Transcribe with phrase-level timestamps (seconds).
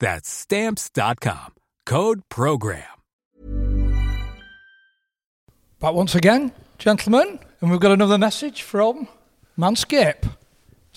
[0.00, 1.54] That's Stamps.com.
[1.84, 2.82] Code PROGRAM.
[5.78, 9.08] But once again, gentlemen, and we've got another message from
[9.58, 10.28] Manscaped,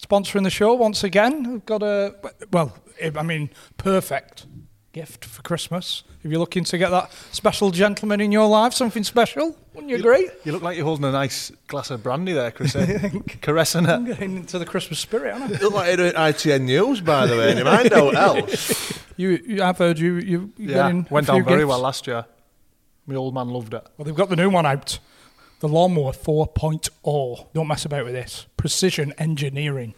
[0.01, 1.51] sponsoring the show once again.
[1.51, 2.15] We've got a,
[2.51, 2.73] well,
[3.15, 4.45] I mean, perfect
[4.91, 6.03] gift for Christmas.
[6.23, 9.97] If you're looking to get that special gentleman in your life, something special, wouldn't you
[9.97, 10.29] agree?
[10.43, 12.75] You look like you're holding a nice glass of brandy there, Chris.
[12.75, 13.09] eh?
[13.41, 15.57] Caressing I'm getting into the Christmas spirit, aren't I?
[15.57, 17.53] you Look like you're doing ITN News, by the way.
[17.53, 18.99] Never mind what else.
[19.15, 21.69] You, you, I've heard you, you, you Yeah, getting a went few down very gifts.
[21.69, 22.25] well last year.
[23.05, 23.85] My old man loved it.
[23.97, 24.99] Well, they've got the new one out.
[25.61, 27.47] The Lawnmower 4.0.
[27.53, 28.45] Don't mess about with this.
[28.57, 29.93] Precision engineering.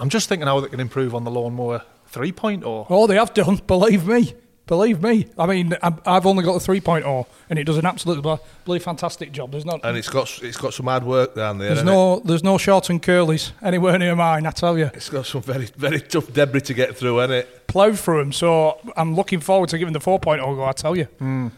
[0.00, 2.86] I'm just thinking how they can improve on the lawnmower 3.0.
[2.88, 3.56] Oh, they have done.
[3.66, 4.34] Believe me.
[4.66, 5.28] Believe me.
[5.38, 9.30] I mean, I'm- I've only got the 3.0, and it does an absolutely bloody fantastic
[9.30, 9.52] job.
[9.52, 9.80] There's not.
[9.84, 11.68] And it's got it's got some hard work down there.
[11.68, 14.44] There's hasn't no, there's no short and curlies anywhere near mine.
[14.44, 14.94] I tell you, it?
[14.96, 17.66] It's got some very very tough debris to get through, hasn't it?
[17.68, 18.32] ploughed through them.
[18.32, 20.64] So I'm looking forward to giving the 4.0 go.
[20.64, 21.04] I tell you.
[21.04, 21.48] Hmm.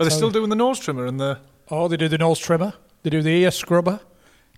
[0.00, 1.38] Are they still doing the nose trimmer and the.
[1.70, 2.72] Oh, they do the nose trimmer.
[3.04, 4.00] They do the ear scrubber.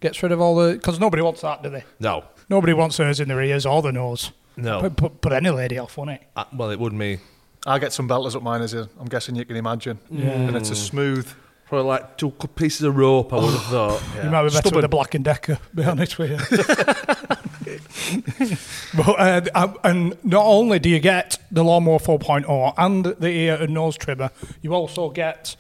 [0.00, 1.84] Gets rid of all the because nobody wants that, do they?
[2.00, 4.30] No, Nobody wants hers in their ears or the nose.
[4.58, 4.80] No.
[4.80, 6.22] Put, put, put any lady off, won't it?
[6.36, 7.18] Uh, well, it would me.
[7.66, 9.98] I get some belters up mine, as you, I'm guessing you can imagine.
[10.10, 11.30] And it's a smooth.
[11.66, 13.32] Probably like two pieces of rope.
[13.32, 14.02] I would have thought.
[14.24, 14.76] You might be better Stubborn.
[14.76, 16.38] with a Black and Decker, be honest with you.
[18.96, 23.58] but, uh, uh, and not only do you get the Lawnmower 4.0 and the ear
[23.60, 24.30] and nose trimmer,
[24.62, 25.56] you also get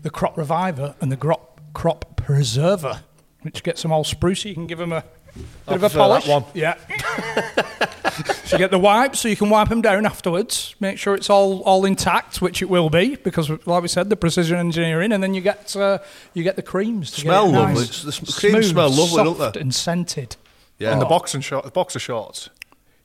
[0.00, 3.02] the Crop Reviver and the Crop, crop Preserver,
[3.42, 4.46] which gets them all spruce.
[4.46, 6.26] You can give them a bit of a polish.
[6.26, 6.44] one.
[6.54, 6.76] Yeah.
[8.44, 10.74] so you get the wipes, so you can wipe them down afterwards.
[10.80, 14.16] Make sure it's all, all intact, which it will be, because like we said, the
[14.16, 15.98] precision engineering, and then you get uh,
[16.34, 17.10] you get the creams.
[17.12, 17.74] To Smell get it lovely.
[17.84, 19.60] nice, The s- creams smell lovely, don't they?
[19.60, 20.36] And scented.
[20.78, 20.92] Yeah.
[20.92, 22.50] And the boxing short, the boxer shorts.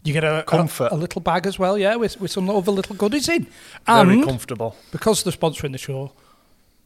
[0.03, 0.91] You get a, a, Comfort.
[0.91, 3.45] a little bag as well, yeah, with, with some other little goodies in.
[3.85, 4.75] Very And comfortable.
[4.91, 6.13] because they're sponsoring the show,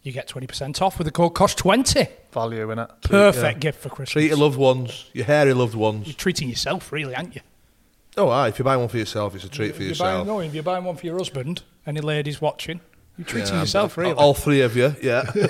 [0.04, 2.08] you get 20% off with the code COST20.
[2.32, 2.90] Value in it.
[3.04, 4.12] Perfect gift for Christmas.
[4.12, 6.08] Treat your loved ones, your hairy loved ones.
[6.08, 7.42] You're treating yourself, really, aren't you?
[8.18, 8.50] Oh, aye.
[8.50, 10.28] If you buy one for yourself, it's a treat for If you're buying, yourself.
[10.28, 12.82] no, if you're buying one for your husband, any ladies watching,
[13.18, 14.14] you're treating Yeah, yourself, really.
[14.14, 15.32] All three of you, yeah.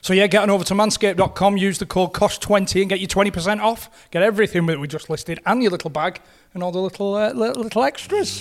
[0.00, 3.60] So yeah, get on over to manscaped.com, use the code COST20 and get your 20%
[3.60, 4.08] off.
[4.10, 6.20] Get everything that we just listed and your little bag
[6.54, 8.40] and all the little uh, little extras.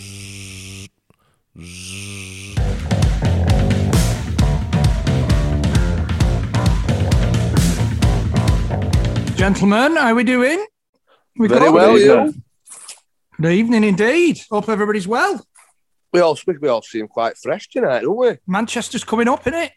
[9.37, 10.65] Gentlemen, how we doing?
[11.37, 11.73] We Very good?
[11.73, 12.33] well, you.
[13.39, 14.41] Good evening indeed.
[14.49, 15.45] Hope everybody's well.
[16.11, 18.37] We all we all seem quite fresh tonight, don't we?
[18.47, 19.69] Manchester's coming up, innit?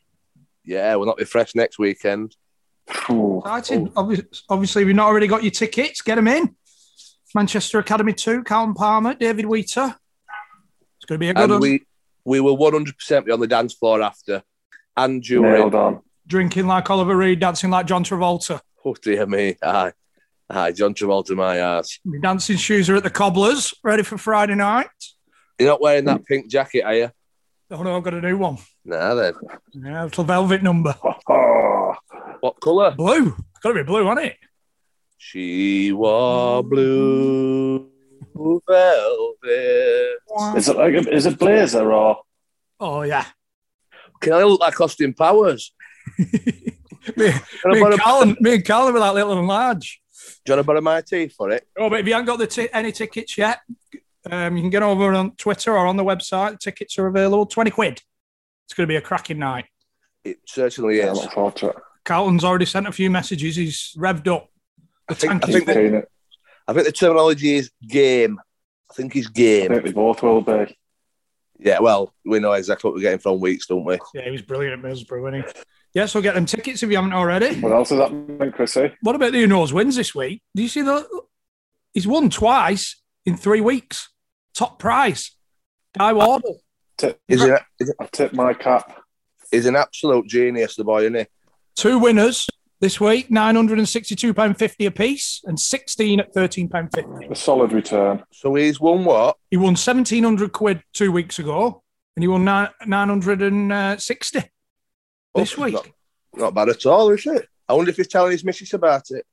[0.65, 2.35] Yeah, we'll not be fresh next weekend.
[2.88, 3.88] Exciting.
[3.90, 6.00] Obvi- Obviously, we've not already got your tickets.
[6.00, 6.56] Get them in.
[7.35, 9.94] Manchester Academy 2, Carlton Palmer, David Wheater.
[10.96, 11.61] It's going to be a good And one.
[11.61, 11.82] we
[12.25, 14.43] we will 100% be on the dance floor after
[14.96, 16.00] and during.
[16.26, 18.61] Drinking like Oliver Reed, dancing like John Travolta.
[18.85, 19.93] Oh dear me, aye,
[20.49, 21.99] aye, John Travolta, my ass.
[22.05, 24.88] Your dancing shoes are at the cobblers, ready for Friday night.
[25.59, 27.11] You're not wearing that pink jacket, are you?
[27.71, 28.56] Oh no, I've got a new one.
[28.85, 29.35] Nah, then.
[29.73, 30.94] Yeah, a little velvet number.
[32.41, 32.93] What colour?
[32.93, 33.27] Blue.
[33.37, 34.37] It's got to be blue, hasn't it?
[35.19, 37.91] She wore blue
[38.67, 40.17] velvet.
[40.56, 42.23] Is it like a, is it blazer or
[42.79, 43.26] Oh yeah.
[44.23, 45.75] Can I look like Austin Powers?
[47.17, 50.01] me, me, borrow, and Carlin, me and Carlin were like little and large.
[50.45, 51.67] do you want to borrow my teeth for it?
[51.79, 53.61] Oh, but if you haven't got the ti- any tickets yet,
[54.31, 56.59] um, you can get over on Twitter or on the website.
[56.61, 57.47] Tickets are available.
[57.47, 58.03] 20 quid.
[58.67, 59.67] It's going to be a cracking night.
[60.25, 61.19] It certainly Yeah, I is.
[61.19, 61.77] look forward to it.
[62.05, 63.57] Carlton's already sent a few messages.
[63.57, 64.49] He's revved up.
[65.09, 65.75] The I think- I think full.
[65.75, 66.11] Keen it.
[66.69, 68.39] I think the terminology is game.
[68.91, 69.69] I think he's I game.
[69.71, 70.77] think they both will be.
[71.59, 73.99] Yeah, well, we know exactly what we're getting from weeks, don't we?
[74.15, 75.62] Yeah, he was brilliant at Middlesbrough, wasn't he?
[75.94, 77.60] Yeah, so get them tickets if you haven't already.
[77.60, 78.92] What else has that meant, Chrissy?
[79.02, 80.42] What about the who knows wins this week?
[80.54, 81.06] Do you see the?
[81.92, 84.08] He's won twice in three weeks.
[84.54, 85.32] Top prize.
[85.98, 86.60] Guy Wardle.
[86.96, 89.02] Tip, He's an, he's I tip my cap.
[89.50, 91.26] he's an absolute genius, the boy, isn't he?
[91.75, 92.46] Two winners
[92.81, 97.31] this week, £962.50 a piece and 16 at £13.50.
[97.31, 98.22] A solid return.
[98.32, 99.37] So he's won what?
[99.50, 101.82] He won 1700 quid two weeks ago
[102.16, 104.42] and he won nine- 960 uh,
[105.35, 105.75] Oh, this Oh, week.
[105.75, 105.88] Not,
[106.35, 107.47] not bad at all, is it?
[107.69, 109.25] I wonder if he's telling his missus about it.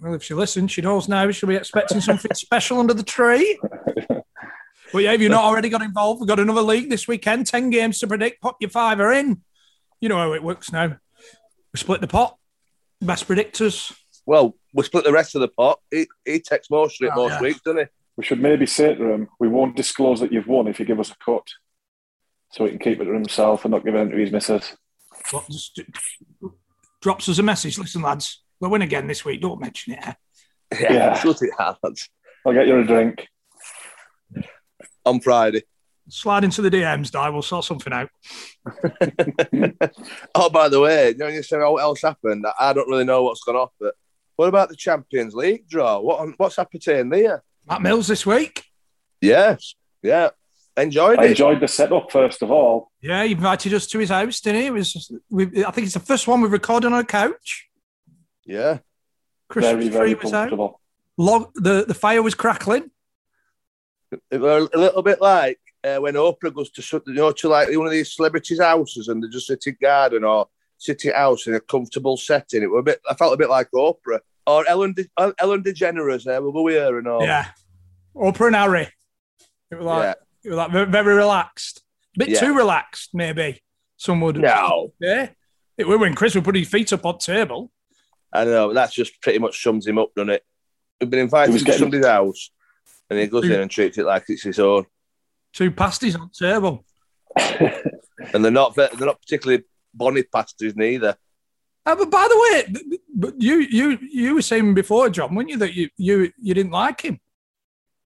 [0.00, 3.58] Well, if she listens, she knows now she'll be expecting something special under the tree.
[4.92, 7.70] But yeah, if you're not already got involved, we've got another league this weekend, 10
[7.70, 9.42] games to predict, pop your fiver in.
[10.00, 10.96] You know how it works now.
[11.72, 12.36] We split the pot,
[13.00, 13.92] best predictors.
[14.26, 15.80] Well, we split the rest of the pot.
[15.90, 17.40] He, he takes most of it Oh, most yeah.
[17.40, 17.84] weeks, doesn't he?
[18.16, 21.00] We should maybe say to him, we won't disclose that you've won if you give
[21.00, 21.46] us a cut.
[22.52, 24.76] So he can keep it to himself and not give it to his missus.
[25.30, 25.80] What, just
[27.00, 27.78] drops us a message.
[27.78, 29.40] Listen, lads, we'll win again this week.
[29.40, 30.00] Don't mention it.
[30.06, 30.12] eh?
[30.80, 31.14] Yeah.
[31.18, 31.76] Shut it hard.
[32.46, 33.26] I'll get you a drink.
[35.06, 35.62] On Friday.
[36.08, 37.28] Slide into the DMs, Di.
[37.30, 38.10] We'll sort something out.
[40.34, 42.44] Oh, by the way, you know, you said what else happened.
[42.58, 43.94] I don't really know what's gone off, but
[44.36, 46.00] what about the Champions League draw?
[46.00, 47.42] What what's happening there?
[47.68, 48.64] Matt Mills this week.
[49.20, 50.30] Yes, yeah,
[50.82, 51.30] enjoyed I it.
[51.30, 52.90] enjoyed the setup first of all.
[53.00, 54.66] Yeah, he invited us to his house, didn't he?
[54.68, 57.68] It was, we, I think it's the first one we've recorded on a couch.
[58.44, 58.78] yeah,
[59.48, 60.40] Christmas Very, very tree was out.
[60.50, 60.80] comfortable.
[61.16, 62.90] Log, the, the fire was crackling.
[64.30, 67.68] it was a little bit like uh, when Oprah goes to you know to like
[67.76, 70.48] one of these celebrities' houses and they're just sit in garden or
[70.78, 72.62] sit in house in a comfortable setting.
[72.62, 73.00] It was a bit.
[73.08, 76.24] I felt a bit like Oprah or Ellen De, uh, Ellen DeGeneres.
[76.24, 77.22] There, were we here and all?
[77.22, 77.46] Yeah.
[78.16, 78.88] Oprah and Harry.
[79.70, 80.14] It was like, Yeah.
[80.44, 81.82] It was like very, very relaxed.
[82.16, 82.40] A bit Yeah.
[82.40, 83.62] too relaxed, maybe.
[83.96, 84.36] Some would.
[84.36, 85.30] No, Yeah.
[85.76, 87.72] It was when Chris would put his feet up on table.
[88.32, 88.72] I know.
[88.72, 90.44] That's just pretty much sums him up, doesn't it?
[91.00, 92.50] We've been invited to getting- somebody's house,
[93.10, 94.86] and he goes in and treats it like it's his own.
[95.52, 96.84] Two pasties on table.
[98.32, 101.16] And they're not they're not particularly bonny pasties neither.
[101.84, 105.34] Uh, but by the way, th- th- but you you you were saying before, John,
[105.34, 107.20] weren't you, that you you you didn't like him?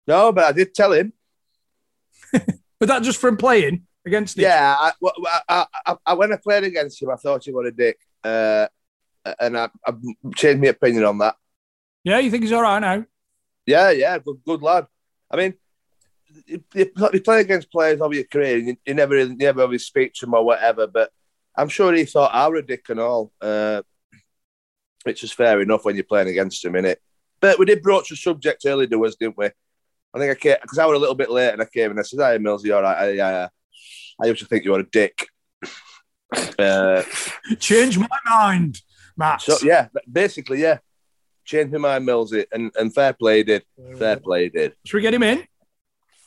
[0.06, 1.12] No, but I did tell him.
[2.78, 4.44] But that just from playing against him?
[4.44, 4.92] Yeah, I,
[5.48, 8.68] I, I, I, when I played against him, I thought he was a dick, uh,
[9.40, 9.68] and I,
[10.36, 11.34] changed my opinion on that.
[12.04, 13.04] Yeah, you think he's all right now?
[13.66, 14.86] Yeah, yeah, good, good lad.
[15.30, 15.54] I mean,
[16.46, 19.84] you, you play against players over your career, and you, you never, you never always
[19.84, 20.86] speak to them or whatever.
[20.86, 21.10] But
[21.56, 23.82] I'm sure he thought I was a dick and all, uh,
[25.02, 26.96] which is fair enough when you're playing against him, innit?
[27.40, 29.50] But we did broach the subject early doors, didn't we?
[30.18, 32.00] I think I came because I was a little bit late, and I came and
[32.00, 33.48] I said, "Hi, Mills, you all right?" I, I,
[34.22, 35.26] I used to think you were a dick.
[36.58, 37.02] Uh,
[37.58, 38.82] Change my mind,
[39.16, 39.40] Matt.
[39.40, 40.76] so yeah, basically, yeah,
[41.46, 43.64] changed my mind, Millsy, and and fair play he did,
[43.96, 44.74] fair play did.
[44.84, 45.42] Should we get him in?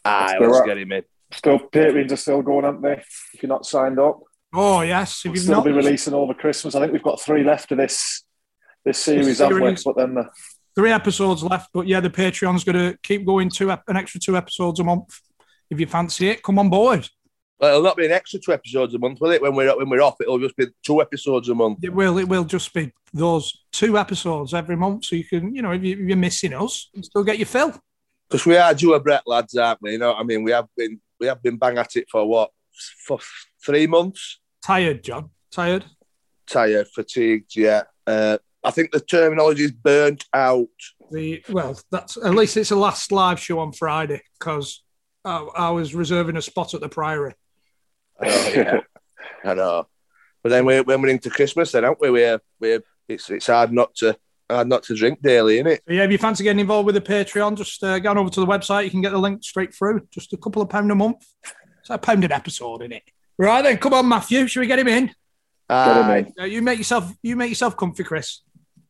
[0.03, 1.03] I Let's was do get him in.
[1.33, 2.93] Still, Patreons are still going, aren't they?
[3.33, 4.21] If you're not signed up,
[4.53, 5.19] Oh yes.
[5.19, 6.75] If we'll you've still not, be releasing over Christmas.
[6.75, 8.23] I think we've got three left of this
[8.83, 9.61] this series, haven't we?
[9.61, 9.83] series.
[9.83, 10.29] But then the,
[10.75, 14.37] three episodes left, but yeah, the Patreon's going to keep going two an extra two
[14.37, 15.19] episodes a month.
[15.69, 17.07] If you fancy it, come on board.
[17.59, 19.41] Well, it'll not be an extra two episodes a month, will it?
[19.41, 21.79] When we're when we're off, it'll just be two episodes a month.
[21.83, 22.17] It will.
[22.17, 25.83] It will just be those two episodes every month, so you can, you know, if,
[25.83, 27.73] you, if you're missing us, you still get your fill.
[28.27, 29.91] Because we are due a Brett lads, aren't we?
[29.91, 30.43] You know I mean?
[30.43, 32.49] We have been we have been bang at it for what
[33.05, 33.19] for
[33.63, 34.39] three months.
[34.63, 35.29] Tired, John.
[35.51, 35.85] Tired.
[36.47, 37.83] Tired, fatigued, yeah.
[38.07, 40.67] Uh, I think the terminology is burnt out.
[41.11, 44.83] The well, that's at least it's a last live show on Friday because
[45.25, 47.33] I, I was reserving a spot at the Priory.
[48.19, 48.79] I know, yeah.
[49.43, 49.87] I know.
[50.43, 52.09] But then we, when we're into Christmas, then aren't we?
[52.09, 54.17] We're, we're it's it's hard not to
[54.49, 55.81] hard not to drink daily, isn't it?
[55.87, 58.39] Yeah, if you fancy getting involved with the Patreon, just uh, go on over to
[58.39, 58.85] the website.
[58.85, 60.07] You can get the link straight through.
[60.11, 61.25] Just a couple of pound a month.
[61.79, 63.03] It's a pound an episode, isn't it?
[63.37, 64.47] Right then, come on, Matthew.
[64.47, 65.11] Should we get him in?
[65.69, 66.33] Get him in.
[66.39, 68.41] Uh, you make yourself you make yourself comfy, Chris.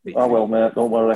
[0.03, 0.73] I will, mate.
[0.73, 1.15] Don't worry.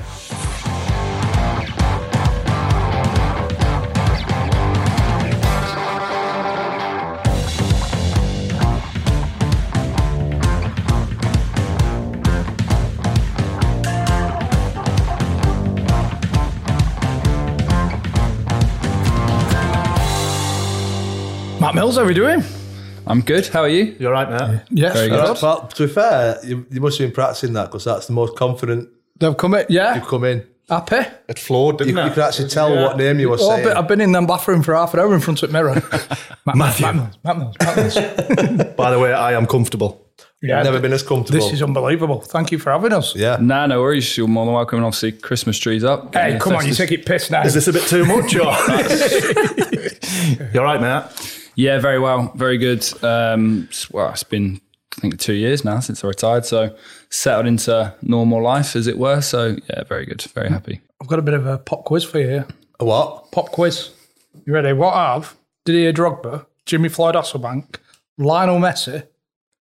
[21.60, 22.44] Matt Mills, how are we doing?
[23.08, 23.48] I'm good.
[23.48, 23.96] How are you?
[24.00, 24.62] You're right, mate.
[24.72, 25.26] Yes, Very good.
[25.36, 25.42] good.
[25.42, 28.36] Well, to be fair, you, you must have been practicing that because that's the most
[28.36, 29.66] confident They've come in.
[29.70, 30.46] Yeah, you've come in.
[30.70, 30.98] happy.
[31.30, 32.14] It flowed, You, didn't you it?
[32.16, 33.64] could actually tell what name you were Oh, saying.
[33.64, 35.76] but I've been in them bathroom for half an hour in front of the mirror.
[36.46, 36.86] Matt, Matthew.
[36.86, 37.96] Matt Mills, Matt Mills, Matt Mills.
[38.76, 40.02] By the way, I am comfortable.
[40.42, 41.40] Yeah, Never been as comfortable.
[41.40, 42.20] This is unbelievable.
[42.22, 43.16] Thank you for having us.
[43.16, 43.38] yeah.
[43.40, 44.16] Nah, no worries.
[44.18, 44.78] You're more than welcome.
[44.80, 46.14] And obviously, Christmas trees up.
[46.14, 47.42] Hey, come on, you festive- take it piss now.
[47.44, 48.36] Is this a bit too much?
[48.36, 48.44] Or?
[50.54, 51.04] You're right, mate.
[51.56, 52.32] Yeah, very well.
[52.36, 52.86] Very good.
[53.04, 54.62] Um, well, it's been,
[54.98, 56.46] I think, two years now since I retired.
[56.46, 56.76] So
[57.10, 59.22] settled into normal life, as it were.
[59.22, 60.22] So, yeah, very good.
[60.22, 60.82] Very happy.
[61.02, 62.48] I've got a bit of a pop quiz for you here.
[62.80, 63.32] A what?
[63.32, 63.92] Pop quiz.
[64.46, 64.74] You ready?
[64.74, 65.36] What have
[65.66, 67.78] Didier Drogba, Jimmy Floyd Hasselbaink,
[68.18, 69.08] Lionel Messi,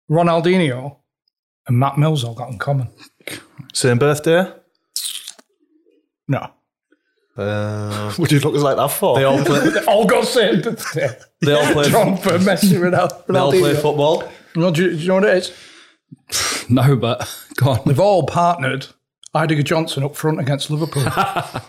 [0.09, 0.97] Ronaldinho,
[1.67, 2.89] and Matt Mills all got in common?
[3.73, 4.51] Same birthday.
[6.27, 6.49] No.
[7.35, 9.15] Uh, Would you look like that for?
[9.17, 9.69] they all play.
[9.69, 11.09] They all got same birthday.
[11.41, 11.85] They all play.
[11.85, 14.29] Drogba, Messi, Ronal- They all play football.
[14.55, 15.51] No, do, you, do you know what it is?
[16.69, 17.79] No, but go on.
[17.85, 18.87] They've all partnered
[19.35, 21.03] Eidur Gudjohnsen up front against Liverpool.
[21.03, 21.61] Yeah,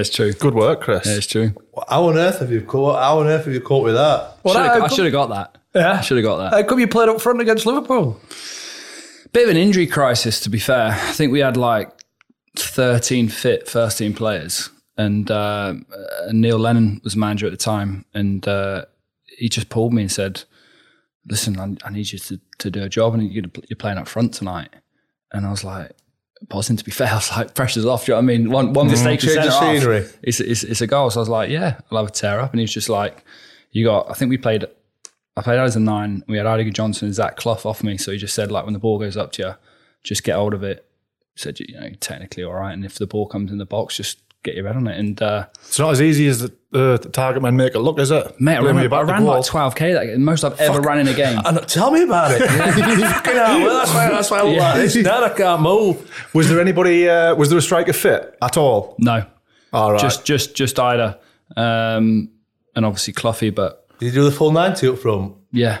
[0.00, 0.32] it's true.
[0.32, 1.06] Good work, Chris.
[1.06, 1.52] Yeah, it's true.
[1.88, 3.02] How on earth have you caught?
[3.02, 4.36] How on earth have you caught with that?
[4.42, 5.58] Well, Should've- how I should have got that.
[5.74, 5.92] Yeah.
[5.94, 6.52] I should have got that.
[6.52, 8.20] How come you played up front against Liverpool?
[9.32, 10.88] Bit of an injury crisis, to be fair.
[10.92, 11.90] I think we had like
[12.56, 18.04] 13 fit first team players, and uh, uh, Neil Lennon was manager at the time,
[18.14, 18.84] and uh,
[19.38, 20.44] he just pulled me and said,
[21.26, 24.08] "Listen, I, I need you to, to do a job, and you're, you're playing up
[24.08, 24.70] front tonight."
[25.32, 25.92] And I was like,
[26.48, 26.76] buzzing.
[26.76, 28.06] To be fair, I was like, pressure's off.
[28.06, 28.50] Do you know what I mean?
[28.50, 30.08] One one mistake, Change the scenery.
[30.22, 31.10] It's, it's it's a goal.
[31.10, 33.24] So I was like, yeah, I'll have a tear up, and he was just like,
[33.70, 34.10] you got.
[34.10, 34.66] I think we played.
[35.36, 36.22] I played out as a nine.
[36.28, 37.96] We had Eidur Gudjohnsen and Zach Clough off me.
[37.96, 39.54] So he just said, like, when the ball goes up to you,
[40.04, 40.86] just get hold of it.
[41.36, 42.74] Said, you know, technically all right.
[42.74, 44.98] And if the ball comes in the box, just get your head on it.
[44.98, 47.98] And, uh, It's not as easy as the, uh, the target man make it look,
[47.98, 48.40] is it?
[48.40, 51.08] mate, I ran, you I ran like 12K that game, most I've ever ran in
[51.08, 51.40] a game.
[51.44, 52.40] And tell me about it.
[52.48, 54.08] Fucking hell, well, that's why.
[54.10, 54.96] That's why I look like this.
[54.96, 56.28] Now I can't move.
[56.34, 57.08] Was there anybody?
[57.08, 58.96] Uh, was there a striker fit at all?
[58.98, 59.24] No,
[59.72, 60.00] All right.
[60.00, 61.18] just, just, just Eidur.
[61.56, 62.30] Um,
[62.74, 65.34] and obviously Cloughie, but Did you do the full ninety up front?
[65.52, 65.78] yeah,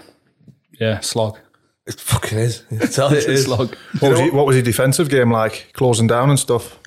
[0.78, 1.38] yeah, slog.
[1.86, 2.62] It fucking is.
[2.80, 3.44] I tell it is.
[3.46, 3.74] slog.
[4.00, 5.70] what, was he, what was your defensive game like?
[5.72, 6.78] Closing down and stuff.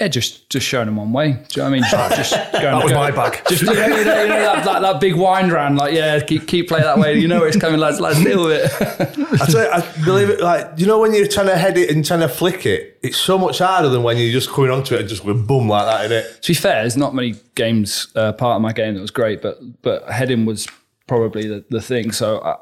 [0.00, 1.32] Yeah, just just showing them one way.
[1.32, 1.82] Do you know what I mean?
[2.16, 3.42] Just, just going, That was go- my bag.
[3.48, 6.20] Just you know, you know, you know that, that, that big wind round, like yeah,
[6.20, 7.18] keep keep playing that way.
[7.18, 7.98] You know where it's coming, lads.
[7.98, 9.40] Lads, deal with it.
[9.42, 10.40] I tell you, I believe it.
[10.40, 13.16] Like you know, when you're trying to head it and trying to flick it, it's
[13.16, 15.86] so much harder than when you're just coming onto it and just going boom like
[15.86, 16.06] that.
[16.06, 16.42] In it?
[16.42, 19.42] to be fair, there's not many games uh, part of my game that was great,
[19.42, 20.68] but but heading was
[21.08, 22.12] probably the, the thing.
[22.12, 22.56] So I,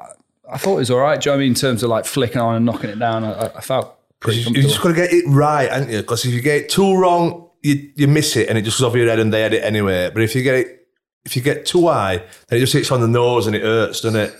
[0.53, 1.21] I thought it was all right.
[1.21, 1.51] Do you know what I mean?
[1.51, 4.61] In terms of like flicking on and knocking it down, I, I felt pretty You,
[4.63, 5.97] just got to get it right, haven't you?
[6.01, 8.85] Because if you get it too wrong, you, you miss it and it just goes
[8.87, 10.09] over your head and they had it anyway.
[10.13, 10.87] But if you get it,
[11.25, 14.01] if you get too high, then it just hits on the nose and it hurts,
[14.01, 14.33] doesn't it?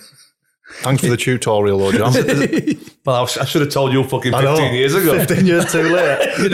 [0.80, 2.12] Thanks for the tutorial, though, John.
[3.04, 5.18] Well, I, was- I should have told you fucking 15 years ago.
[5.26, 6.28] 15 years too late.
[6.38, 6.52] You'd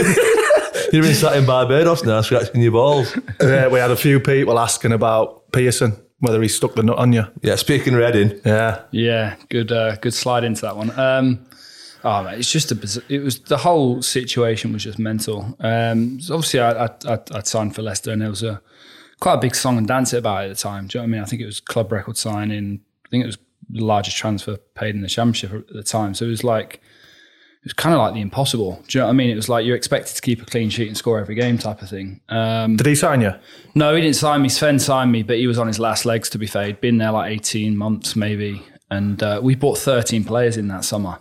[1.03, 3.17] have been sat in Barbados now scratching your balls.
[3.41, 7.13] Yeah, we had a few people asking about Pearson, whether he stuck the nut on
[7.13, 7.25] you.
[7.43, 8.83] Yeah, speaking of Reading, Yeah.
[8.93, 10.97] Yeah, good uh, good slide into that one.
[10.99, 11.45] Um,
[12.05, 15.57] oh, it's just a it was the whole situation was just mental.
[15.61, 18.61] Um, so obviously, I, I, I I'd signed for Leicester, and there was a
[19.21, 20.87] quite a big song and dance about it at the time.
[20.87, 21.23] Do you know what I mean?
[21.23, 22.81] I think it was club record signing.
[23.07, 23.39] I think it was
[23.71, 26.15] the largest transfer paid in the championship at the time.
[26.15, 28.83] So it was like it was kind of like the impossible.
[28.87, 29.31] Do you know what I mean?
[29.31, 31.81] It was like you're expected to keep a clean sheet and score every game type
[31.81, 32.21] of thing.
[32.29, 33.33] Um, Did he sign you?
[33.75, 34.51] no, he didn't sign me.
[34.51, 36.67] Sven signed me, but he was on his last legs, to be fair.
[36.67, 38.63] He'd been there like 18 months, maybe.
[38.91, 41.19] And uh, we bought 13 players in that summer.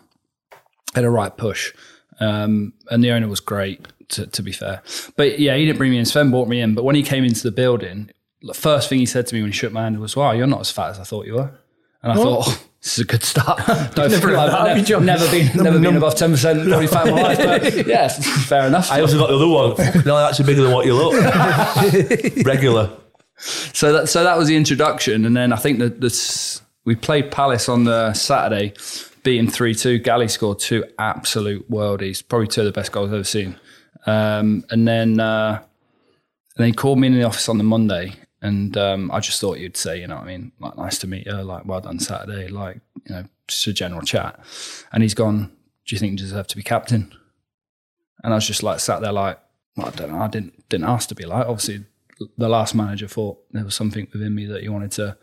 [0.95, 1.73] Had a right push.
[2.19, 4.81] Um, and the owner was great, to, to be fair.
[5.15, 6.05] But yeah, he didn't bring me in.
[6.05, 6.75] Sven brought me in.
[6.75, 9.51] But when he came into the building, the first thing he said to me when
[9.51, 11.51] he shook my hand was, Wow, you're not as fat as I thought you were.
[12.03, 13.61] And I thought, oh, this is a good start.
[13.97, 16.87] No, Never I've had that, have you, never, never been, never been above 10% body
[16.87, 17.37] fat in my life.
[17.37, 18.91] But yeah, fair enough.
[18.91, 19.75] I also got the other one.
[19.77, 21.13] Fucking hell, that's bigger than what you look.
[22.45, 22.91] Regular.
[23.37, 27.31] So that so that was the introduction, and then I think that this we played
[27.31, 28.73] Palace on the Saturday,
[29.23, 29.99] beat him three two.
[29.99, 33.59] Galley scored two absolute worldies, probably two of the best goals I've ever seen.
[34.05, 35.63] Um, and then uh,
[36.57, 39.59] and he called me in the office on the Monday, and um, I just thought
[39.59, 41.99] you'd say, you know, what I mean, like nice to meet you, like well done
[41.99, 44.39] Saturday, like you know, just a general chat.
[44.91, 45.51] And he's gone.
[45.85, 47.13] Do you think you deserve to be captain?
[48.23, 49.37] And I was just like sat there like,
[49.75, 50.19] well, I don't know.
[50.19, 51.45] I didn't didn't ask to be like.
[51.45, 51.85] Obviously,
[52.37, 55.17] the last manager thought there was something within me that he wanted to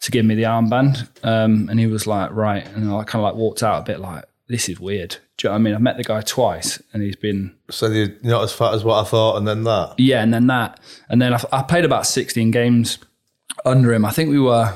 [0.00, 2.66] to give me the armband, um, and he was like, right.
[2.68, 5.16] And I kind of like walked out a bit like, this is weird.
[5.36, 5.74] Do you know what I mean?
[5.74, 9.00] I've met the guy twice, and he's been So you're not as fat as what
[9.04, 9.94] I thought, and then that.
[9.98, 12.98] yeah, and then that, and then I, I played about sixteen games
[13.64, 14.04] under him.
[14.04, 14.72] I think we were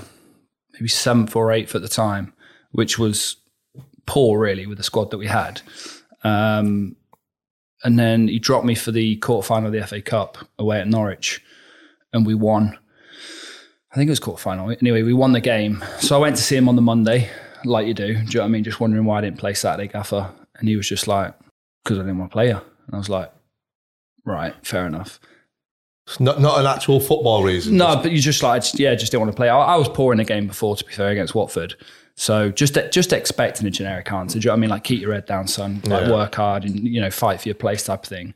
[0.75, 2.33] maybe seventh or eighth at the time,
[2.73, 3.37] which was
[4.07, 5.63] poor really with the squad that we had.
[6.25, 6.97] Um,
[7.85, 10.89] and then he dropped me for the quarter final of the FA Cup away at
[10.89, 11.43] Norwich,
[12.13, 12.79] and we won.
[13.93, 14.71] I think it was quarter final.
[14.71, 15.85] Anyway, we won the game.
[16.01, 17.29] So I went to see him on the Monday,
[17.65, 18.07] like you do.
[18.07, 18.65] Do you know what I mean?
[18.65, 20.31] Just wondering why I didn't play Saturday Gaffer.
[20.57, 21.35] And he was just like,
[21.85, 22.63] because I didn't want to play her.
[22.87, 23.31] And I was like,
[24.25, 25.21] right, fair enough.
[26.07, 27.77] It's not, not an actual football reason.
[27.77, 29.49] No, but you just like, yeah, just didn't want to play.
[29.51, 31.75] I, I was poor in the game before, to be fair, against Watford.
[32.15, 34.39] So just just expecting a generic answer.
[34.39, 34.71] Do you know what I mean?
[34.71, 35.81] Like keep your head down, son.
[35.85, 36.13] Like Yeah.
[36.13, 38.35] work hard and you know fight for your place type of thing.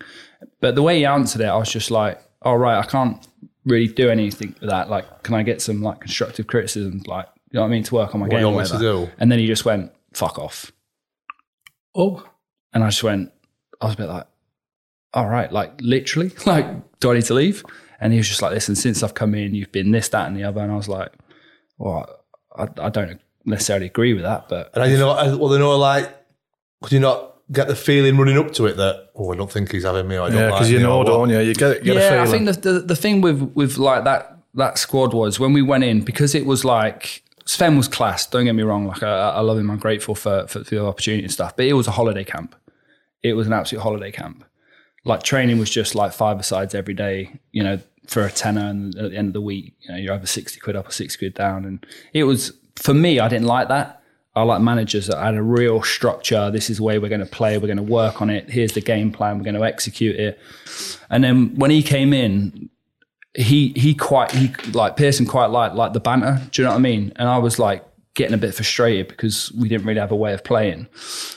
[0.61, 3.27] But the way he answered it, I was just like, "All oh, right, I can't
[3.67, 4.89] really do anything with that.
[4.89, 7.03] Like, can I get some like constructive criticism?
[7.07, 8.73] Like, you know what I mean, to work on my What game." you or want
[8.73, 9.11] me to do?
[9.19, 10.73] And then he just went, "Fuck off."
[11.95, 12.27] Oh,
[12.75, 13.33] And I just went,
[13.81, 14.27] I was a bit like,
[15.15, 16.67] all right, like literally, like,
[17.01, 17.65] do I need to leave?
[18.01, 20.37] And he was just like, listen, since I've come in, you've been this, that, and
[20.37, 20.61] the other.
[20.61, 21.11] And I was like,
[21.79, 22.07] well,
[22.55, 25.59] I, I don't necessarily agree with that, but And I, you know, I, well, they
[25.59, 26.15] know, like,
[26.83, 29.71] could you not get the feeling running up to it that, oh, I don't think
[29.71, 31.39] he's having me, I don't Yeah, like because you me, know, or don't you?
[31.41, 32.49] You get, get a yeah, feeling.
[32.49, 35.63] I think the, the the thing with with like that that squad was when we
[35.63, 38.27] went in because it was like Sven was class.
[38.27, 39.71] Don't get me wrong, like I, I love him.
[39.71, 41.55] I'm grateful for, for for the opportunity and stuff.
[41.57, 42.57] But it was a holiday camp.
[43.23, 44.45] It was an absolute holiday camp.
[45.05, 47.39] Like training was just like five sides every day.
[47.53, 50.15] You know, for a tenner, and at the end of the week, you know, you're
[50.15, 51.65] either sixty quid up or sixty quid down.
[51.65, 53.96] And it was for me, I didn't like that.
[54.37, 56.51] I like managers that had a real structure.
[56.51, 57.57] This is the way we're going to play.
[57.57, 58.51] We're going to work on it.
[58.51, 59.39] Here's the game plan.
[59.39, 60.39] We're going to execute it.
[61.09, 62.69] And then when he came in,
[63.35, 66.41] he he quite he like Pearson quite liked like the banter.
[66.51, 67.13] Do you know what I mean?
[67.17, 70.33] And I was like getting a bit frustrated because we didn't really have a way
[70.33, 70.89] of playing.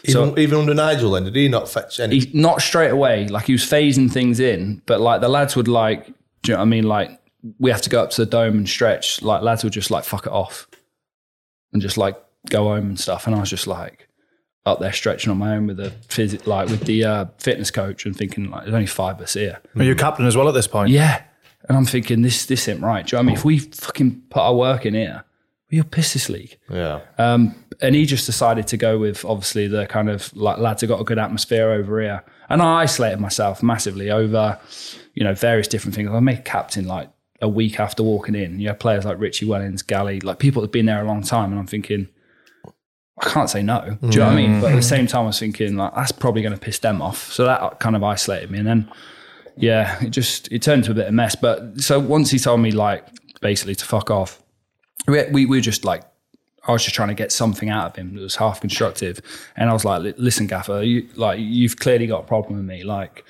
[0.05, 2.19] Even, even under Nigel, then, did he not fetch any?
[2.19, 5.67] He not straight away, like he was phasing things in, but like the lads would
[5.67, 6.05] like,
[6.41, 6.85] do you know what I mean?
[6.85, 7.19] Like
[7.59, 9.21] we have to go up to the dome and stretch.
[9.21, 10.67] Like lads would just like fuck it off
[11.73, 12.17] and just like
[12.49, 13.27] go home and stuff.
[13.27, 14.07] And I was just like
[14.65, 18.05] up there stretching on my own with the phys- like with the uh, fitness coach
[18.05, 19.59] and thinking like there's only five of us here.
[19.75, 20.89] Are you captain as well at this point?
[20.91, 21.23] Yeah.
[21.67, 23.05] And I'm thinking this this ain't right.
[23.05, 23.37] Do you know what I mean?
[23.37, 25.23] If we fucking put our work in here,
[25.71, 26.57] we'll piss this league.
[26.69, 27.01] yeah.
[27.17, 30.89] Um, and he just decided to go with obviously the kind of like lads have
[30.89, 32.23] got a good atmosphere over here.
[32.49, 34.59] And I isolated myself massively over,
[35.13, 36.09] you know, various different things.
[36.09, 37.09] I made captain like
[37.41, 38.59] a week after walking in.
[38.59, 41.21] You have players like Richie Wellens, Galley, like people that have been there a long
[41.23, 41.51] time.
[41.51, 42.09] And I'm thinking,
[43.21, 43.97] I can't say no.
[44.01, 44.61] Do you know what I mean?
[44.61, 47.01] But at the same time, I was thinking like that's probably going to piss them
[47.01, 47.31] off.
[47.33, 48.59] So that kind of isolated me.
[48.59, 48.91] And then,
[49.57, 51.35] yeah, it just it turned to a bit of a mess.
[51.35, 53.05] But so once he told me like
[53.41, 54.41] basically to fuck off,
[55.07, 56.03] we we, we were just like
[56.67, 59.19] I was just trying to get something out of him that was half constructive.
[59.57, 62.83] And I was like, listen, Gaffer, you, like you've clearly got a problem with me.
[62.83, 63.25] Like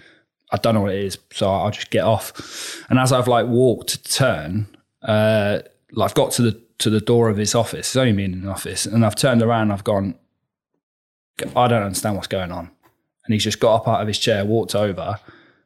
[0.52, 2.84] I don't know what it is, so I'll just get off.
[2.90, 4.68] And as I've like walked to turn,
[5.02, 5.60] uh,
[5.92, 7.90] like I've got to the to the door of his office.
[7.90, 9.72] It's only me in the office, and I've turned around.
[9.72, 10.16] I've gone.
[11.56, 12.72] I don't understand what's going on.
[13.26, 15.20] And he's just got up out of his chair, walked over,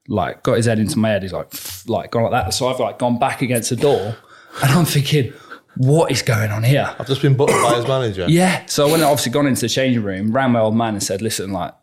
[0.08, 1.24] like got his head into my head.
[1.24, 1.52] He's like,
[1.88, 2.54] like gone like that.
[2.54, 4.16] So I've like gone back against the door,
[4.62, 5.34] and I'm thinking,
[5.78, 6.94] what is going on here?
[7.00, 8.26] I've just been buttered by his manager.
[8.28, 8.66] Yeah.
[8.66, 11.22] So when I obviously gone into the changing room, ran my old man and said,
[11.22, 11.74] "Listen, like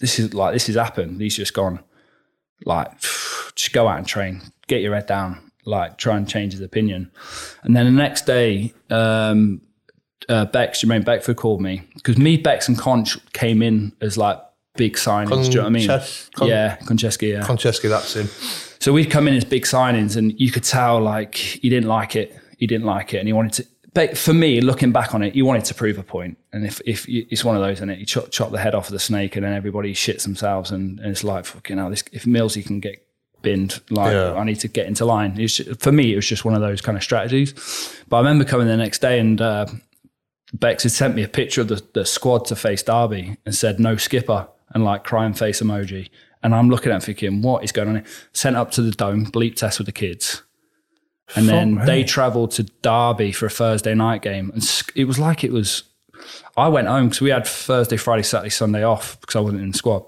[0.00, 1.20] this is like this has happened.
[1.20, 1.80] He's just gone.
[2.64, 3.00] Like,
[3.54, 4.42] just go out and train.
[4.66, 5.49] Get your head down.
[5.64, 7.10] Like, try and change his opinion."
[7.62, 9.60] And then the next day, um,
[10.28, 14.38] uh, Bex, Jermaine Beckford called me because me, Bex, and Conch came in as like
[14.76, 15.44] big signings.
[15.46, 15.88] do you know what I mean?
[15.88, 17.32] Conches- Con- yeah, Konchesky.
[17.32, 17.42] Yeah.
[17.42, 18.28] Konchesky, that's him.
[18.80, 22.16] So we'd come in as big signings, and you could tell like he didn't like
[22.16, 22.34] it.
[22.58, 23.66] He didn't like it, and he wanted to.
[23.92, 26.38] But for me, looking back on it, he wanted to prove a point.
[26.52, 28.74] And if if you, it's one of those, and it, you chop, chop the head
[28.74, 31.90] off of the snake, and then everybody shits themselves, and, and it's like fucking hell.
[31.90, 33.04] This if Millsy can get
[33.42, 34.34] binned, like Yeah.
[34.34, 35.34] I need to get into line.
[35.38, 37.52] It's for me, it was just one of those kind of strategies.
[38.08, 39.66] But I remember coming the next day, and uh,
[40.52, 43.78] Bex had sent me a picture of the, the squad to face Derby and said
[43.78, 46.10] no skipper and like crying face emoji.
[46.42, 48.04] And I'm looking at it thinking, what is going on here?
[48.32, 50.42] Sent up to the dome, bleep test with the kids.
[51.36, 54.50] And then they travelled to Derby for a Thursday night game.
[54.52, 55.84] And it was like it was,
[56.56, 59.70] I went home because we had Thursday, Friday, Saturday, Sunday off because I wasn't in
[59.70, 60.04] the squad.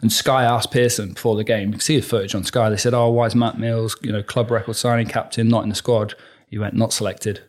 [0.00, 2.70] And Sky asked Pearson before the game, you can see the footage on Sky.
[2.70, 5.68] They said, Oh, why is Matt Mills, you know, club record signing captain, not in
[5.68, 6.14] the squad?
[6.48, 7.42] He went, Not selected.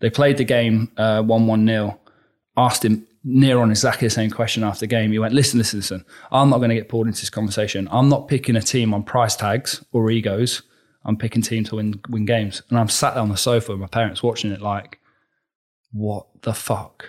[0.00, 2.00] They played the game uh, 1 1 0.
[2.56, 5.10] Asked him near on exactly the same question after the game.
[5.10, 6.04] He went, Listen, listen, listen.
[6.30, 7.88] I'm not going to get pulled into this conversation.
[7.90, 10.62] I'm not picking a team on price tags or egos.
[11.04, 12.62] I'm picking teams to win, win games.
[12.70, 15.00] And I'm sat there on the sofa with my parents watching it like,
[15.90, 17.06] What the fuck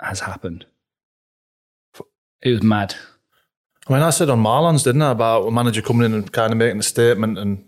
[0.00, 0.66] has happened?
[2.42, 2.94] It was mad.
[3.88, 6.52] I mean, I said on Marlon's, didn't I, about a manager coming in and kind
[6.52, 7.64] of making a statement and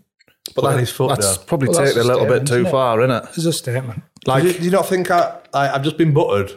[0.55, 1.45] But Putting that, his foot that's down.
[1.47, 3.23] probably Well, taken a a little bit too isn't far, isn't it?
[3.35, 4.03] It's a statement.
[4.27, 6.51] Like, do, you, do you not think I, I, I've just been buttered?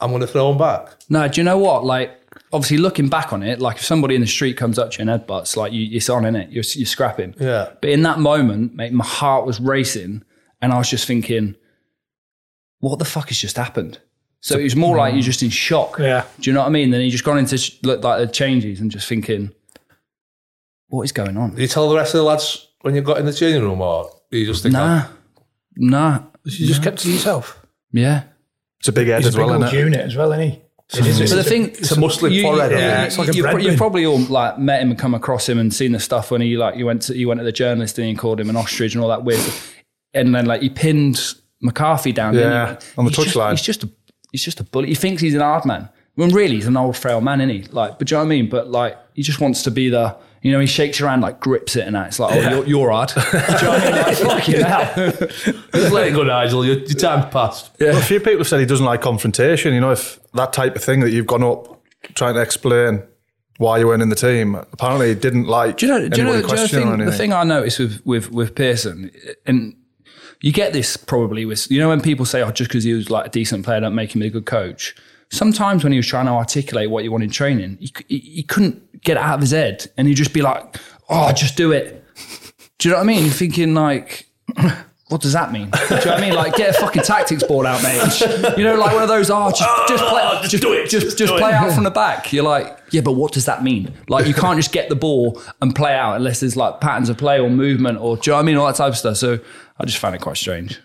[0.00, 0.96] I'm going to throw him back.
[1.08, 1.84] No, do you know what?
[1.84, 2.10] Like,
[2.52, 5.10] obviously, looking back on it, like if somebody in the street comes up to you
[5.10, 6.50] and headbutts, like you, it's on in it.
[6.50, 7.34] You're, you're scrapping.
[7.38, 7.70] Yeah.
[7.80, 10.24] But in that moment, mate, my heart was racing,
[10.62, 11.54] and I was just thinking,
[12.80, 13.98] "What the fuck has just happened?"
[14.42, 15.26] So it was more like you're mm.
[15.26, 15.98] just in shock.
[15.98, 16.24] Yeah.
[16.40, 16.90] Do you know what I mean?
[16.90, 19.52] Then you just gone into sh- look like the changes and just thinking,
[20.88, 23.18] "What is going on?" Did you tell the rest of the lads when you got
[23.18, 25.04] in the changing room, or do you just think, Nah,
[25.76, 27.60] nah, You just kept to yourself.
[27.92, 28.22] yeah.
[28.78, 29.80] it's a big head He's as a big well, old isn't it?
[29.80, 30.60] unit as well, isn't he?
[30.92, 31.18] It is.
[31.30, 34.06] But the thing, it's a Muslim forehead, yeah, it's like a you, bread you've probably
[34.06, 36.76] all like met him and come across him and seen the stuff when he like
[36.76, 39.02] you went to you went to the journalist and he called him an ostrich and
[39.02, 39.72] all that weird, stuff.
[40.14, 42.32] and then like he pinned McCarthy down.
[42.34, 42.86] didn't Yeah, he?
[42.98, 43.50] on the He's just- touchline.
[43.50, 43.90] He's just a
[44.32, 44.88] he's just a bully.
[44.88, 47.62] He thinks he's an hard man when really he's an old frail man, isn't he?
[47.72, 48.48] Like, but do you know what I mean?
[48.48, 50.16] But like he just wants to be the.
[50.42, 52.06] You know, he shakes your hand, like grips it, and that.
[52.08, 53.10] It's like, oh, you're, you're hard.
[53.14, 53.94] do you know what I mean?
[53.94, 55.10] Like, fucking hell.
[55.74, 57.70] just let it go, Nigel, your, your time's passed.
[57.78, 59.74] Well, a few people have said he doesn't like confrontation.
[59.74, 61.82] You know, if that type of thing that you've gone up
[62.14, 63.02] trying to explain
[63.58, 65.98] why you weren't in the team, apparently he didn't like Do you know?
[65.98, 68.54] Do you know, do you know the, thing, the thing I noticed with with with
[68.54, 69.10] Pearson,
[69.44, 69.76] and
[70.40, 73.10] you get this probably with you know when people say, "Oh, just because he was
[73.10, 74.94] like a decent player, don't make him a good coach."
[75.30, 78.42] Sometimes when he was trying to articulate what you want in training, he, he, he
[78.42, 80.76] couldn't get it out of his head, and he'd just be like,
[81.08, 82.04] "Oh, just do it."
[82.78, 83.24] Do you know what I mean?
[83.24, 84.26] You're thinking like.
[85.10, 85.70] What does that mean?
[85.70, 86.34] Do you know what I mean?
[86.34, 88.56] Like, get a fucking tactics board out, mate.
[88.56, 89.28] You know, like one of those.
[89.28, 90.88] Oh, just, ah, just play, just, do it.
[90.88, 92.32] Just, just play out from the back.
[92.32, 93.92] You're like, yeah, but what does that mean?
[94.08, 97.18] Like, you can't just get the ball and play out unless there's like patterns of
[97.18, 98.56] play or movement or do you know what I mean?
[98.56, 99.16] All that type of stuff.
[99.16, 99.40] So
[99.80, 100.80] I just found it quite strange.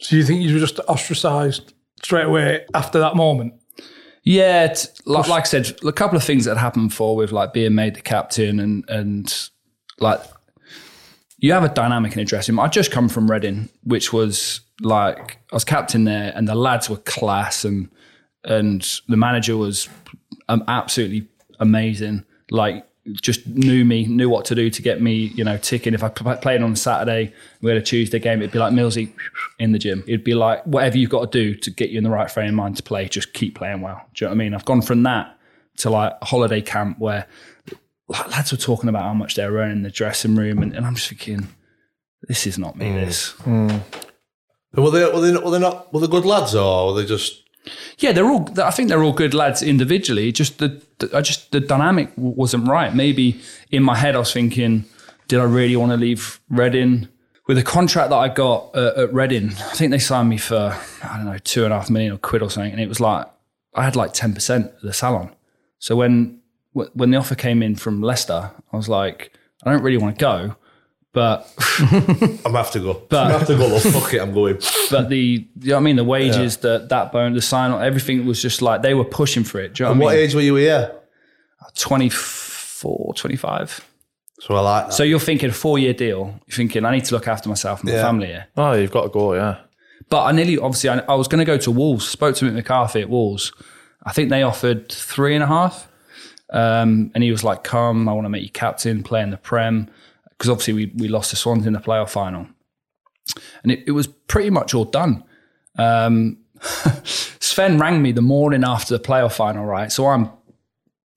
[0.00, 3.54] So you think you were just ostracised straight away after that moment?
[4.24, 7.52] Yeah, it's, like, like I said, a couple of things that happened before with like
[7.52, 9.48] being made the captain and and
[10.00, 10.20] like
[11.40, 12.60] you have a dynamic in a dressing room.
[12.60, 16.88] I just come from Reading, which was like I was captain there, and the lads
[16.88, 17.88] were class, and
[18.44, 19.88] and the manager was
[20.48, 22.24] um, absolutely amazing.
[22.50, 25.94] Like just knew me, knew what to do to get me, you know, ticking.
[25.94, 29.12] If I pl- played on Saturday, we had a Tuesday game, it'd be like Millsy
[29.58, 30.04] in the gym.
[30.06, 32.50] It'd be like whatever you've got to do to get you in the right frame
[32.50, 34.04] of mind to play, just keep playing well.
[34.14, 34.54] Do you know what I mean?
[34.54, 35.36] I've gone from that
[35.78, 37.26] to like holiday camp where
[38.10, 40.94] lads were talking about how much they're earning in the dressing room, and, and I'm
[40.96, 41.48] just thinking,
[42.28, 42.92] this is not me.
[42.92, 43.34] This,
[44.72, 47.06] But were they, were they, were they not, were they good lads, or were they
[47.06, 47.42] just,
[47.98, 48.48] yeah, they're all.
[48.60, 50.32] I think they're all good lads individually.
[50.32, 52.94] Just the, the I just the dynamic wasn't right.
[52.94, 54.84] Maybe in my head I was thinking,
[55.28, 57.08] did I really want to leave Reading?
[57.46, 60.76] With the contract that I got uh, at Reading, I think they signed me for
[61.02, 63.00] I don't know two and a half million or quid or something, and it was
[63.00, 63.26] like
[63.74, 65.34] I had like ten percent of the salon.
[65.80, 66.39] So when wh-
[66.72, 69.32] when the offer came in from Leicester, I was like,
[69.64, 70.56] I don't really want to go,
[71.12, 72.94] but I'm gonna have to go.
[73.08, 73.82] But- I'm gonna have to go, love.
[73.82, 74.58] Fuck it, I'm going.
[74.90, 77.82] but the you know what I mean the wages, the that bone, the sign on,
[77.82, 79.74] everything was just like they were pushing for it.
[79.74, 80.24] Do you know And what what I mean?
[80.24, 80.92] age were you here?
[81.60, 83.86] Uh, 24, 25.
[84.40, 84.92] So I like that.
[84.94, 86.34] So you're thinking a four year deal.
[86.46, 88.02] You're thinking I need to look after myself and my Yeah.
[88.02, 88.46] family here.
[88.56, 89.58] Oh, you've got to go, yeah.
[90.08, 92.08] But I nearly, obviously, I, I was going to go to Wolves.
[92.08, 93.52] Spoke to Mick McCarthy at Wolves.
[94.04, 95.88] I think they offered three and a half.
[96.52, 99.36] Um, and he was like, "Come, I want to make you captain, play in the
[99.36, 99.88] Prem."
[100.30, 102.46] Because obviously we we lost to Swans in the playoff final,
[103.62, 105.24] and it, it was pretty much all done.
[105.78, 106.38] Um,
[107.04, 109.90] Sven rang me the morning after the playoff final, right?
[109.92, 110.30] So I'm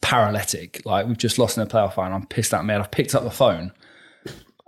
[0.02, 2.16] paralytic, like we've just lost in the playoff final.
[2.16, 2.74] I'm pissed at me.
[2.74, 3.72] I've picked up the phone.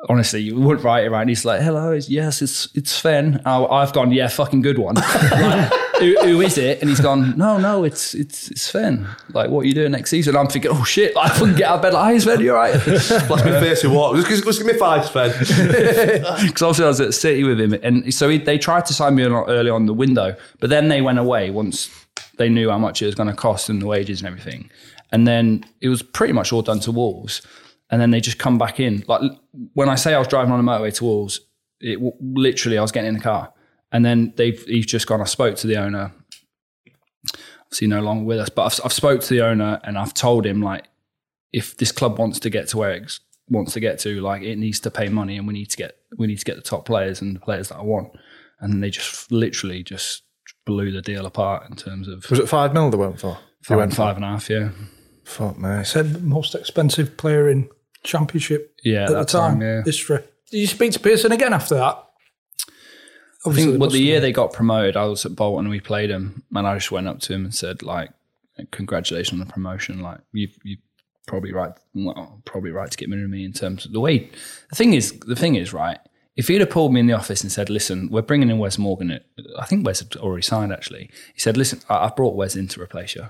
[0.07, 1.21] Honestly, you wouldn't write it right.
[1.21, 4.77] And he's like, "Hello, it's, yes, it's it's Sven." I- I've gone, "Yeah, fucking good
[4.77, 4.95] one."
[5.95, 6.81] Like, who, who is it?
[6.81, 10.09] And he's gone, "No, no, it's it's it's Sven." Like, what are you doing next
[10.09, 10.35] season?
[10.35, 11.93] I'm thinking, "Oh shit!" Like, I couldn't get out of bed.
[11.93, 14.21] Like, "Hi, Sven, you all right?" Flash my face with water.
[14.21, 15.31] Just, just give me five, Sven.
[15.39, 19.15] because obviously I was at City with him, and so he, they tried to sign
[19.15, 21.89] me early on the window, but then they went away once
[22.37, 24.69] they knew how much it was going to cost and the wages and everything,
[25.13, 27.41] and then it was pretty much all done to Wolves,
[27.89, 29.03] and then they just come back in.
[29.07, 29.21] Like
[29.73, 31.39] when I say I was driving on the motorway to Wolves,
[31.79, 33.53] it w- literally I was getting in the car,
[33.91, 35.21] and then they've he's just gone.
[35.21, 36.11] I spoke to the owner.
[37.65, 40.45] Obviously, no longer with us, but I've, I've spoke to the owner and I've told
[40.45, 40.87] him like,
[41.51, 43.19] if this club wants to get to where it
[43.49, 45.97] wants to get to, like it needs to pay money, and we need to get
[46.17, 48.11] we need to get the top players and the players that I want.
[48.59, 50.23] And they just literally just
[50.65, 53.37] blew the deal apart in terms of Was it five mil they went for?
[53.63, 54.49] Five, went five and a half.
[54.49, 54.69] Yeah,
[55.25, 55.83] Fuck me.
[55.83, 57.67] Said most expensive player in
[58.05, 59.53] championship yeah, at the time.
[59.53, 59.61] time.
[59.61, 60.19] Yeah, History.
[60.51, 62.05] Did you speak to Pearson again after that?
[63.45, 66.09] I think must the year they got promoted, I was at Bolton and we played
[66.09, 68.11] him, and I just went up to him and said like,
[68.71, 70.01] "Congratulations on the promotion!
[70.01, 70.77] Like you you
[71.27, 71.71] probably right.
[71.93, 74.29] Well, probably right to get rid of me in terms of the way.
[74.69, 75.99] The thing is, the thing is, right.
[76.35, 78.77] If he'd have pulled me in the office and said, "Listen, we're bringing in Wes
[78.77, 79.19] Morgan,"
[79.59, 80.73] I think Wes had already signed.
[80.73, 83.27] Actually, he said, "Listen, I, I brought Wes in to replace you.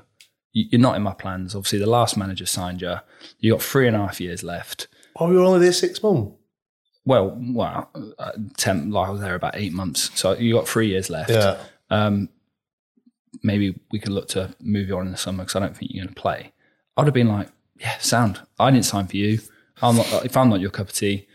[0.56, 1.54] You- You're not in my plans.
[1.54, 2.96] Obviously, the last manager signed you.
[3.39, 4.88] You got three and a half years left.
[5.18, 6.32] Oh, you were only there six months.
[7.06, 10.88] Well, well, uh, ten, like I was there about eight months, so you got three
[10.88, 11.30] years left.
[11.30, 11.58] Yeah.
[11.91, 12.30] um,
[13.44, 15.91] maybe we could look to move you on in the summer because I don't think
[15.94, 16.52] you're going to play.
[16.98, 18.39] I'd have been like, yeah, sound.
[18.58, 19.39] I didn't sign for you.
[19.82, 21.28] I'm not, if I'm not your cup of tea,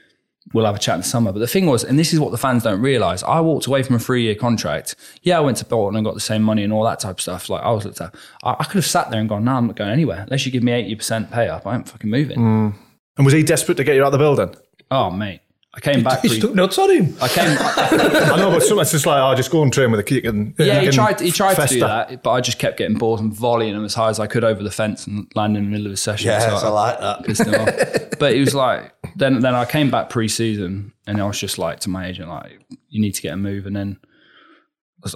[0.52, 1.32] we'll have a chat in the summer.
[1.32, 3.82] But the thing was, and this is what the fans don't realise, I walked away
[3.82, 4.94] from a three year contract.
[5.22, 7.20] Yeah, I went to Bolton and got the same money and all that type of
[7.20, 7.48] stuff.
[7.48, 8.14] Like I was looked at.
[8.42, 10.22] I, I could have sat there and gone, no, I'm not going anywhere.
[10.22, 12.38] Unless you give me 80% pay up, I ain't fucking moving.
[12.38, 12.74] Mm.
[13.16, 14.54] And was he desperate to get you out of the building?
[14.90, 15.40] Oh, mate.
[15.72, 16.20] I came back.
[16.22, 17.16] He Pre- stuck nuts on him.
[17.22, 17.56] I came.
[17.60, 20.24] I know, but sometimes it's just like, oh, just go and train with a kick
[20.24, 21.20] and uh, Yeah, he tried.
[21.20, 23.94] He tried to do that, but I just kept getting balls and volleying them as
[23.94, 26.26] high as I could over the fence and landing in the middle of the session.
[26.26, 27.24] Yes, So I like that.
[27.24, 28.08] pissed him off.
[28.20, 29.40] But it was like then.
[29.40, 33.00] Then I came back pre-season, and I was just like to my agent, like, you
[33.00, 33.64] need to get a move.
[33.64, 33.96] And then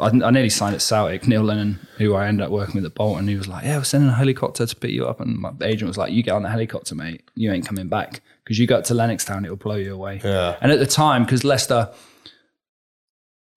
[0.01, 1.29] I, I nearly signed at Celtic.
[1.29, 3.85] Neil Lennon, who I ended up working with at Bolton, he was like, "Yeah, we're
[3.85, 6.45] sending a helicopter to pick you up." And my agent was like, "You get on
[6.45, 7.29] the helicopter, mate.
[7.35, 10.57] You ain't coming back because you got to Lennoxtown, it'll blow you away." Yeah.
[10.61, 11.91] And at the time, because Leicester,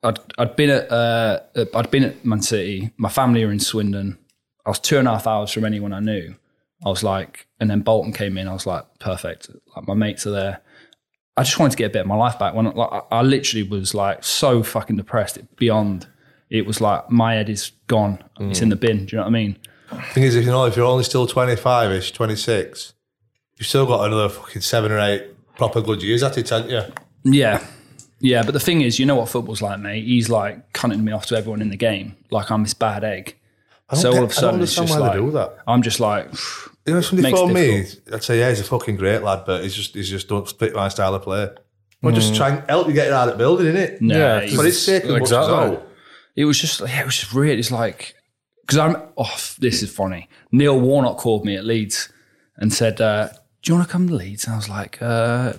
[0.03, 1.39] I'd I'd been at uh,
[1.73, 2.91] I'd been at Man City.
[2.97, 4.17] My family are in Swindon.
[4.65, 6.35] I was two and a half hours from anyone I knew.
[6.85, 8.47] I was like, and then Bolton came in.
[8.47, 9.49] I was like, perfect.
[9.75, 10.61] Like my mates are there.
[11.35, 12.53] I just wanted to get a bit of my life back.
[12.53, 16.07] When like, I- I literally was like so fucking depressed beyond.
[16.49, 18.23] It was like my head is gone.
[18.39, 19.05] It's in the bin.
[19.05, 19.57] Do you know what I mean?
[20.13, 22.93] Thing is, if you know, if you're only still 25 ish, 26,
[23.57, 25.23] you've still got another fucking seven or eight
[25.55, 26.81] proper good years at it, haven't you?
[27.39, 27.65] Yeah.
[28.19, 30.03] Yeah, but the thing is, you know what football's like, mate.
[30.03, 33.35] He's like cutting me off to everyone in the game, like I'm this bad egg.
[33.91, 35.57] don't So all of a sudden, it's understand just why like they do that.
[35.67, 36.31] I'm just like,
[36.87, 37.85] You know, if somebody Makes it phoned me.
[38.15, 40.73] I'd say, yeah, he's a fucking great lad, but he's just he's just don't fit
[40.73, 41.49] my style of play.
[42.01, 43.99] We're just trying to help you get out of the building, innit?
[44.01, 45.53] no, Yeah, it's- But it's taking Exactly.
[45.53, 45.87] out.
[46.35, 47.59] it was just, yeah, it was just weird.
[47.59, 48.15] It's like,
[48.61, 50.29] because I'm, oh, this is funny.
[50.51, 52.07] Neil Warnock called me at Leeds
[52.57, 53.29] and said, uh,
[53.67, 55.53] "Do you want to come to Leeds?" And I was like, uh,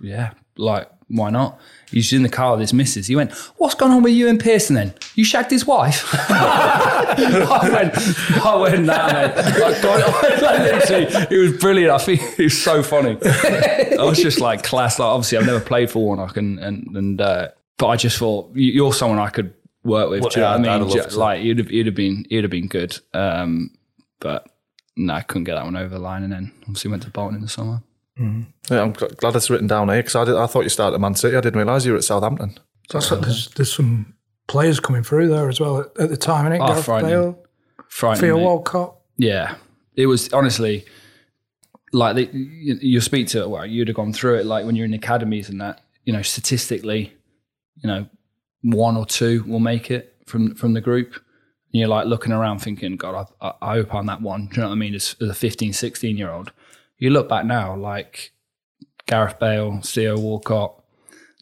[0.00, 1.58] "Yeah, like why not?"
[1.90, 3.06] He's in the car with his missus.
[3.06, 4.92] He went, "What's going on with you and Pearson then?
[5.14, 9.30] You shagged his wife?" I went, I went, nah, man.
[9.38, 10.42] I got it.
[10.42, 10.58] Like,
[10.90, 11.92] literally, it was brilliant.
[11.92, 13.16] I think it was so funny.
[13.24, 14.98] I was just like class.
[14.98, 18.54] Like obviously, I've never played for Warnock, and and and uh, but I just thought
[18.54, 20.20] you- you're someone I could work with.
[20.20, 20.88] Well, do you know yeah, what I mean?
[20.88, 21.18] love Ju- to.
[21.18, 22.98] Like you'd have, you'd have been, you'd have been good.
[23.14, 23.70] Um,
[24.20, 24.46] but
[24.96, 27.36] no, I couldn't get that one over the line, and then obviously went to Bolton
[27.36, 27.82] in the summer.
[28.18, 28.74] Mm-hmm.
[28.74, 31.14] Yeah, I'm glad it's written down here because I, I thought you started at Man
[31.14, 31.36] City.
[31.36, 32.58] I didn't realise you were at Southampton.
[32.90, 34.14] That's what, there's, there's some
[34.46, 36.62] players coming through there as well at, at the time, innit?
[36.62, 37.10] Oh, Gareth frightening.
[37.10, 37.46] Bale,
[37.88, 38.20] Frightening.
[38.20, 38.44] Theo mate.
[38.44, 38.96] Walcott.
[39.16, 39.56] Yeah,
[39.94, 40.84] it was honestly
[41.92, 44.86] like the, you, you speak to well, you'd have gone through it like when you're
[44.86, 45.82] in academies and that.
[46.04, 47.12] You know, statistically,
[47.82, 48.06] you know,
[48.62, 51.20] one or two will make it from from the group.
[51.72, 54.46] And you're like looking around thinking, God, I, I, hope I'm that one.
[54.46, 54.94] Do you know what I mean?
[54.94, 56.52] As, as a 15, 16 year old,
[56.98, 58.32] you look back now, like
[59.06, 60.82] Gareth Bale, Theo Walcott,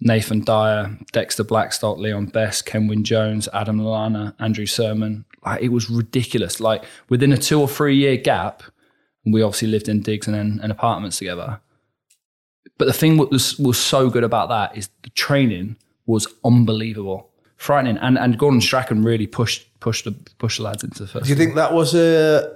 [0.00, 5.24] Nathan Dyer, Dexter Blackstock, Leon Best, Kenwyn Jones, Adam Lallana, Andrew Surman.
[5.44, 6.60] Like it was ridiculous.
[6.60, 8.62] Like within a two or three year gap,
[9.24, 11.60] we obviously lived in digs and then and apartments together.
[12.76, 17.30] But the thing that was was so good about that is the training was unbelievable,
[17.56, 21.24] frightening, and and Gordon Strachan really pushed pushed the pushed the lads into the first.
[21.24, 22.54] Do you think that was uh,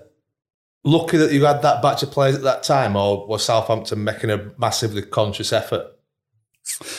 [0.84, 4.30] lucky that you had that batch of players at that time, or was Southampton making
[4.30, 5.86] a massively conscious effort?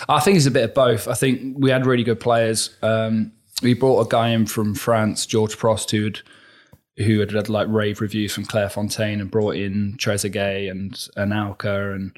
[0.08, 1.08] I think it's a bit of both.
[1.08, 2.76] I think we had really good players.
[2.82, 3.32] Um,
[3.62, 6.20] we brought a guy in from France, Georges Prost, who had
[6.98, 12.18] who had had like rave reviews from Clairefontaine and brought in Trezeguet and Anelka and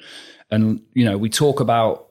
[0.50, 2.11] and you know we talk about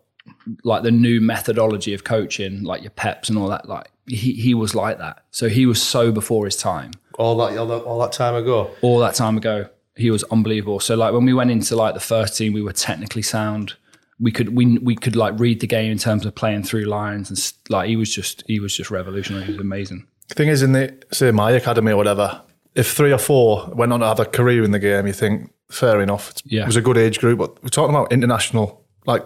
[0.65, 3.69] like the new methodology of coaching, like your Peps and all that.
[3.69, 7.57] Like he he was like that, so he was so before his time All that,
[7.59, 8.71] all that, all that time ago.
[8.83, 9.69] all that time ago.
[9.97, 10.81] He was unbelievable.
[10.81, 13.75] So like when we went into like the first team, we were technically sound.
[14.19, 17.29] We could we we could like read the game in terms of playing through lines
[17.31, 19.45] and s- like he was just he was just revolutionary.
[19.47, 20.07] He was amazing.
[20.29, 22.41] The thing is, in the say my academy or whatever,
[22.75, 25.53] if three or four went on to have a career in the game, you think
[25.71, 26.31] fair enough.
[26.31, 26.63] It's- Yeah.
[26.63, 29.25] It was a good age group, but we're talking about international, like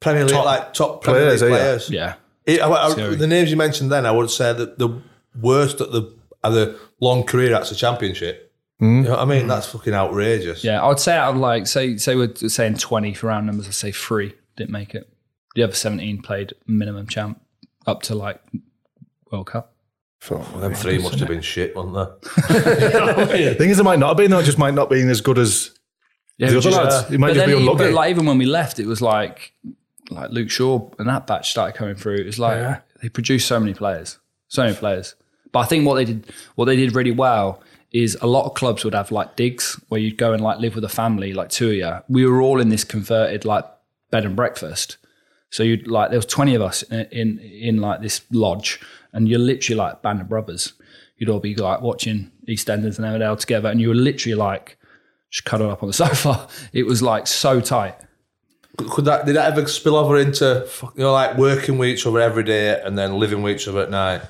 [0.00, 1.50] Premier League, Top like top Premier League players, eh, yeah.
[1.56, 1.90] players.
[1.90, 4.88] Yeah, It- I- I- the names you mentioned then, I would say that the
[5.40, 6.12] worst at the
[6.44, 8.52] are the long career at the championship.
[8.78, 8.98] Hmm.
[8.98, 9.42] You know what I mean?
[9.42, 9.48] Hmm.
[9.48, 10.62] That's fucking outrageous.
[10.62, 10.82] yeah.
[10.82, 13.66] I would say out of like say say we're saying twenty for round numbers.
[13.66, 15.08] I'd say three didn't make it.
[15.54, 17.40] The other seventeen played minimum champ
[17.86, 18.40] up to like
[19.32, 19.72] World Cup.
[20.30, 22.52] Well, them three must have been shit, weren't they?
[22.54, 24.40] the thing is, it might not have been though.
[24.40, 25.70] It just might not been as good as
[26.38, 27.78] Yeah, The other is- lads, you might just be then unlucky.
[27.78, 29.52] But like even when we left, it was like
[30.10, 32.16] like Luke Shaw and that batch started coming through.
[32.16, 32.80] It was like Yeah.
[33.02, 35.14] they produced so many players, so many players.
[35.52, 38.54] But I think what they did, what they did really well is a lot of
[38.54, 41.48] clubs would have like digs where you'd go and like live with a family, like
[41.48, 41.92] two of you.
[42.08, 43.64] We were all in this converted like
[44.10, 44.98] bed and breakfast.
[45.50, 48.80] So you'd like there was twenty of us in in, in like this lodge,
[49.12, 50.72] and you're literally like a band of brothers.
[51.16, 54.76] You'd all be like watching EastEnders and Emmerdale together, and you were literally like
[55.30, 56.48] just cuddled up on the sofa.
[56.72, 57.94] It was like so tight.
[58.76, 62.20] Could that did that ever spill over into you know like working with each other
[62.20, 64.22] every day and then living with each other at night?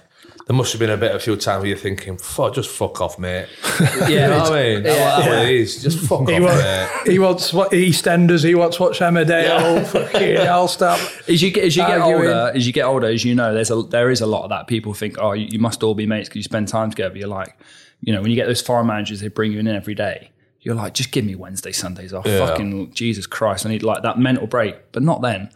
[0.46, 3.00] There must have been a bit a few times where you're thinking, "Fuck, just fuck
[3.00, 3.48] off, mate."
[3.80, 4.82] Yeah, You know what I mean?
[4.84, 5.82] That's what it is.
[5.82, 6.88] Just fuck He off, wants, mate.
[7.12, 8.44] he wants what EastEnders.
[8.44, 9.84] He wants watch Emmerdale.
[10.12, 11.00] Fucking hell, stop.
[11.28, 12.28] As you get as you get Arguing.
[12.30, 14.50] older, as you get older, as you know, there's a there is a lot of
[14.50, 14.68] that.
[14.68, 17.18] People think, oh, you, you must all be mates because you spend time together.
[17.18, 17.58] You're like,
[18.02, 20.30] you know, when you get those foreign managers, they bring you in every day.
[20.66, 22.26] You're like, just give me Wednesday, Sundays off.
[22.26, 22.44] Yeah.
[22.44, 24.74] Fucking Jesus Christ, I need like that mental break.
[24.90, 25.48] But not then.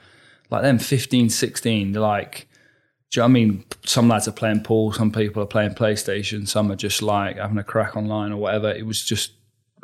[0.51, 2.47] Like them 15, 16, they're like,
[3.11, 3.65] do you know what I mean?
[3.85, 7.59] Some lads are playing pool, some people are playing PlayStation, some are just like having
[7.59, 8.71] a crack online or whatever.
[8.71, 9.33] It was just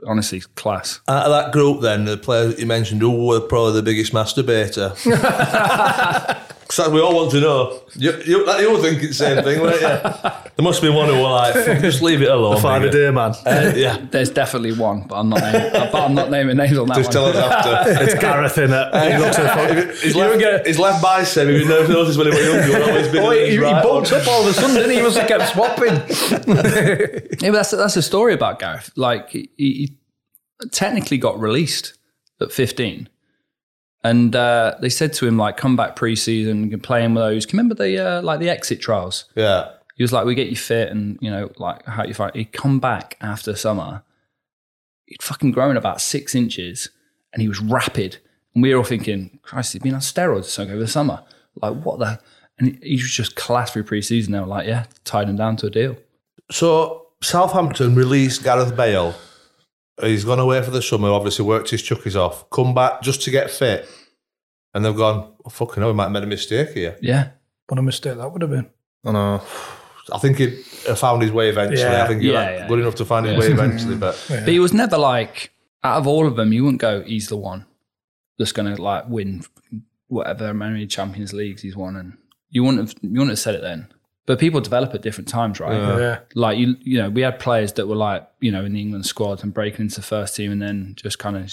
[0.06, 1.00] honestly class.
[1.08, 4.12] Out of that group, then the players that you mentioned, who were probably the biggest
[4.12, 4.94] masturbator?
[6.66, 7.80] Because we all want to know.
[7.94, 10.30] You, you, that- you were thinking the same thing, weren't you?
[10.56, 11.52] There must be one who will like,
[11.82, 12.58] just leave it alone.
[12.62, 13.34] Five a nigga." day, man.
[13.44, 16.88] Uh, yeah, There's definitely one, but I'm not naming, but I'm not naming names on
[16.88, 17.12] that just one.
[17.12, 18.02] tell us after.
[18.04, 19.12] it's Gareth in it.
[19.12, 22.68] He looks at His left, his left bicep, if you never noticed when he was
[22.70, 24.90] younger, always be Oh, he, his he right bulked up all of a sudden, didn't
[24.92, 24.96] he?
[24.96, 25.94] He must have kept swapping.
[27.42, 28.90] Yeah, but that's that's a story about Gareth.
[28.96, 29.98] Like he, he
[30.72, 31.98] technically got released
[32.40, 33.10] at 15,
[34.10, 37.46] and uh, they said to him like, "Come back pre-season, can play in with those."
[37.46, 39.24] Can you remember the uh, like the exit trials?
[39.34, 39.70] Yeah.
[39.96, 42.52] He was like, "We get you fit, and you know, like how you find." He'd
[42.52, 44.02] come back after summer.
[45.06, 46.90] He'd fucking grown about six inches,
[47.32, 48.18] and he was rapid.
[48.54, 51.22] And we were all thinking, "Christ, he's been on steroids over the summer."
[51.62, 52.20] Like what the?
[52.58, 54.32] And he- he was just class through pre-season.
[54.32, 55.96] They were like, "Yeah, tied him down to a deal."
[56.50, 59.14] So Southampton released Gareth Bale.
[60.00, 61.08] He's gone away for the summer.
[61.10, 62.48] Obviously, worked his chuckies off.
[62.50, 63.88] Come back just to get fit,
[64.74, 65.32] and they've gone.
[65.44, 66.96] Oh, fucking hell, we might have made a mistake here.
[67.00, 67.28] Yeah,
[67.68, 68.68] What a mistake that would have been.
[69.04, 69.42] I know.
[70.12, 70.50] I think he
[70.94, 71.80] found his way eventually.
[71.80, 72.04] Yeah.
[72.04, 72.68] I think he Yeah, was yeah.
[72.68, 73.96] good enough to find his way eventually.
[73.96, 77.28] But But he was never like out of all of them, you wouldn't go, he's
[77.28, 77.64] the one
[78.38, 79.44] that's gonna like win
[80.08, 82.16] whatever many Champions Leagues he's won and
[82.50, 83.88] you wouldn't have you wouldn't have said it then.
[84.26, 85.72] But people develop at different times, right?
[85.98, 86.18] Yeah.
[86.34, 89.06] Like you you know, we had players that were like, you know, in the England
[89.06, 91.52] squad and breaking into the first team and then just kind of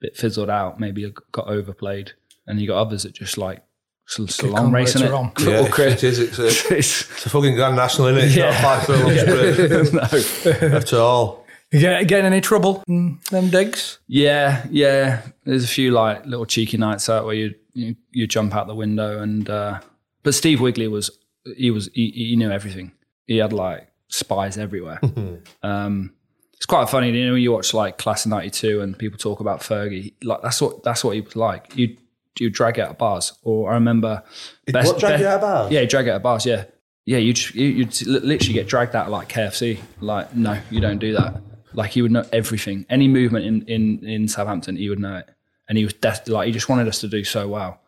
[0.00, 2.12] bit fizzled out, maybe got overplayed.
[2.46, 3.62] And you got others that just like
[4.06, 5.06] sal- salon on racing it.
[5.06, 5.32] later on.
[5.40, 6.18] yeah, Or it is.
[6.18, 8.26] It's a, It's- it's a fucking grand national, isn't it?
[8.26, 10.76] It's not a five furlong sprint no.
[10.78, 11.44] at all.
[11.72, 13.98] You get, get in any trouble in them digs?
[14.06, 15.22] Yeah, yeah.
[15.44, 18.74] There's a few like little cheeky nights out where you you, you jump out the
[18.76, 19.80] window and uh,
[20.22, 21.10] but Steve Wigley was
[21.56, 22.92] he was he, he knew everything.
[23.26, 25.00] He had like spies everywhere.
[25.62, 26.12] um,
[26.54, 29.40] it's quite funny, you know, when you watch like Class of '92 and people talk
[29.40, 30.14] about Fergie.
[30.22, 31.76] Like that's what that's what he was like.
[31.76, 31.96] You
[32.38, 34.22] you drag out of bars, or I remember
[34.70, 35.72] what, drag you out of bars?
[35.72, 36.46] Yeah, drag out of bars.
[36.46, 36.64] Yeah,
[37.04, 37.18] yeah.
[37.18, 39.78] You you you'd literally get dragged out like KFC.
[40.00, 41.42] Like no, you don't do that.
[41.74, 42.86] Like he would know everything.
[42.88, 45.28] Any movement in in in Southampton, he would know it.
[45.68, 47.80] And he was des- like he just wanted us to do so well,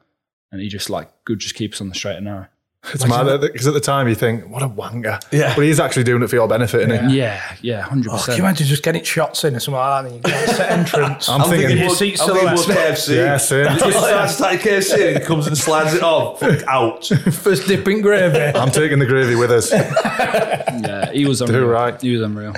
[0.51, 2.47] and he just like could just keep us on the straight and narrow.
[2.95, 5.21] It's mad because at the time you think, what a wanker.
[5.33, 5.55] Yeah.
[5.55, 7.19] But he's actually doing it for your benefit, isn't he?
[7.19, 10.13] Yeah, yeah, hundred Oh, can you imagine just getting shots in or something like that
[10.13, 11.29] and you get set entrance?
[11.29, 12.95] I'm thinking- your more- seat I'm thinking more silhouette.
[12.97, 13.17] KFC.
[13.17, 13.67] Yeah, same.
[13.87, 16.41] He starts like KFC and he comes and slides it off.
[16.41, 17.07] Fuck out.
[17.07, 18.57] First dip in gravy.
[18.59, 19.73] I'm taking the gravy with us.
[19.73, 21.61] Yeah, he was unreal.
[21.61, 22.01] Do right.
[22.01, 22.55] He was unreal.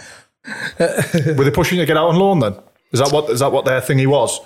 [0.79, 2.55] Were they pushing you to get out on loan then?
[2.93, 4.41] Is that what is that what their thingy was?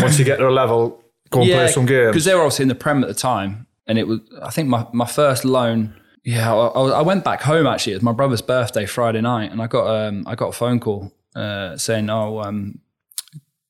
[0.00, 2.08] Once you get to a level, go and play some games.
[2.12, 4.68] because they were obviously in the Prem at the time, and it was I think
[4.68, 5.94] my, my first loan.
[6.24, 7.92] Yeah, I, I went back home actually.
[7.92, 10.80] It was my brother's birthday Friday night, and I got um I got a phone
[10.80, 12.80] call uh, saying, "Oh, um,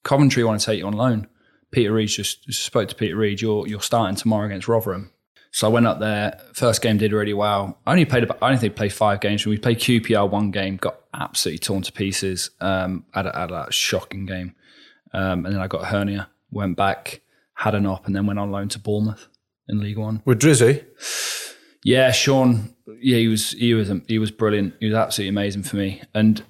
[0.04, 1.28] Coventry want to take you on loan."
[1.70, 3.40] Peter Reid just, just spoke to Peter Reid.
[3.40, 5.10] You're you're starting tomorrow against Rotherham.
[5.50, 6.38] So I went up there.
[6.54, 7.78] First game did really well.
[7.86, 8.38] I only played about.
[8.40, 9.44] I only think played five games.
[9.44, 12.50] We played QPR one game, got absolutely torn to pieces.
[12.60, 14.54] Um, had a, had a shocking game,
[15.12, 16.30] um, and then I got a hernia.
[16.50, 17.20] Went back,
[17.54, 19.28] had an op, and then went on loan to Bournemouth
[19.68, 20.22] in League One.
[20.24, 20.84] With Drizzy,
[21.84, 22.74] Yeah, Sean.
[23.00, 24.74] Yeah, he was he was he was brilliant.
[24.80, 26.42] He was absolutely amazing for me, and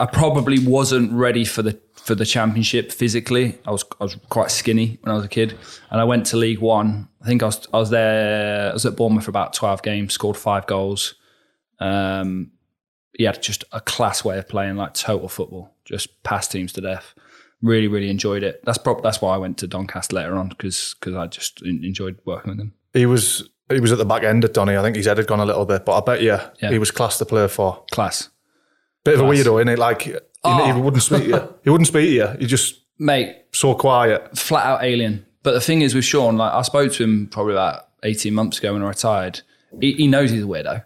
[0.00, 3.58] I probably wasn't ready for the for the championship physically.
[3.66, 5.56] I was I was quite skinny when I was a kid,
[5.90, 7.08] and I went to League One.
[7.20, 8.70] I think I was I was there.
[8.70, 11.14] I was at Bournemouth for about twelve games, scored five goals.
[11.78, 12.52] Um,
[13.16, 16.80] he had just a class way of playing, like total football, just pass teams to
[16.80, 17.14] death.
[17.62, 18.60] Really, really enjoyed it.
[18.64, 22.18] That's prob- that's why I went to Doncaster later on because because I just enjoyed
[22.24, 22.74] working with him.
[22.92, 24.76] He was he was at the back end at Donny.
[24.76, 26.70] I think his head had gone a little bit, but I bet you Yeah.
[26.70, 27.84] he was class to play for.
[27.92, 28.28] Class,
[29.04, 29.78] Bit of a weirdo, isn't it?
[29.78, 30.72] Like he, Oh.
[30.74, 31.54] he wouldn't speak to you.
[31.64, 32.26] He wouldn't speak to you.
[32.40, 33.36] He just mate.
[33.52, 34.36] so quiet.
[34.36, 35.24] flat out alien.
[35.44, 38.58] But the thing is with Sean, like I spoke to him probably about eighteen months
[38.58, 39.40] ago when I retired.
[39.80, 40.84] He, he knows he's a weirdo.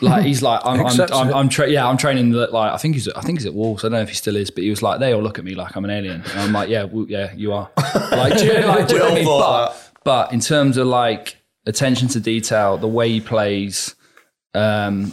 [0.00, 1.34] Like he's like I'm I'm I'm.
[1.34, 3.84] I'm tra- yeah I'm training the, like I think he's I think he's at Wolves.
[3.84, 5.44] I don't know if he still is, but he was like they all look at
[5.44, 7.70] me like I'm an alien, and I'm like yeah well, yeah you are.
[8.10, 9.24] Like do you, like, do you know what I mean?
[9.24, 11.36] But but in terms of like
[11.66, 13.94] attention to detail, the way he plays,
[14.54, 15.12] um,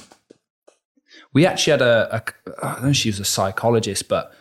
[1.34, 4.34] we actually had a, a I don't know she was a psychologist, but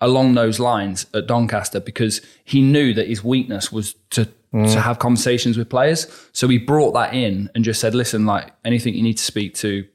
[0.00, 4.98] along those lines at Doncaster because he knew that his weakness was to to have
[4.98, 6.06] conversations with players.
[6.32, 9.54] So we brought that in and just said, "Listen, like anything you need to speak
[9.56, 9.86] to,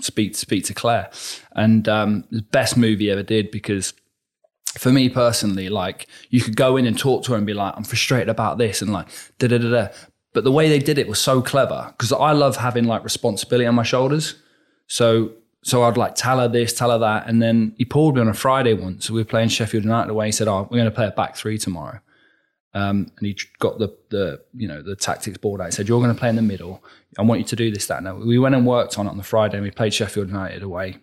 [0.00, 1.10] speak speak to Claire."
[1.52, 3.92] And um, the best movie ever did because
[4.78, 7.74] for me personally, like you could go in and talk to her and be like,
[7.76, 9.88] "I'm frustrated about this," and like da da da da.
[10.32, 13.66] But the way they did it was so clever because I love having like responsibility
[13.66, 14.36] on my shoulders.
[14.86, 15.32] So
[15.62, 18.28] so I'd like tell her this, tell her that, and then he pulled me on
[18.28, 19.06] a Friday once.
[19.06, 20.26] So we were playing Sheffield United away.
[20.26, 22.00] He said, "Oh, we're going to play a back three tomorrow."
[22.72, 25.66] Um, and he got the the you know the tactics board out.
[25.66, 26.84] He said, "You're going to play in the middle.
[27.18, 29.16] I want you to do this, that." Now we went and worked on it on
[29.16, 30.98] the Friday, and we played Sheffield United away.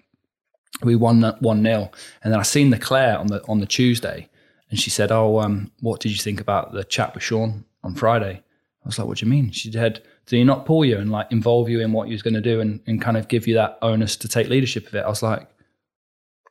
[0.83, 1.91] We won one 0
[2.23, 4.29] and then I seen the Claire on the on the Tuesday,
[4.69, 7.95] and she said, "Oh, um, what did you think about the chat with Sean on
[7.95, 8.43] Friday?"
[8.83, 11.11] I was like, "What do you mean?" She said, "Did he not pull you and
[11.11, 13.45] like involve you in what he was going to do and, and kind of give
[13.45, 15.49] you that onus to take leadership of it?" I was like,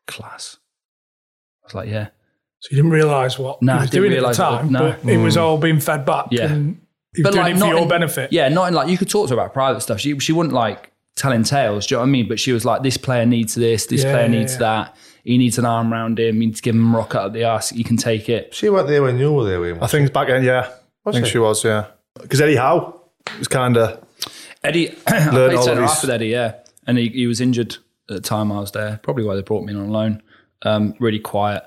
[0.06, 0.58] "Class."
[1.62, 2.08] I was like, "Yeah."
[2.68, 4.72] So you didn't realise what Nah, he was didn't doing at the realise what- time,
[4.72, 4.96] no.
[5.02, 6.26] but it was all being fed back.
[6.32, 6.46] Yeah.
[6.52, 6.80] and
[7.14, 8.32] he was doing it for not your in- benefit.
[8.32, 10.00] Yeah, not in like you could talk to her about private stuff.
[10.00, 11.86] She she wouldn't like telling tales.
[11.86, 12.28] Do you know what I mean?
[12.28, 14.58] But she was like, this player needs this, this Yeah, player needs yeah.
[14.58, 14.96] that.
[15.24, 16.40] He needs an arm around him.
[16.42, 17.72] You need to give him a rock out of the ass.
[17.72, 18.54] You can take it.
[18.54, 19.82] She went there when you were there with.
[19.82, 20.70] I think back then, yeah.
[21.06, 21.32] I think she?
[21.32, 21.86] she was, yeah.
[22.20, 23.00] Because Eddie Howe
[23.38, 24.04] was kind of
[24.62, 26.54] Eddie, I played all centre half his- with Eddie, yeah,
[26.86, 27.74] and he, he was injured
[28.08, 29.00] at the time I was there.
[29.02, 30.22] Probably why they brought me in on loan.
[30.62, 31.62] Um, really quiet.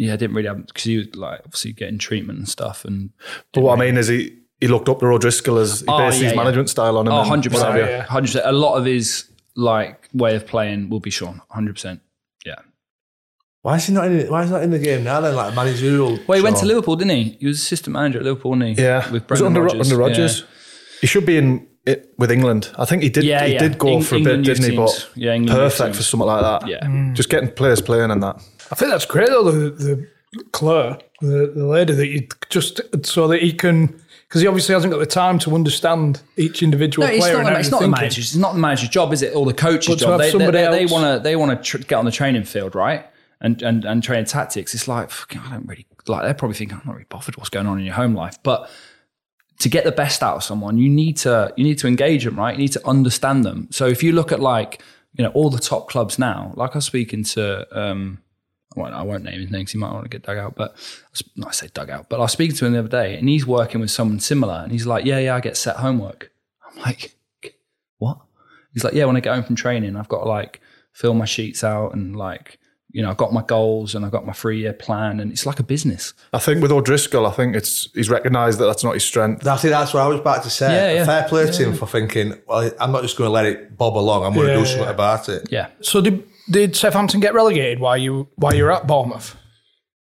[0.00, 2.84] Yeah, I didn't really have because he was like obviously getting treatment and stuff.
[2.84, 3.10] And
[3.52, 6.18] But what I mean is he he looked up to O'Driscoll as he Oh, based
[6.18, 6.42] yeah, his yeah.
[6.42, 7.12] management style on him.
[7.12, 7.82] oh, and 100 what have you.
[7.82, 8.46] percent, hundred percent.
[8.46, 11.42] A lot of his like way of playing will be Sean.
[11.50, 12.00] Hundred percent.
[12.46, 12.54] Yeah.
[13.62, 14.30] Why is he not in?
[14.30, 15.20] Why is he not in the game now?
[15.20, 16.18] Then, like managerial.
[16.28, 17.36] Well, he went to Liverpool, didn't he?
[17.40, 18.82] He was assistant manager at Liverpool, wasn't he?
[18.84, 19.92] Yeah, with was it Brendan under Rodgers.
[19.92, 20.44] under Rodgers.
[21.00, 22.70] He should be in it with England.
[22.78, 23.24] I think he did.
[23.24, 23.58] Yeah, he yeah.
[23.58, 24.76] did go Eng- for a England bit, didn't he?
[24.76, 25.04] teams.
[25.04, 26.68] But Yeah, England perfect for something like that.
[26.68, 26.86] Yeah.
[26.86, 27.14] Mm.
[27.14, 28.40] just getting players playing and that.
[28.70, 29.50] I think that's great though.
[29.50, 30.08] The, the
[30.52, 34.92] Claire, the, the lady that you just so that he can because he obviously hasn't
[34.92, 37.42] got the time to understand each individual No, it's player.
[37.42, 38.26] not, the, it's not the manager's.
[38.26, 39.34] It's not the manager's job, is it?
[39.34, 40.20] Or the coach's But job.
[40.20, 43.06] They, they, they, want to they want to tr- get on the training field, right?
[43.40, 44.74] And and and train tactics.
[44.74, 46.24] It's like fucking, I don't really like.
[46.24, 48.68] They're probably thinking I'm not really bothered what's going on in your home life, but
[49.60, 52.36] to get the best out of someone, you need to you need to engage them,
[52.36, 52.54] right?
[52.54, 53.68] You need to understand them.
[53.70, 54.82] So if you look at like
[55.14, 57.66] you know all the top clubs now, like I was speaking to.
[57.72, 58.18] um
[58.78, 60.74] well, I won't name his name 'cause he might want to get dug out, but
[61.46, 62.08] I say dug out.
[62.08, 64.60] But I was speaking to him the other day, and he's working with someone similar,
[64.62, 66.30] and he's like, "Yeah, yeah, I get set homework."
[66.70, 67.14] I'm like,
[67.98, 68.18] "What?"
[68.72, 70.60] He's like, "Yeah, when I get home from training, I've got to like
[70.92, 72.58] fill my sheets out and like,
[72.90, 75.44] you know, I've got my goals and I've got my three year plan, and it's
[75.46, 78.94] like a business." I think with O'Driscoll, I think it's he's recognised that that's not
[78.94, 79.42] his strength.
[79.42, 79.70] That's it.
[79.70, 80.72] That's what I was about to say.
[80.72, 81.04] Yeah, yeah.
[81.04, 82.34] Fair play to him for thinking.
[82.46, 84.24] Well, I'm not just going to let it bob along.
[84.24, 84.90] I'm going to Yeah, do something yeah.
[84.90, 85.48] about it.
[85.50, 89.36] Yeah, So did did Southampton get relegated while you while you were at Bournemouth?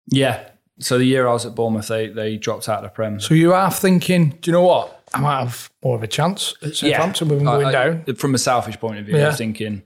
[0.07, 0.51] yeah.
[0.79, 3.19] So the year I was at Bournemouth, they they dropped out of the Prem.
[3.19, 5.05] So you are thinking, do you know what?
[5.15, 8.15] I might have more of a chance at Southampton with them going I- I- down.
[8.17, 9.27] From a selfish point of view, I Yeah.
[9.29, 9.85] was thinking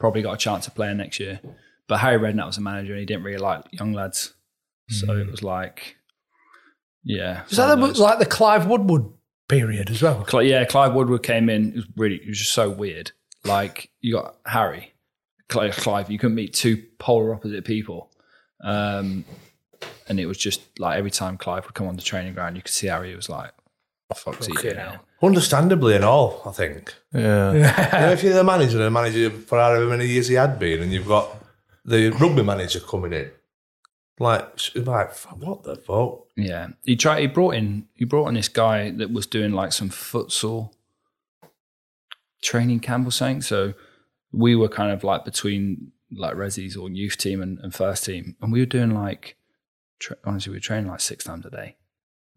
[0.00, 1.38] probably got a chance of playing next year.
[1.86, 4.34] But Harry Redknapp was a manager and he didn't really like young lads.
[4.88, 5.20] So hmm.
[5.20, 5.96] it was like,
[7.04, 7.44] yeah.
[7.48, 9.04] Is that the, like the Clive Woodward
[9.48, 10.26] period as well?
[10.42, 11.68] Yeah, Clive Woodward came in.
[11.70, 13.12] It was really, it was just so weird.
[13.44, 14.92] Like you got Harry,
[15.52, 16.10] Clive.
[16.10, 18.10] You couldn't meet two polar opposite people,
[18.62, 19.24] um,
[20.08, 22.62] and it was just like every time Clive would come on the training ground, you
[22.62, 23.52] could see how he was like,
[24.08, 26.94] "What the fuck's he doing?" here?" Understandably and all, I think.
[27.14, 30.34] Yeah, You know, if you're the manager and a manager for however many years he
[30.34, 31.28] had been, and you've got
[31.84, 33.30] the rugby manager coming in,
[34.18, 34.44] like,
[34.74, 36.26] like what the fuck?
[36.36, 37.20] Yeah, he tried.
[37.20, 37.86] He brought in.
[37.94, 40.72] He brought in this guy that was doing like some futsal
[42.42, 43.42] training camp or something.
[43.42, 43.74] So
[44.32, 48.36] we were kind of like between like Resi's or youth team and, and first team,
[48.40, 49.36] and we were doing like
[49.98, 51.76] tra- honestly, we were training like six times a day.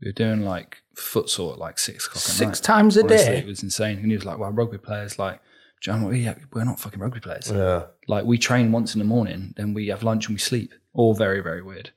[0.01, 2.55] We were doing like futsal at like six o'clock at night.
[2.55, 3.37] Six times a Honestly, day?
[3.39, 3.97] it was insane.
[3.97, 5.41] And he was like, "Well, rugby players like
[5.81, 7.51] Do you know, what Yeah, we're not fucking rugby players.
[7.51, 7.85] Yeah.
[8.07, 10.73] Like we train once in the morning, then we have lunch and we sleep.
[10.93, 11.91] All very, very weird.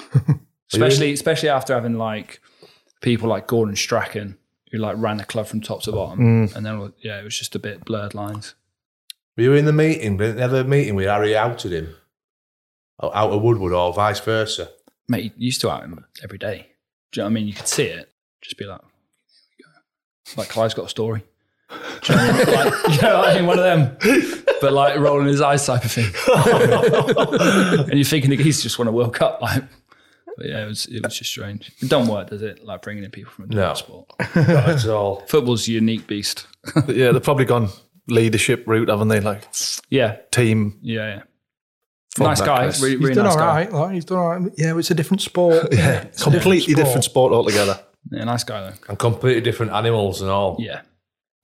[0.72, 2.40] especially, especially after having like
[3.00, 4.38] people like Gordon Strachan
[4.70, 6.56] who like ran the club from top to bottom, mm.
[6.56, 8.54] and then yeah, it was just a bit blurred lines.
[9.40, 10.18] We were you in the meeting?
[10.18, 11.96] Didn't they have a meeting where Harry outed him?
[12.98, 14.68] Or Out of Woodward or vice versa?
[15.08, 16.66] Mate, you used to out him every day.
[17.10, 17.46] Do you know what I mean?
[17.46, 18.12] You could see it,
[18.42, 18.90] just be like, "Here
[19.58, 21.24] we go." like Clive's got a story.
[21.70, 22.54] Do you know what I mean?
[22.54, 23.46] Like, you know I mean?
[23.46, 23.96] One of them,
[24.60, 26.04] but like rolling his eyes type of thing.
[27.88, 29.64] and you're thinking the geese just want to World Cup, like.
[30.36, 31.72] But yeah, it was it was just strange.
[31.80, 32.62] It don't work, does it?
[32.62, 33.74] Like bringing in people from a different No.
[33.74, 34.10] sport.
[34.34, 35.20] That's all.
[35.28, 36.46] Football's a unique beast.
[36.88, 37.70] yeah, they've probably gone
[38.10, 39.20] leadership route, haven't they?
[39.20, 39.44] Like
[39.88, 40.78] yeah, team.
[40.82, 41.22] yeah, yeah.
[42.16, 42.82] Fun nice guy, backers.
[42.82, 43.46] really, He's done nice all guy.
[43.46, 43.72] right.
[43.72, 44.52] Like, he's done all right.
[44.56, 45.68] Yeah, it's a different sport.
[45.72, 47.78] Yeah, It's completely different sport altogether.
[48.10, 48.76] Yeah, nice guy though.
[48.88, 50.56] And completely different animals and all.
[50.58, 50.82] Yeah.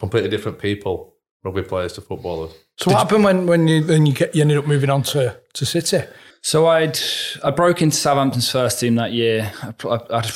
[0.00, 1.14] Completely different people.
[1.44, 2.52] Rugby players to footballers.
[2.78, 5.38] So what happened when when you then you, get, you ended up moving on to
[5.54, 6.00] to City?
[6.42, 6.98] So I'd
[7.44, 9.52] I broke into Southampton's first team that year.
[9.62, 10.30] I, I, I'd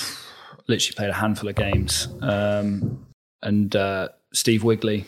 [0.68, 3.04] literally played a handful of games, um,
[3.42, 5.04] and uh, Steve Wigley,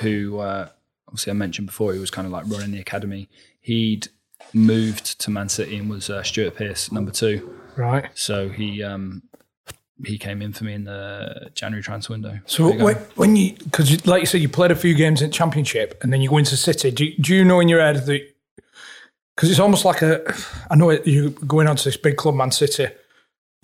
[0.00, 0.68] who uh,
[1.08, 3.28] obviously I mentioned before, he was kind of like running the academy.
[3.60, 4.08] He'd
[4.52, 7.56] moved to Man City and was uh, Stuart Pearce number two.
[7.76, 8.06] Right.
[8.14, 9.22] So he um,
[10.04, 12.40] he came in for me in the January transfer window.
[12.46, 15.98] So when, when you because like you said, you played a few games in Championship
[16.02, 16.90] and then you go into City.
[16.90, 18.20] Do, you- do you know in your head that
[19.34, 20.22] because it's almost like a
[20.70, 22.88] I know you're going on to this big club, Man City.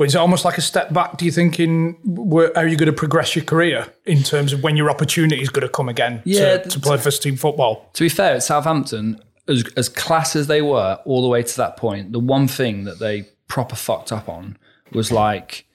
[0.00, 1.18] But is it almost like a step back?
[1.18, 4.54] Do you think in where, how are you going to progress your career in terms
[4.54, 7.36] of when your opportunity is going to come again Yeah, to, to play first team
[7.36, 7.90] football?
[7.92, 11.56] To be fair, at Southampton, as, as class as they were all the way to
[11.58, 14.56] that point, the one thing that they proper fucked up on
[14.90, 15.66] was like,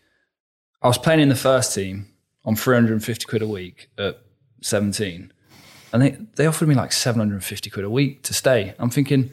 [0.81, 2.07] I was playing in the first team
[2.45, 4.17] on 350 quid a week at
[4.63, 5.31] 17,
[5.93, 8.73] and they, they offered me like 750 quid a week to stay.
[8.79, 9.29] I'm thinking,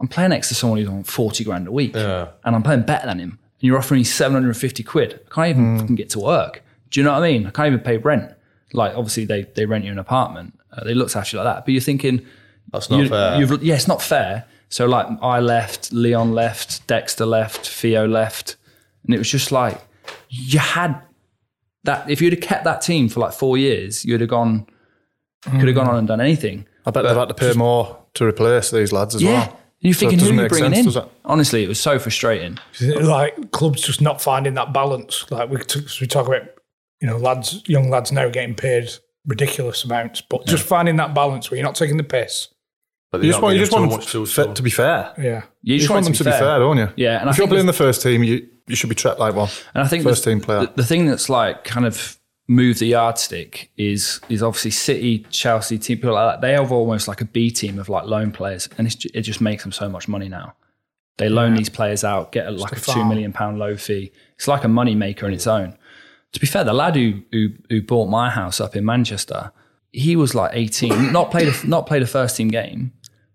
[0.00, 1.94] I'm playing next to someone who's on 40 grand a week,
[2.42, 5.20] and I'm playing better than him, and you're offering me 750 quid.
[5.30, 6.62] I can't even fucking get to work.
[6.90, 7.46] Do you know what I mean?
[7.46, 8.32] I can't even pay rent.
[8.72, 10.58] Like, obviously, they, they rent you an apartment.
[10.72, 11.64] Uh, they looked after you like that.
[11.64, 12.26] But you're thinking,
[12.72, 13.38] That's not you- fair.
[13.38, 14.44] You've, yeah, it's not fair.
[14.68, 18.56] So like I left, Leon left, Dexter left, Theo left,
[19.04, 19.78] and it was just like
[20.30, 20.98] you had
[21.84, 22.08] that.
[22.10, 24.66] If you'd have kept that team for like four years, you'd have gone,
[25.44, 26.66] could have gone on and done anything.
[26.86, 29.60] I bet they've had to pay more to replace these lads as Yeah, well.
[29.82, 31.02] You're So thinking who are you bringing sense, in?
[31.02, 31.10] does?
[31.24, 32.58] Honestly, it was so frustrating.
[32.80, 35.30] Like clubs just not finding that balance.
[35.30, 36.42] Like we t- we talk about,
[37.00, 38.88] you know, lads, young lads now getting paid
[39.26, 42.48] ridiculous amounts, but just finding that balance where you're not taking the piss.
[43.10, 44.54] But You just want, you just want much them too fa- soon.
[44.54, 45.12] to be fair.
[45.18, 45.42] Yeah.
[45.62, 46.88] You You just want them to be fair, don't you?
[46.96, 49.18] Yeah, and I if you're think playing the first team, you you should be treated
[49.18, 49.48] like one.
[49.74, 50.60] And I think First the, team player.
[50.66, 52.16] The, the thing that's like kind of
[52.48, 56.46] moved the yardstick is is obviously City, Chelsea, team people like that.
[56.46, 59.40] They have almost like a B team of like loan players, and it's, it just
[59.40, 60.54] makes them so much money now.
[61.18, 64.12] They loan these players out, get a, like a a two million pound low fee.
[64.36, 65.76] It's like a money maker in its own.
[66.32, 69.52] To be fair, the lad who who, who bought my house up in Manchester,
[69.92, 72.92] he was like eighteen, not played a, not played a first team game,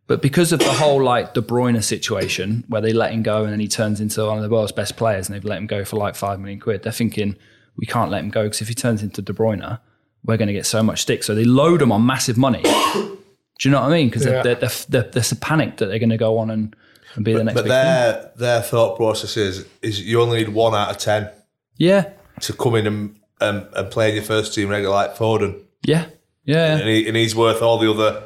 [0.07, 3.53] but because of the whole like De Bruyne situation, where they let him go and
[3.53, 5.85] then he turns into one of the world's best players, and they've let him go
[5.85, 7.37] for like five million quid, they're thinking
[7.77, 9.79] we can't let him go because if he turns into De Bruyne,
[10.25, 11.23] we're going to get so much stick.
[11.23, 12.61] So they load him on massive money.
[12.63, 13.17] Do
[13.63, 14.07] you know what I mean?
[14.09, 14.41] Because Yeah.
[14.43, 16.75] they're, they're, they're, they're so panicked that they're going to go on and,
[17.15, 17.83] and be the next But big thing.
[17.83, 21.29] their their thought process is is you only need one out of ten
[21.77, 22.09] Yeah,
[22.41, 26.05] to come in and and, and play in your first team regular like Foden, yeah,
[26.43, 26.77] yeah.
[26.77, 28.23] and, he, and he's worth all the other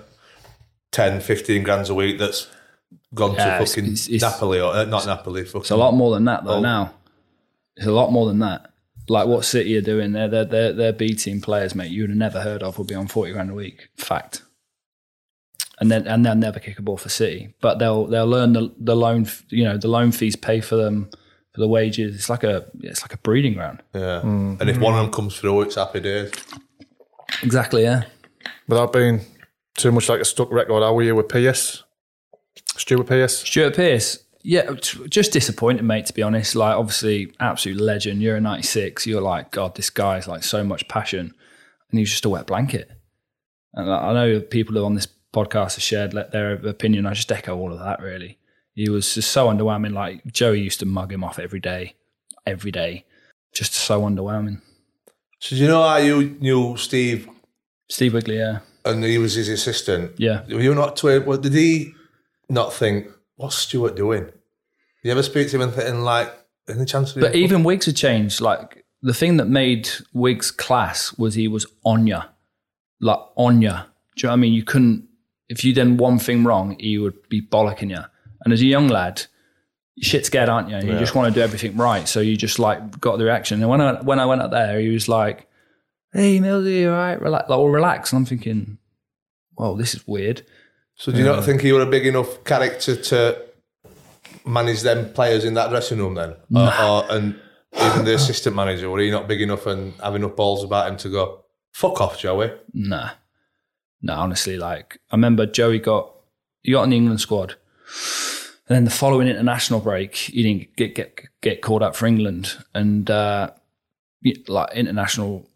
[0.92, 2.48] 10, 15 grand a week that's
[3.14, 5.44] gone Yeah, to fucking it's- it's- Napoli or uh, not Napoli.
[5.46, 6.56] Fucking, It's a lot more than that though.
[6.56, 6.62] Oh.
[6.62, 6.94] Now
[7.78, 8.71] it's a lot more than that.
[9.10, 11.92] Like what City are doing, they're they're they're, they're B team players, mate.
[11.92, 13.90] You would have never heard of will be on forty grand a week.
[13.98, 14.44] Fact.
[15.80, 18.74] And then and they'll never kick a ball for City, but they'll they'll learn the
[18.78, 21.10] the loan you know the loan fees pay for them
[21.54, 22.16] for the wages.
[22.16, 23.82] It's like a it's like a breeding ground.
[23.94, 24.62] Yeah, mm.
[24.62, 26.32] and if one of them comes through, it's happy days.
[27.44, 27.84] Exactly.
[27.84, 28.04] Yeah.
[28.68, 29.22] Without being
[29.78, 31.84] too much like a stuck record, how were you with Pearce?
[32.78, 33.40] Stuart Pearce?
[33.40, 34.72] Stuart Pearce, yeah,
[35.10, 36.06] just disappointed, mate.
[36.08, 38.22] To be honest, like obviously, absolute legend.
[38.22, 39.06] You're a '96.
[39.06, 41.34] You're like, God, this guy's like so much passion,
[41.90, 42.90] and he's just a wet blanket.
[43.74, 47.06] And I I know people who on this podcast have shared let their opinion.
[47.06, 48.02] I just echo all of that.
[48.02, 48.38] Really,
[48.74, 49.94] he was just so underwhelming.
[49.94, 51.96] Like Joey used to mug him off every day,
[52.46, 53.06] every day.
[53.54, 54.62] Just so underwhelming.
[55.40, 57.28] So do you know how you knew Steve
[57.90, 60.14] Steve Wigley, yeah, and he was his assistant?
[60.18, 60.44] yeah.
[60.48, 61.94] Were you not to what did he
[62.50, 63.08] not think?
[63.42, 64.32] What's Stuart doing?
[65.04, 66.32] You ever speak to him and thinking like,
[66.70, 67.14] any chance?
[67.14, 68.40] But even Wiggs had changed.
[68.40, 72.26] Like the thing that made Wiggs class was he was on ya,
[73.00, 73.86] like on ya.
[74.16, 74.54] Do you know what I mean?
[74.54, 75.08] You couldn't,
[75.50, 78.04] if you did one thing wrong, he would be bollocking you.
[78.46, 79.24] And as a young lad,
[80.00, 80.78] shit scared, aren't you?
[80.78, 82.08] You just want to do everything right.
[82.08, 83.60] So you just like got the reaction.
[83.62, 85.48] And when I, when I went up there, he was like,
[86.14, 87.20] hey, Millsy, all right?
[87.20, 88.14] Relax, like, well, relax.
[88.14, 88.78] And I'm thinking,
[89.58, 90.46] well, this is weird.
[91.02, 93.42] So do you not think he were a big enough character to
[94.46, 96.36] manage them players in that dressing room then?
[96.56, 97.40] Or, or, and
[97.76, 100.98] even the assistant manager, were he not big enough and have enough balls about him
[100.98, 102.52] to go, fuck off, Joey?
[102.76, 103.10] Nah.
[104.04, 106.14] No, honestly, like I remember Joey got
[106.62, 107.56] he got on the England squad.
[108.68, 112.64] And then the following international break, he didn't get get get called up for England.
[112.76, 113.50] And uh
[114.48, 115.50] like international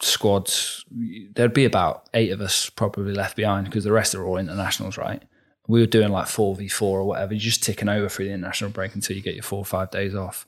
[0.00, 4.36] squads, there'd be about eight of us probably left behind because the rest are all
[4.38, 5.22] internationals, right?
[5.66, 8.32] We were doing like four v four or whatever, You're just ticking over through the
[8.32, 10.46] international break until you get your four or five days off.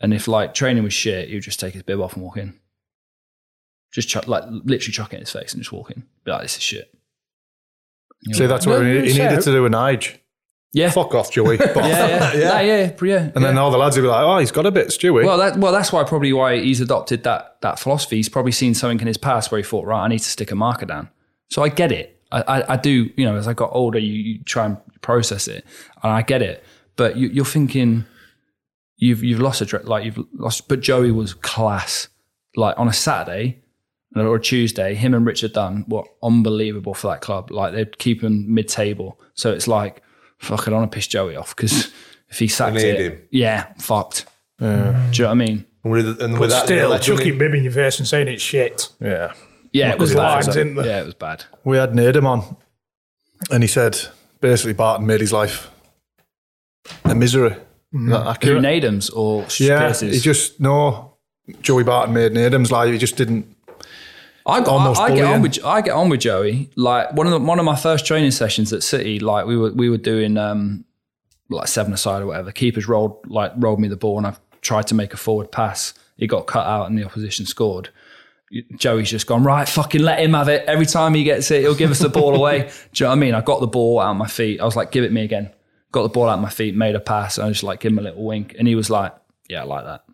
[0.00, 2.36] And if like training was shit, he would just take his bib off and walk
[2.36, 2.58] in.
[3.92, 6.04] Just chuck, like literally chuck it in his face and just walk in.
[6.24, 6.92] Be like, this is shit.
[8.20, 8.48] You See, know?
[8.48, 10.18] that's what No, he, he said- needed to do a Nige.
[10.74, 11.58] Yeah, Fuck off, Joey.
[11.60, 13.30] Yeah, yeah, yeah, yeah, yeah.
[13.34, 15.24] And then all the lads would be like, oh, he's got a bit, Stewie.
[15.24, 18.16] Well, that well, that's why probably why he's adopted that that philosophy.
[18.16, 20.50] He's probably seen something in his past where he thought, right, I need to stick
[20.50, 21.10] a marker down.
[21.50, 22.18] So I get it.
[22.32, 23.10] I, I, I do.
[23.16, 25.66] You know, as I got older, you, you try and process it,
[26.02, 26.64] and I get it.
[26.96, 28.06] But you, you're thinking
[28.96, 30.68] you've you've lost a dre- like you've lost.
[30.68, 32.08] But Joey was class.
[32.56, 33.62] Like on a Saturday
[34.14, 37.50] or a Tuesday, him and Richard Dunne were unbelievable for that club.
[37.50, 39.18] Like they'd keep him mid table.
[39.34, 40.02] So it's like,
[40.42, 41.92] fuck, I don't want to piss Joey off because
[42.28, 43.22] if he sacked need it, him.
[43.30, 44.26] yeah, fucked.
[44.58, 45.64] Do you know what I mean?
[45.84, 48.28] And with, and But with that, still, like, chucking bib in your face and saying
[48.28, 48.88] it's shit.
[49.00, 49.32] yeah.
[49.72, 50.44] Yeah, it was There's bad.
[50.44, 50.76] lines in.
[50.76, 51.44] Yeah, it was bad.
[51.64, 52.56] We had Nedum on,
[53.50, 53.98] and he said
[54.42, 55.70] basically Barton made his life
[57.04, 57.52] a misery.
[57.52, 58.62] Is that Who accurate?
[58.62, 60.14] Nadams or yeah, Pearce's?
[60.14, 61.14] he just, no,
[61.62, 62.92] Joey Barton made Nedum's life.
[62.92, 63.46] He just didn't.
[64.44, 66.70] I got, almost I, I get on with I get on with Joey.
[66.76, 69.72] Like one of the, one of my first training sessions at City, like we were
[69.72, 70.84] we were doing um
[71.48, 72.50] like seven aside or whatever.
[72.52, 75.94] Keepers rolled like rolled me the ball, and I tried to make a forward pass.
[76.16, 77.90] He got cut out, and the opposition scored.
[78.76, 79.66] Joey's just gone right.
[79.66, 80.64] Fucking let him have it.
[80.66, 82.70] Every time he gets it, he'll give us the ball away.
[82.92, 83.34] Do you know what I mean?
[83.34, 84.60] I got the ball out of my feet.
[84.60, 85.50] I was like, give it me again.
[85.90, 87.92] Got the ball out of my feet, made a pass, and I just like give
[87.92, 89.14] him a little wink, and he was like,
[89.48, 90.04] yeah, I like that.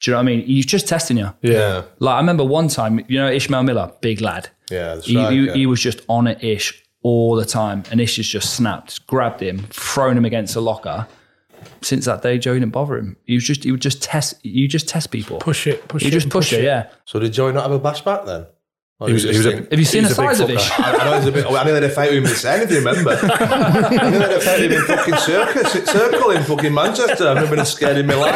[0.00, 0.40] Do you know what I mean?
[0.46, 1.32] He's just testing you.
[1.42, 4.48] yeah, Like I remember one time, you know, Ishmael Miller, big lad.
[4.70, 5.32] yeah, that's He, right.
[5.32, 5.52] he, yeah.
[5.54, 9.40] he was just on it ish all the time, and Ish has just snapped, grabbed
[9.40, 11.06] him, thrown him against a locker.
[11.82, 13.16] Since that day, Joey didn't bother him.
[13.24, 14.34] He was just he would just test.
[14.42, 15.38] You just test people.
[15.38, 16.12] Push it, push You it.
[16.12, 16.62] You just and push it.
[16.64, 16.90] Yeah.
[17.06, 18.46] so did Joey not have a bash back then?
[19.06, 20.56] He was, he was a, Have you seen the was a big size of fucker.
[20.56, 20.70] Ish?
[20.78, 21.46] I, I know he's a bit.
[21.46, 23.18] I nearly had a fight with him in Sen, if you remember.
[23.22, 27.28] I nearly had a fight with him in fucking circus, circle in fucking Manchester.
[27.28, 28.34] I've never been scared in my life.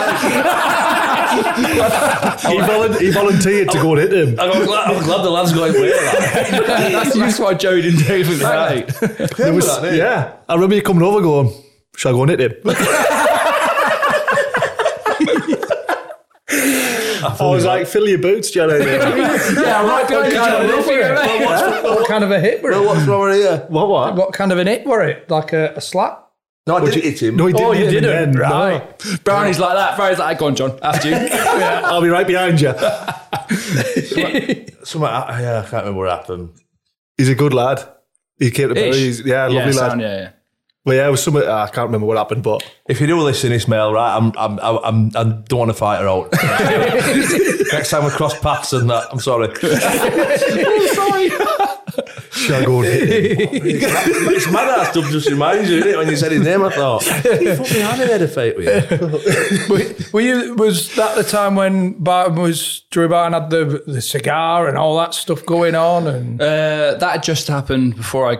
[1.34, 4.40] He, volun- he volunteered to go and hit him.
[4.40, 5.90] I'm glad, I'm glad the lad's got him away.
[5.90, 9.00] That's, that's why Joey didn't do anything that night.
[9.38, 9.98] Remember that, didn't?
[9.98, 11.52] Yeah, I remember you coming over going,
[11.96, 12.54] shall I go and hit him?
[17.26, 18.74] I was like, fill your boots, Johnny.
[18.84, 20.76] Yeah, right behind you, kind of Joey.
[20.76, 21.84] rough were it?
[21.84, 22.86] What kind of a hit were Well, it?
[22.86, 23.66] what's wrong with here?
[23.68, 24.14] what, what?
[24.16, 25.28] What kind of an hit were it?
[25.30, 26.23] Like a, a slap?
[26.66, 27.36] No, I didn't hit him.
[27.36, 28.02] No, he didn't Oh, you didn't?
[28.04, 28.32] then.
[28.32, 28.40] No.
[28.40, 28.98] Right.
[29.22, 29.96] Brownie's like that.
[29.96, 31.16] Brownie's like, go on, John, after you.
[31.30, 32.72] I'll be right behind you.
[34.84, 36.50] Something, I, yeah, I can't remember what happened.
[37.18, 37.86] He's a good lad.
[38.38, 38.96] He came to Ish.
[38.96, 39.74] He's, yeah, lovely yeah, lad.
[39.74, 40.30] sound, yeah, yeah.
[40.86, 43.50] Well, yeah, it was something, I can't remember what happened, but If you do listen
[43.50, 46.30] to this mail, right, I'm, I'm, I'm, I don't want to fight her out.
[47.72, 49.48] Next time we cross paths and that, I'm sorry.
[52.46, 53.48] Shall I go and hit him?
[53.52, 55.96] it's mad that stuff just reminds you, isn't it?
[55.96, 59.74] When you said his name, I thought, fucking I never had a fight with you.
[59.74, 64.00] Were, were you, was that the time when Barton was, Drew Barton had the, the
[64.00, 66.06] cigar and all that stuff going on?
[66.06, 68.38] And Uh, that just happened before I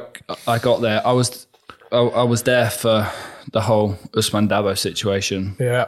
[0.51, 1.07] I got there.
[1.07, 1.47] I was
[1.93, 3.11] I, I was there for
[3.53, 5.57] the whole Ousmane Dabo situation.
[5.59, 5.87] yeah.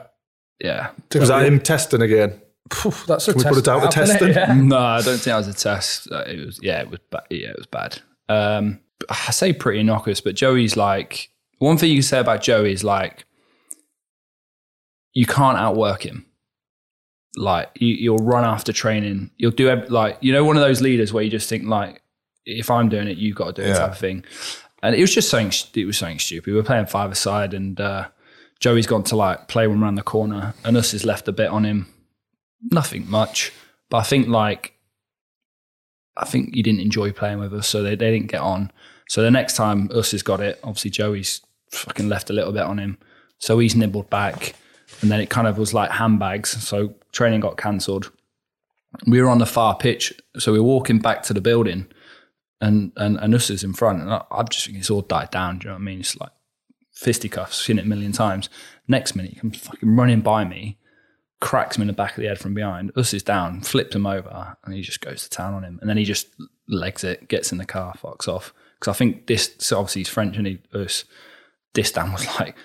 [0.58, 0.88] Yeah.
[1.14, 2.40] Was that him testing again?
[2.72, 4.28] Phew, that's a we test put it down to isn't testing?
[4.34, 4.54] Yeah.
[4.74, 6.10] No, I don't think that was a test.
[6.10, 8.00] Uh, It was yeah, it was ba- yeah, it was bad.
[8.28, 12.72] Um, I say pretty innocuous, but Joey's like one thing you can say about Joey
[12.72, 13.24] is like
[15.12, 16.26] you can't outwork him.
[17.36, 19.30] Like you, you'll run after training.
[19.36, 22.02] You'll do like you know one of those leaders where you just think like
[22.44, 23.78] if I'm doing it, you've got to do it Yeah.
[23.78, 24.24] type of thing.
[24.82, 26.46] And it was just saying It was something stupid.
[26.52, 28.08] We were playing five aside, and uh,
[28.60, 31.48] Joey's gone to like play one around the corner, and us has left a bit
[31.50, 31.88] on him.
[32.70, 33.52] Nothing much,
[33.90, 34.74] but I think like
[36.16, 38.70] I think he didn't enjoy playing with us, so they, they didn't get on.
[39.08, 42.62] So the next time us has got it, obviously Joey's fucking left a little bit
[42.62, 42.98] on him,
[43.38, 44.54] so he's nibbled back,
[45.00, 46.50] and then it kind of was like handbags.
[46.66, 48.12] So training got cancelled.
[49.06, 51.86] We were on the far pitch, so we were walking back to the building,
[52.60, 55.30] and and and us is in front, and I, I'm just thinking it's all died
[55.30, 55.58] down.
[55.58, 56.00] Do you know what I mean?
[56.00, 56.32] It's like
[56.92, 58.48] fisticuffs, seen it a million times.
[58.88, 60.78] Next minute, he comes fucking running by me,
[61.40, 62.92] cracks him in the back of the head from behind.
[62.96, 65.78] Us is down, flips him over, and he just goes to town on him.
[65.80, 66.28] And then he just
[66.68, 68.52] legs it, gets in the car, fucks off.
[68.78, 71.04] Because I think this, so obviously he's French, and he us.
[71.74, 72.56] This Dan was like,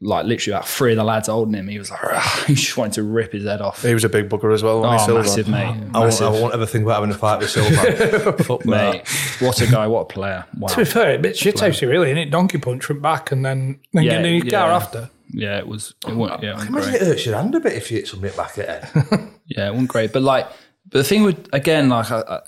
[0.00, 1.66] like literally about three of the lads holding him.
[1.68, 3.82] He was like, "Rah." he just wanted to rip his head off.
[3.82, 4.82] He was a big booger as well.
[4.82, 5.90] wasn't he, Oh, massive, mate.
[5.94, 8.32] I won't, I won't ever think about having a fight with Silva.
[8.44, 9.08] Fuck Mate, mate.
[9.40, 10.44] what a guy, what a player.
[10.56, 10.68] Wow.
[10.68, 12.30] To be fair, a bit shit housey, really, isn't it?
[12.30, 15.10] Donkey punch from back and then, then Yeah, getting in your car after.
[15.32, 17.02] Yeah, it was, it oh, wasn't, yeah, it wasn't Imagine great.
[17.02, 19.20] it hurts your hand a bit if you hit something back at it.
[19.46, 20.12] Yeah, it wasn't great.
[20.12, 20.48] But like,
[20.88, 22.40] but the thing with again, like, I,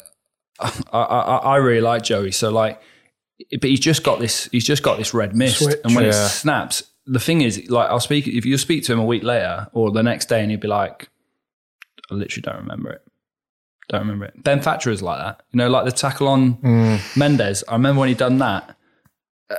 [0.60, 2.30] I, I, I I really like Joey.
[2.30, 2.80] So like,
[3.50, 4.48] but he's just got this.
[4.52, 5.80] He's just got this red mist, Switch.
[5.84, 9.00] and when it snaps, the thing is, like, I'll speak if you speak to him
[9.00, 11.10] a week later or the next day, and he'd be like,
[12.10, 13.02] I literally don't remember it.
[13.88, 14.42] Don't remember it.
[14.42, 15.42] Ben Thatcher is like that.
[15.52, 17.16] You know, like the tackle on mm.
[17.16, 17.64] Mendes.
[17.68, 18.73] I remember when he done that.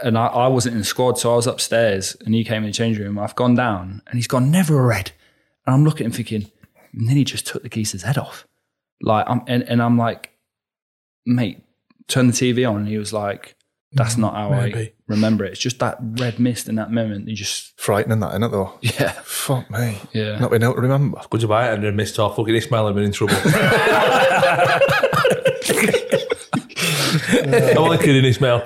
[0.03, 2.69] And I, I wasn't in the squad, so I was upstairs and he came in
[2.69, 3.19] the change room.
[3.19, 5.11] I've gone down and he's gone, never a red.
[5.65, 6.51] And I'm looking at him thinking,
[6.93, 8.47] and then he just took the geeser's head off.
[9.01, 10.31] Like, I'm, and, and I'm like,
[11.25, 11.63] mate,
[12.07, 12.77] turn the TV on.
[12.77, 13.55] And he was like,
[13.91, 15.53] that's mm, not how I remember it.
[15.53, 17.27] It's just that red mist in that moment.
[17.27, 18.51] You just, Frightening that, it?
[18.51, 18.73] though?
[18.81, 19.97] yeah, Fuck me.
[20.13, 20.37] Yeah.
[20.39, 21.19] Not being able to remember.
[21.29, 22.35] Good to buy it and then missed off.
[22.35, 23.35] Fucking Ishmael had been in trouble.
[27.53, 28.61] I'm only kidding, Ishmael.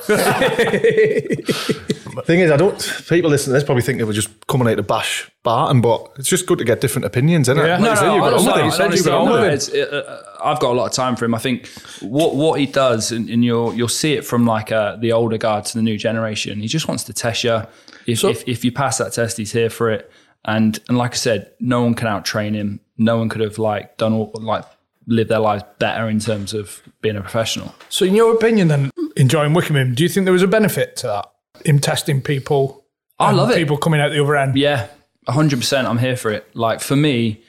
[2.25, 2.77] Thing is, I don't.
[3.07, 6.11] People listening to this probably think they were just coming out to bash Barton, but
[6.17, 7.77] it's just good to get different opinions, isn't Yeah.
[7.77, 7.81] it?
[7.81, 8.65] No, Like you say, no, you've got on honestly, it.
[8.65, 9.53] You said you've honestly, got on with it.
[9.53, 11.33] It's, it, uh, I've got a lot of time for him.
[11.33, 11.67] I think
[12.01, 15.37] what what he does, and, and you'll you'll see it from like uh, the older
[15.37, 16.59] guard to the new generation.
[16.59, 17.61] He just wants to test you.
[18.05, 20.11] If, if if you pass that test, he's here for it.
[20.45, 22.79] And and like I said, no one can out train him.
[22.97, 24.65] No one could have like done all like
[25.07, 27.73] live their lives better in terms of being a professional.
[27.89, 31.07] So, in your opinion, then, enjoying Wickham, do you think there was a benefit to
[31.07, 31.31] that?
[31.65, 32.85] Him testing people?
[33.19, 33.55] I love it.
[33.55, 34.55] People coming out the other end?
[34.55, 34.87] Yeah,
[35.27, 35.87] hundred percent.
[35.87, 36.49] I'm here for it.
[36.55, 37.41] Like for me,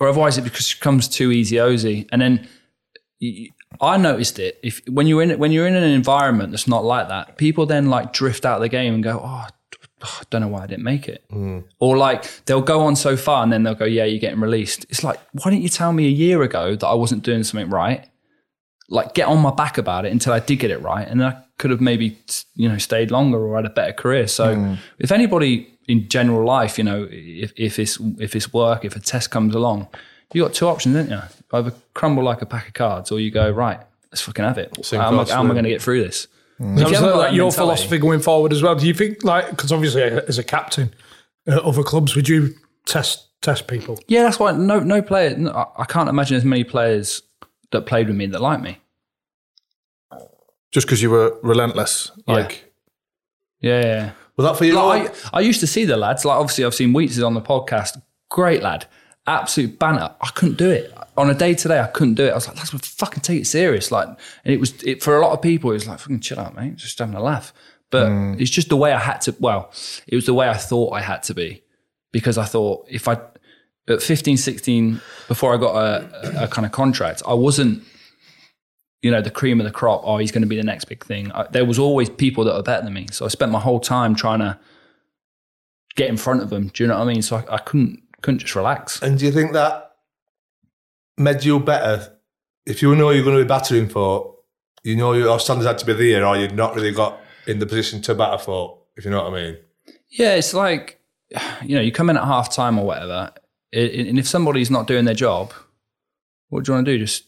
[0.00, 2.06] or otherwise it becomes too easy osy.
[2.12, 2.48] And then
[3.80, 4.60] I noticed it.
[4.62, 7.86] If when you're in when you're in an environment that's not like that, people then
[7.90, 9.46] like drift out of the game and go, oh.
[10.02, 11.24] I don't know why I didn't make it.
[11.78, 14.84] Or like they'll go on so far and then they'll go, yeah, you're getting released.
[14.88, 17.70] It's like, why didn't you tell me a year ago that I wasn't doing something
[17.70, 18.08] right?
[18.88, 21.26] Like get on my back about it until I did get it right, and then
[21.32, 22.18] I could have maybe
[22.54, 24.28] you know stayed longer or had a better career.
[24.28, 28.94] So if anybody in general life, you know, if if it's if it's work, if
[28.94, 29.88] a test comes along,
[30.32, 31.20] you got two options, don't you?
[31.52, 33.80] Either crumble like a pack of cards, or you go right,
[34.12, 34.76] let's fucking have it.
[35.00, 36.28] How am, I, how am I going to get through this?
[36.58, 38.74] Is If you that like that your mentality- philosophy going forward as well?
[38.74, 40.94] Do you think, like, because obviously uh, as a captain
[41.46, 42.54] at other clubs, would you
[42.86, 43.98] test test people?
[44.08, 45.36] Yeah, that's why no no player.
[45.36, 47.22] No, I- I can't imagine as many players
[47.72, 48.78] that played with me that like me.
[50.72, 52.10] Just because you were relentless.
[52.26, 52.72] Like,
[53.60, 54.10] Yeah, yeah.
[54.36, 54.74] Was that for you?
[54.74, 56.24] Like, I, I used to see the lads.
[56.24, 58.00] Like obviously, I've seen Wheats on the podcast.
[58.30, 58.86] Great lad,
[59.26, 60.14] absolute banner.
[60.20, 61.80] I couldn't do it on a day today.
[61.80, 62.30] I couldn't do it.
[62.30, 63.90] I was like, let's fucking take it serious.
[63.90, 65.70] Like, and it was it, for a lot of people.
[65.70, 66.76] It was like, fucking chill out, mate.
[66.76, 67.52] Just having a laugh.
[67.90, 68.40] But mm.
[68.40, 69.36] it's just the way I had to.
[69.38, 69.72] Well,
[70.06, 71.62] it was the way I thought I had to be
[72.12, 73.18] because I thought if I
[73.88, 77.84] at 15, 16, before I got a, a, a kind of contract, I wasn't
[79.02, 80.02] you know, the cream of the crop.
[80.04, 81.30] Oh, he's going to be the next big thing.
[81.32, 83.06] I, there was always people that were better than me.
[83.12, 84.58] So I spent my whole time trying to
[85.94, 86.68] get in front of them.
[86.74, 87.22] Do you know what I mean?
[87.22, 89.00] So I, I couldn't couldn't just relax.
[89.00, 89.92] And do you think that
[91.16, 92.18] made you better
[92.66, 94.34] if you know you're going to be battering for?
[94.82, 97.66] You know your standards had to be there, or you'd not really got in the
[97.66, 98.78] position to batter for.
[98.96, 99.58] If you know what I mean.
[100.08, 101.00] Yeah, it's like
[101.62, 103.32] you know, you come in at half time or whatever,
[103.72, 105.52] and if somebody's not doing their job,
[106.48, 106.98] what do you want to do?
[106.98, 107.26] Just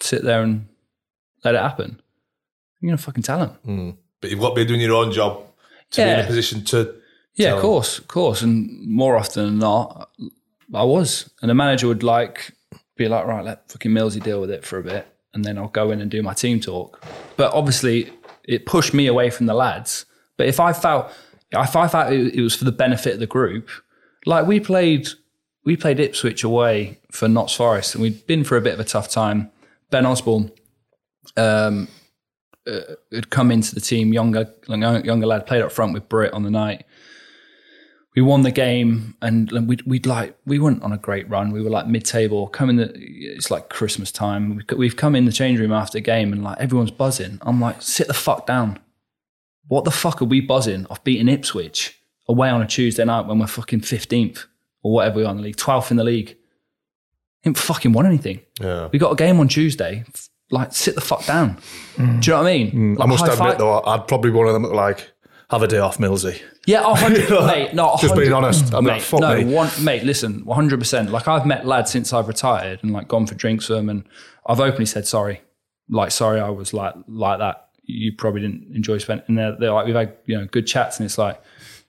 [0.00, 0.66] sit there and
[1.44, 2.00] let it happen.
[2.80, 3.98] You're gonna fucking tell them.
[4.20, 5.46] But you've got to be doing your own job
[5.92, 6.99] to be in a position to.
[7.34, 8.42] Yeah, tell of course, of course.
[8.42, 10.10] And more often than not,
[10.74, 11.30] I was.
[11.42, 12.52] And the manager would like
[12.96, 15.06] be like, right, let fucking Millsy deal with it for a bit.
[15.32, 17.04] And then I'll go in and do my team talk.
[17.36, 18.12] But obviously,
[18.44, 20.06] it pushed me away from the lads.
[20.36, 21.12] But if I felt,
[21.52, 23.68] if I felt it it was for the benefit of the group,
[24.26, 25.08] like we played,
[25.64, 28.84] we played Ipswich away for Notts Forest, and we'd been for a bit of a
[28.84, 29.50] tough time.
[29.90, 30.50] Ben Osborne
[31.36, 31.88] um,
[32.66, 32.80] uh,
[33.12, 36.50] had come into the team, younger younger lad, played up front with Britt on the
[36.50, 36.84] night
[38.16, 41.52] we won the game and and we'd, we'd like we went on a great run.
[41.52, 44.56] We were like mid-table coming the it's like christmas time.
[44.56, 47.38] We've- we've come in the change room after the game and like everyone's buzzing.
[47.42, 48.78] I'm like sit the fuck down.
[49.68, 53.38] What the fuck are we buzzing off beating ipswich away on a tuesday night when
[53.38, 54.46] we're fucking 15th
[54.82, 56.36] or whatever we are in the league 12th in the league?
[57.46, 58.40] Ain't fucking won anything.
[58.60, 58.88] Yeah.
[58.92, 60.04] we got a game on tuesday
[60.50, 61.56] like sit the fuck down.
[61.96, 62.20] Mm.
[62.20, 62.96] Do you know what I mean?
[62.96, 63.02] Mm.
[63.02, 65.12] I must admit five- though, I'd probably one of them like
[65.50, 66.40] have a day off, Millsy.
[66.66, 67.74] Yeah, a hundred, mate.
[67.74, 69.02] No, Just being honest, I'm like, mate.
[69.02, 69.44] fuck no, me.
[69.44, 70.04] one, mate.
[70.04, 71.10] Listen, one hundred percent.
[71.10, 74.04] Like I've met lads since I've retired and like gone for drinks with them, and
[74.46, 75.42] I've openly said sorry.
[75.88, 77.68] Like, sorry, I was like like that.
[77.84, 79.24] You probably didn't enjoy spending.
[79.26, 81.42] And they're, they're like, we've had you know good chats, and it's like,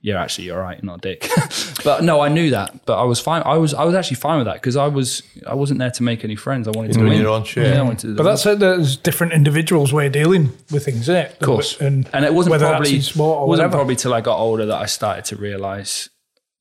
[0.03, 0.77] yeah, actually, you're right.
[0.81, 1.29] You're not a dick.
[1.83, 2.85] but no, I knew that.
[2.85, 3.43] But I was fine.
[3.45, 6.03] I was I was actually fine with that because I was I wasn't there to
[6.03, 6.67] make any friends.
[6.67, 7.21] I wanted to doing win.
[7.21, 7.67] your own shit.
[7.67, 8.59] Yeah, I wanted to But that's it.
[8.59, 11.31] There's different individuals' way of dealing with things, isn't it?
[11.33, 11.79] Of course.
[11.79, 13.77] And, And it wasn't probably that's in sport or wasn't whatever.
[13.77, 16.09] probably till I got older that I started to realise,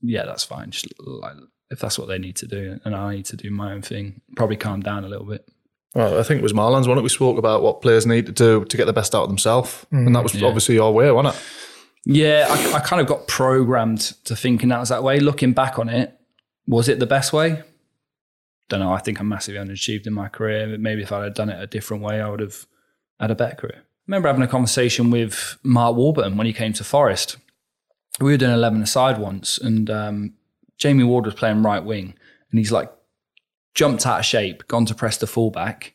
[0.03, 0.70] yeah, that's fine.
[0.70, 1.32] Just like
[1.70, 4.20] if that's what they need to do, and I need to do my own thing,
[4.36, 5.47] probably calm down a little bit.
[5.95, 8.32] Well, I think it was Marlon's one that we spoke about what players need to
[8.32, 10.22] do to get the best out of themselves, and that mm.
[10.24, 10.47] was yeah.
[10.47, 11.43] obviously your way, wasn't it?
[12.07, 15.20] Yeah, I, I kind of got programmed to thinking that was that way.
[15.20, 16.18] Looking back on it,
[16.66, 17.62] was it the best way?
[18.68, 18.92] Don't know.
[18.92, 20.78] I think I'm massively underachieved in my career.
[20.78, 22.66] Maybe if I had done it a different way, I would have
[23.18, 23.78] had a better career.
[23.78, 27.36] I remember having a conversation with Mark Warburton when he came to Forest.
[28.20, 30.34] We were doing 11 aside once, and um,
[30.78, 32.14] Jamie Ward was playing right wing,
[32.51, 32.90] and he's like
[33.74, 35.94] jumped out of shape, gone to press the fullback.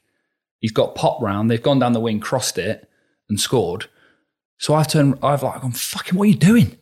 [0.60, 1.50] He's got pop round.
[1.50, 2.90] They've gone down the wing, crossed it,
[3.30, 3.90] and scored.
[4.58, 6.78] So I've turned, I've like, I'm fucking, what are you doing?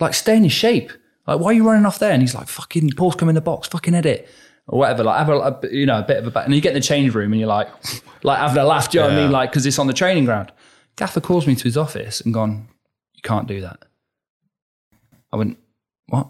[0.00, 0.92] Like, stay in your shape.
[1.26, 2.12] Like, why are you running off there?
[2.12, 4.28] And he's like, fucking, Paul's come in the box, fucking edit.
[4.66, 6.62] Or whatever, like have a, a you know a bit of a back, and you
[6.62, 7.68] get in the change room and you're like,
[8.24, 8.90] like having a laugh.
[8.90, 9.30] Do you know what I mean?
[9.30, 10.52] Like because it's on the training ground.
[10.96, 12.68] Gaffer calls me to his office and gone,
[13.12, 13.84] you can't do that.
[15.32, 15.58] I went,
[16.06, 16.28] what?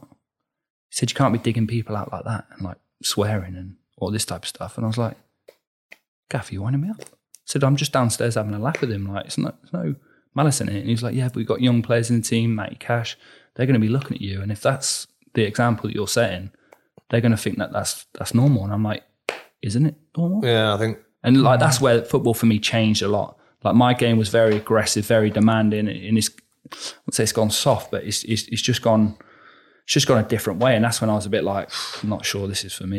[0.89, 4.11] He said you can't be digging people out like that and like swearing and all
[4.11, 4.77] this type of stuff.
[4.77, 5.17] And I was like,
[6.31, 7.03] Gaffer, you winding me up?
[7.03, 9.07] I said I'm just downstairs having a laugh with him.
[9.07, 9.95] Like it's no, it's no
[10.35, 10.77] malice in it.
[10.77, 13.17] And he was like, yeah, but we've got young players in the team, Matty Cash.
[13.55, 16.51] They're going to be looking at you, and if that's the example that you're setting,
[17.11, 18.65] they're going to think that that's that's normal.
[18.65, 19.05] And I'm like,
[19.63, 20.45] isn't it normal?
[20.45, 23.39] Yeah, I think And like that's where football for me changed a lot.
[23.63, 26.31] Like my game was very aggressive, very demanding, and it's
[26.73, 26.77] I
[27.07, 29.17] would say it's gone soft, but it's it's, it's just gone
[29.85, 30.75] it's just gone a different way.
[30.75, 31.71] And that's when I was a bit like,
[32.03, 32.99] I'm not sure this is for me.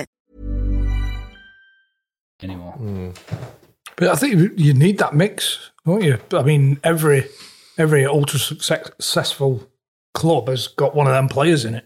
[2.43, 2.75] Anymore.
[3.97, 6.17] But I think you- you need that mix, don't you?
[6.33, 7.27] I mean, every
[7.77, 9.67] every ultra successful
[10.13, 11.85] club has got one of them players in it.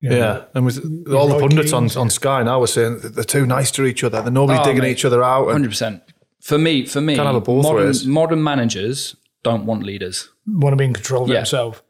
[0.00, 0.16] You know?
[0.16, 0.78] Yeah, and with
[1.14, 4.02] all the pundits on, on Sky now were saying that they're too nice to each
[4.02, 4.20] other.
[4.20, 4.90] They're nobody Oh, digging mate.
[4.92, 5.50] each other out.
[5.50, 6.02] Hundred percent.
[6.40, 8.04] For me, for me, Can't both modern, ways.
[8.04, 10.28] modern managers don't want leaders.
[10.46, 11.36] want to be in control of Yeah.
[11.36, 11.82] himself.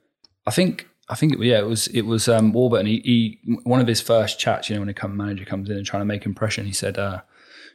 [0.47, 2.87] I think I think it, yeah, it was it was um, Warburton.
[2.87, 5.77] He, he one of his first chats, you know, when a come manager comes in
[5.79, 7.23] and trying to make impression, he said uh,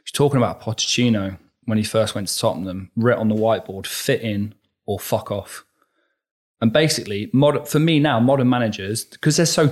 [0.08, 4.22] he's talking about Pochettino when he first went to Tottenham, writ on the whiteboard, fit
[4.22, 4.54] in
[4.86, 5.66] or fuck off.
[6.62, 7.30] And basically,
[7.66, 9.66] for me now, modern managers because they're so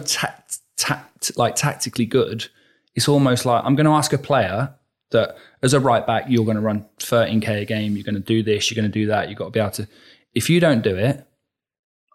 [1.36, 2.48] like tactically good,
[2.94, 4.74] it's almost like I'm going to ask a player
[5.10, 8.20] that as a right back, you're going to run 13k a game, you're going to
[8.20, 9.30] do this, you're going to do that.
[9.30, 9.88] You've got to be able to.
[10.34, 11.26] If you don't do it,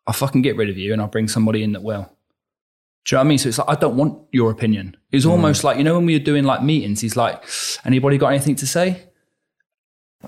[0.05, 2.11] I'll fucking get rid of you and I'll bring somebody in that will.
[3.05, 3.37] Do you know what I mean?
[3.39, 4.95] So it's like, I don't want your opinion.
[5.11, 7.43] It's almost like, you know, when we were doing like meetings, he's like,
[7.83, 9.07] anybody got anything to say?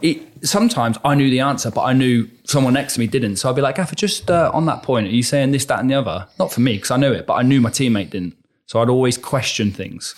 [0.01, 3.35] It, sometimes I knew the answer, but I knew someone next to me didn't.
[3.35, 5.79] So I'd be like, Gaffer, just uh, on that point, are you saying this, that,
[5.81, 6.27] and the other?
[6.39, 8.35] Not for me, because I knew it, but I knew my teammate didn't.
[8.65, 10.15] So I'd always question things.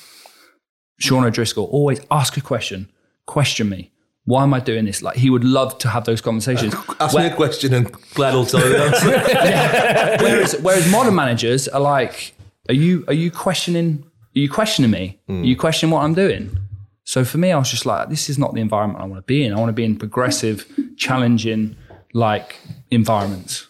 [0.97, 2.89] Sean O'Driscoll, always ask a question.
[3.25, 3.91] Question me.
[4.23, 5.01] Why am I doing this?
[5.03, 6.73] Like he would love to have those conversations.
[7.01, 9.07] ask Where- me a question and Glenn will tell you the answer.
[10.23, 12.33] whereas, whereas modern managers are like,
[12.69, 14.03] are you are you questioning?
[14.35, 15.19] Are you questioning me?
[15.29, 15.59] Are you mm.
[15.59, 16.57] questioning what I'm doing?
[17.05, 19.25] So for me, I was just like, this is not the environment I want to
[19.25, 19.53] be in.
[19.53, 20.65] I want to be in progressive,
[20.97, 21.75] challenging,
[22.13, 22.57] like
[22.89, 23.67] environments.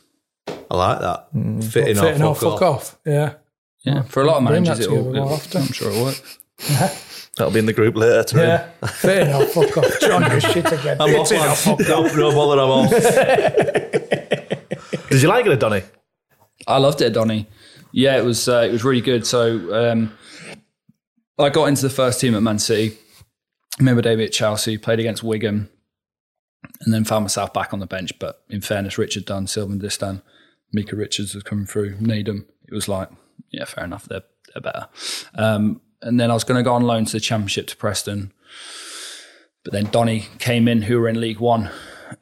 [0.48, 1.34] I like that.
[1.34, 2.94] Mm, fitting, Fitting or off, fuck, fuck off.
[2.94, 3.00] off.
[3.06, 3.34] Yeah.
[3.84, 5.62] Yeah, for a lot of managers, it'll, more it'll- often.
[5.62, 6.22] I'm sure it'll work.
[7.38, 8.46] that'll be in the group later tonight.
[8.46, 8.70] Yeah.
[8.88, 10.00] Fitting off, fuck off.
[10.02, 10.98] John, your shit again.
[11.00, 11.68] I'm off, Fitting lads.
[11.68, 12.16] off, fuck off.
[12.16, 12.90] No, no bother, I'm off.
[15.10, 15.84] Did you like it, Donny?
[16.68, 17.48] I loved it, Donny.
[17.96, 19.26] Yeah, it was uh, it was really good.
[19.26, 20.12] So um,
[21.40, 22.98] I got into the first team at Man City.
[23.80, 25.70] remember David at Chelsea, played against Wigan,
[26.82, 28.12] and then found myself back on the bench.
[28.20, 30.22] But in fairness, Richard Dunne, Sylvain Distin,
[30.74, 32.46] Micah Richards was coming through, Nedum.
[32.68, 33.08] It was like,
[33.50, 34.24] yeah, fair enough, they're,
[34.54, 34.90] they're better.
[35.36, 38.34] Um, and then I was going to go on loan to the Championship to Preston.
[39.64, 41.70] But then Donny came in, who were in League One.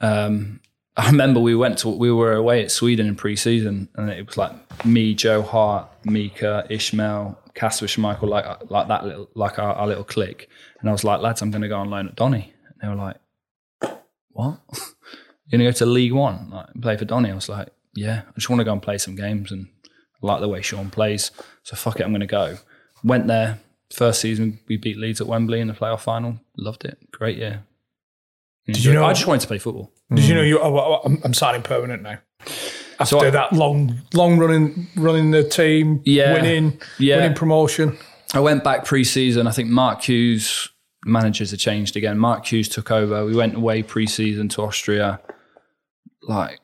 [0.01, 0.59] Um,
[0.95, 4.37] I remember we went to we were away at Sweden in pre-season, and it was
[4.37, 9.87] like me, Joe Hart, Micah, Ishmael, Kasper Schmeichel, like like that little like our, our
[9.87, 10.49] little clique.
[10.79, 12.53] And I was like, lads, I'm going to go on loan at Donny.
[12.67, 13.17] And they were like,
[14.31, 14.59] what?
[15.47, 17.31] You're going to go to League One, like and play for Donny?
[17.31, 19.67] I was like, yeah, I just want to go and play some games, and
[20.21, 21.31] I like the way Sean plays.
[21.63, 22.57] So fuck it, I'm going to go.
[23.03, 23.59] Went there.
[23.91, 26.39] First season, we beat Leeds at Wembley in the playoff final.
[26.57, 26.97] Loved it.
[27.11, 27.63] Great year.
[28.67, 29.91] Did you know- I just wanted to play football.
[30.13, 30.59] Did you know you?
[30.61, 32.19] Oh, I'm, I'm signing permanent now.
[32.99, 36.33] After So I- that long, long running, running the team, Yeah.
[36.33, 37.17] winning, Yeah.
[37.17, 37.97] winning promotion.
[38.33, 39.47] I went back pre-season.
[39.47, 40.69] I think Mark Hughes
[41.05, 42.17] managers have changed again.
[42.17, 43.25] Mark Hughes took over.
[43.25, 45.19] We went away pre-season to Austria.
[46.21, 46.59] Like,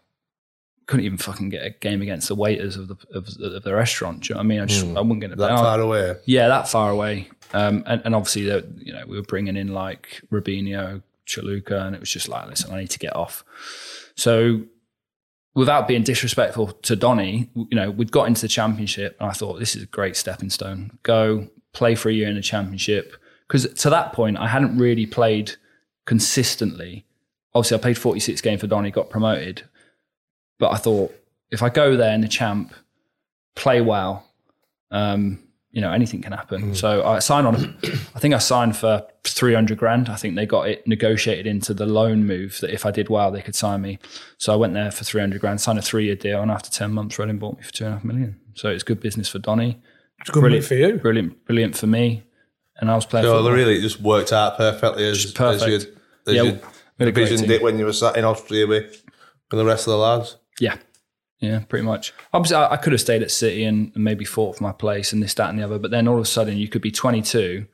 [0.87, 3.73] couldn't even fucking get a game against the waiters of the of, the- of the
[3.75, 4.21] restaurant.
[4.23, 4.59] Do you know what I mean?
[4.61, 5.37] I just I wouldn't get it.
[5.37, 6.15] That far away.
[6.25, 7.29] Yeah, that far away.
[7.53, 11.95] Um, and, and obviously, the, you know, we were bringing in like Robinho, Chaluka, and
[11.95, 13.43] it was just like, listen, I need to get off.
[14.15, 14.63] So,
[15.55, 19.59] without being disrespectful to Donny, you know, we'd got into the championship, and I thought
[19.59, 20.97] this is a great stepping stone.
[21.03, 23.15] Go play for a year in the championship
[23.47, 25.55] because to that point, I hadn't really played
[26.05, 27.05] consistently.
[27.53, 29.63] Obviously, I played 46 games for Donny, got promoted,
[30.59, 31.13] but I thought
[31.51, 32.73] if I go there in the champ,
[33.55, 34.25] play well,
[34.91, 35.39] um,
[35.71, 36.71] you know, anything can happen.
[36.71, 36.75] Mm.
[36.75, 37.77] So I signed on.
[38.15, 40.09] I think I signed for three hundred grand.
[40.09, 43.31] I think they got it negotiated into the loan move that if I did well,
[43.31, 43.99] they could sign me.
[44.37, 46.71] So I went there for three hundred grand, signed a three year deal, and after
[46.71, 48.39] ten months, Reading bought me for two and a half million.
[48.55, 49.79] So it's good business for Donny.
[50.21, 50.97] It's good move for you.
[50.97, 52.23] Brilliant, brilliant for me.
[52.77, 53.25] And I was playing.
[53.25, 53.51] So football.
[53.51, 55.63] they really just worked out perfectly as, Just perfect.
[55.63, 55.91] as you
[56.27, 56.59] as Yeah, you we
[57.05, 59.03] had a great envisioned it when you were sat in Austria with,
[59.51, 60.37] with the rest of the lads.
[60.59, 60.77] Yeah.
[61.39, 62.13] Yeah, pretty much.
[62.33, 65.13] Obviously, I, I could have stayed at City and, and maybe fought for my place
[65.13, 65.79] and this, that, and the other.
[65.79, 67.65] But then all of a sudden, you could be 22,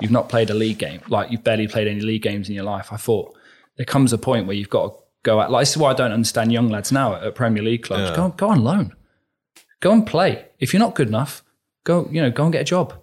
[0.00, 2.64] you've not played a league game, like you've barely played any league games in your
[2.64, 2.92] life.
[2.92, 3.36] I thought
[3.76, 5.50] there comes a point where you've got to go out.
[5.50, 8.16] Like, this is why I don't understand young lads now at, at Premier League clubs.
[8.16, 8.94] Go, go on loan,
[9.80, 10.46] go and play.
[10.60, 11.42] If you're not good enough,
[11.84, 12.94] go, you know, go and get a job.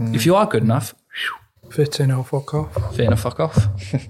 [0.00, 0.14] Mm.
[0.14, 0.94] If you are good enough,
[1.70, 2.96] Fit in or fuck off.
[2.96, 3.58] fit in a fuck off.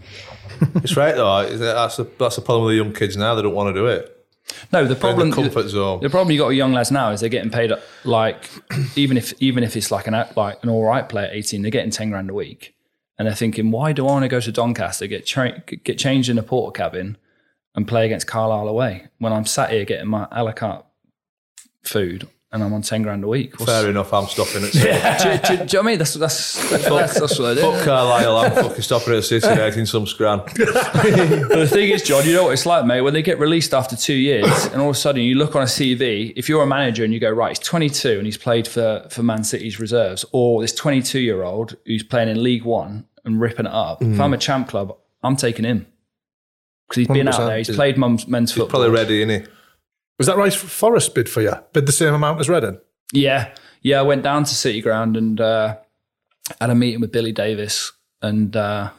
[0.77, 1.57] It's right though.
[1.57, 3.35] That's the that's the problem with the young kids now.
[3.35, 4.20] They don't want to do it.
[4.73, 6.01] No, the problem the comfort zone.
[6.01, 7.73] The problem you got with young lads now is they're getting paid
[8.05, 8.49] like
[8.97, 11.71] even if even if it's like an like an all right player at eighteen, they're
[11.71, 12.75] getting ten grand a week,
[13.19, 16.29] and they're thinking, why do I want to go to Doncaster get tra- get changed
[16.29, 17.17] in a porter cabin
[17.75, 20.85] and play against Carlisle away when I'm sat here getting my a la carte
[21.83, 23.59] food and I'm on ten grand a week?
[23.59, 24.13] What's- Fair enough.
[24.13, 25.99] I'm stopping at do, you- do, you- do you know what I mean?
[25.99, 27.61] That's that's that's, that's what I do.
[27.61, 28.37] Fuck Carlisle.
[28.37, 30.41] I'm fucking stopping at City getting some scran.
[31.51, 33.01] But the thing is, John, you know what it's like, mate.
[33.01, 35.63] When they get released after two years, and all of a sudden you look on
[35.63, 36.33] a CV.
[36.37, 39.23] If you're a manager and you go, right, he's 22 and he's played for for
[39.23, 43.67] Man City's reserves, or this 22 year old who's playing in League One and ripping
[43.67, 44.03] it up.
[44.03, 44.41] If I'm a mm.
[44.41, 45.87] champ club, I'm taking him
[46.89, 47.59] because he's been out there.
[47.59, 48.81] He's played mum's, men's He's football.
[48.81, 49.51] probably ready, isn't he?
[50.21, 50.53] Was that right?
[50.53, 51.55] Forest bid for you?
[51.73, 52.79] Bid the same amount as Reading?
[53.11, 54.01] Yeah, yeah.
[54.01, 55.79] I went down to City Ground and uh,
[56.61, 57.91] had a meeting with Billy Davies,
[58.21, 58.91] and uh,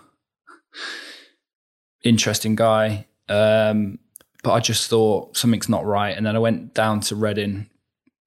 [2.04, 3.06] interesting guy.
[3.30, 4.00] Um,
[4.42, 7.70] but I just thought something's not right, and then I went down to Reading.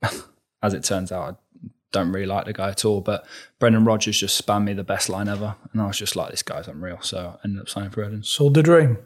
[0.63, 3.01] As it turns out, I don't really like the guy at all.
[3.01, 3.27] But
[3.59, 6.45] Brendan Rodgers just spammed me the best line ever, and I was just like, "This
[6.45, 8.23] guy's unreal." So I ended up signing for Reading.
[8.23, 8.99] Sold the dream.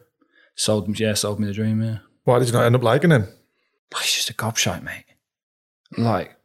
[0.57, 1.83] Sold yeah, sold me the dream.
[1.83, 3.29] Yeah, Why did you not end up liking him?
[4.39, 5.05] He's gobshite, mate.
[5.97, 6.37] Like,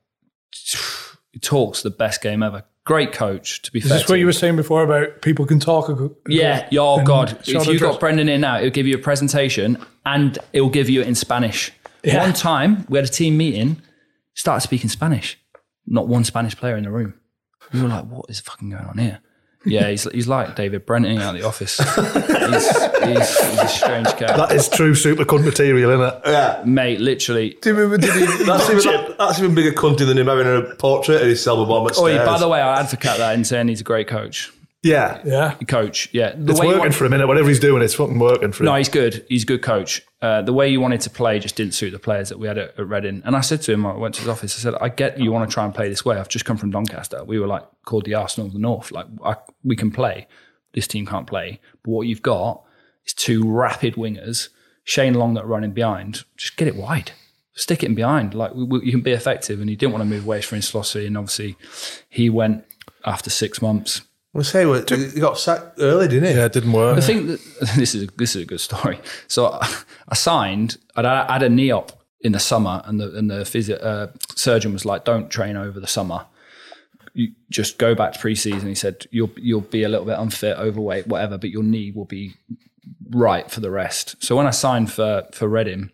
[1.32, 2.64] he talks the best game ever.
[2.86, 3.98] Great coach, to be Is fair.
[3.98, 5.88] this to what you were saying before about people can talk?
[5.90, 7.38] a good- Yeah, yeah, oh God.
[7.48, 11.02] If you got Brendan in now, it'll give you a presentation and it'll give you
[11.02, 11.72] it in Spanish.
[12.04, 12.20] Yeah.
[12.22, 13.82] One time, we had a team meeting,
[14.34, 15.40] started speaking Spanish.
[15.88, 17.14] Not one Spanish player in the room.
[17.74, 19.22] We were like, what is fucking going on here?
[19.66, 21.78] Yeah, he's, he's like David Brenton out of the office.
[21.78, 21.88] he's,
[23.04, 24.36] he's, he's a strange cat.
[24.38, 26.22] That is true super cunt material, isn't it?
[26.26, 26.64] Yeah.
[26.66, 27.52] Mate, literally.
[28.46, 31.66] That's even, that, that's even bigger country than him having a portrait of his silver
[31.66, 34.08] bomb at Oh, yeah, by the way, I advocate that in saying he's a great
[34.08, 34.52] coach.
[34.84, 35.22] Yeah.
[35.26, 35.54] Yeah.
[35.68, 36.34] Coach, yeah.
[36.36, 37.26] The It's way working want- for a minute.
[37.28, 38.66] Whatever he's doing, it's fucking working for him.
[38.66, 39.26] No, he's good.
[39.30, 40.02] He's a good coach.
[40.22, 42.58] Uh, the way you wanted to play just didn't suit the players that we had
[42.58, 43.22] at, at Reading.
[43.26, 45.32] And I said to him, I went to his office, I said, I get you
[45.32, 46.18] want to try and play this way.
[46.18, 47.24] I've just come from Doncaster.
[47.24, 48.92] We were like called the Arsenal of the North.
[48.92, 50.28] Like, I, we can play.
[50.74, 51.62] This team can't play.
[51.84, 52.64] But what you've got
[53.06, 54.50] is two rapid wingers,
[54.84, 56.24] Shane Long that are running behind.
[56.36, 57.12] Just get it wide.
[57.54, 58.34] Stick it in behind.
[58.34, 59.62] Like, we, we- you can be effective.
[59.62, 61.06] And he didn't want to move away from his philosophy.
[61.06, 61.56] And obviously,
[62.10, 62.66] he went
[63.06, 64.02] after six months.
[64.36, 66.36] I say, well, he got sacked early, didn't he?
[66.36, 66.96] Yeah, it didn't work.
[66.96, 67.40] The thing that
[67.76, 69.00] this is this is a good story.
[69.28, 69.76] So I,
[70.10, 70.78] I signed.
[70.96, 74.08] I'd, I had a knee op in the summer, and the and the physio, uh,
[74.36, 76.26] surgeon was like, "Don't train over the summer."
[77.14, 78.68] you just go back to pre-season.
[78.68, 82.06] He said you'll you'll be a little bit unfit, overweight, whatever, but your knee will
[82.06, 82.34] be
[83.10, 84.16] right for the rest.
[84.24, 85.92] So when I signed for for Reading,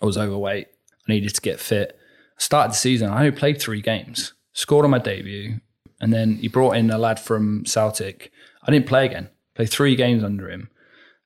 [0.00, 0.68] I was overweight.
[1.08, 1.98] I needed to get fit.
[2.36, 3.10] I started the season.
[3.10, 4.32] I only played three games.
[4.52, 5.60] Scored on my debut,
[6.02, 8.30] and then he brought in a lad from Celtic.
[8.64, 9.30] I didn't play again.
[9.54, 10.68] Played three games under him,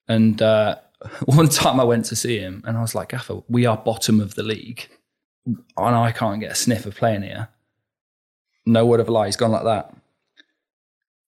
[0.06, 0.76] and uh,
[1.24, 4.20] one time I went to see him, and I was like, "Gaffer, we are bottom
[4.20, 4.88] of the league,
[5.46, 7.48] and I can't get a sniff of playing here."
[8.66, 9.26] No word of a lie.
[9.26, 9.96] He's gone like that.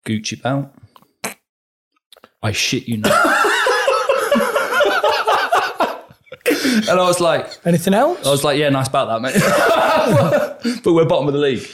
[0.06, 0.68] Gucci belt.
[2.42, 3.12] I shit you not.
[6.46, 8.26] and I was like, Anything else?
[8.26, 10.80] I was like, yeah, nice about that, mate.
[10.84, 11.66] but we're bottom of the league.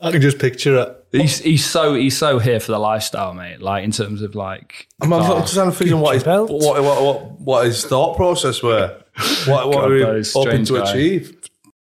[0.00, 1.06] I can just picture it.
[1.12, 3.62] He's he's so he's so here for the lifestyle, mate.
[3.62, 6.50] Like in terms of like, I'm, I'm just trying to figure what his, belt.
[6.50, 9.02] what, what, what, what his thought process were.
[9.46, 10.90] What, what God, were that he hoping to guy.
[10.90, 11.40] achieve?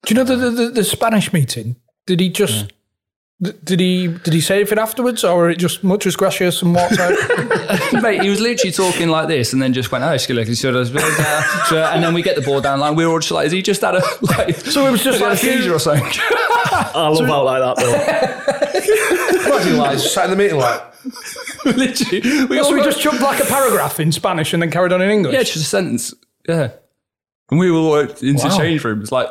[0.04, 1.74] Do you know the, the, the, the Spanish meeting?
[2.07, 2.72] Did he just.
[3.43, 6.99] Th- Did he did he say anything afterwards, or it just muchas gracias and walked
[6.99, 7.12] out?
[8.03, 10.37] mate, he was literally talking like this, and then just went, oh, excuse
[10.95, 11.03] me,
[11.72, 12.95] and then we get the ball down line.
[12.95, 14.57] We were all just like, is he just had a like?
[14.57, 16.05] So it was just like a like seizure or something.
[16.68, 17.76] I love out like that
[19.43, 19.51] though.
[19.51, 20.82] Imagine like sat in the meeting like,
[21.64, 24.70] literally, we all so he got- just chucked like a paragraph in Spanish and then
[24.70, 25.34] carried on in English.
[25.34, 26.14] yeah, just a sentence,
[26.49, 26.70] yeah.
[27.51, 28.59] And we were all into Wow.
[28.59, 29.28] change rooms, like.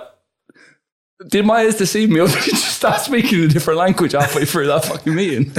[1.28, 4.45] Did my ears deceive me, or did he just start speaking a different language halfway
[4.45, 5.51] through that fucking meeting?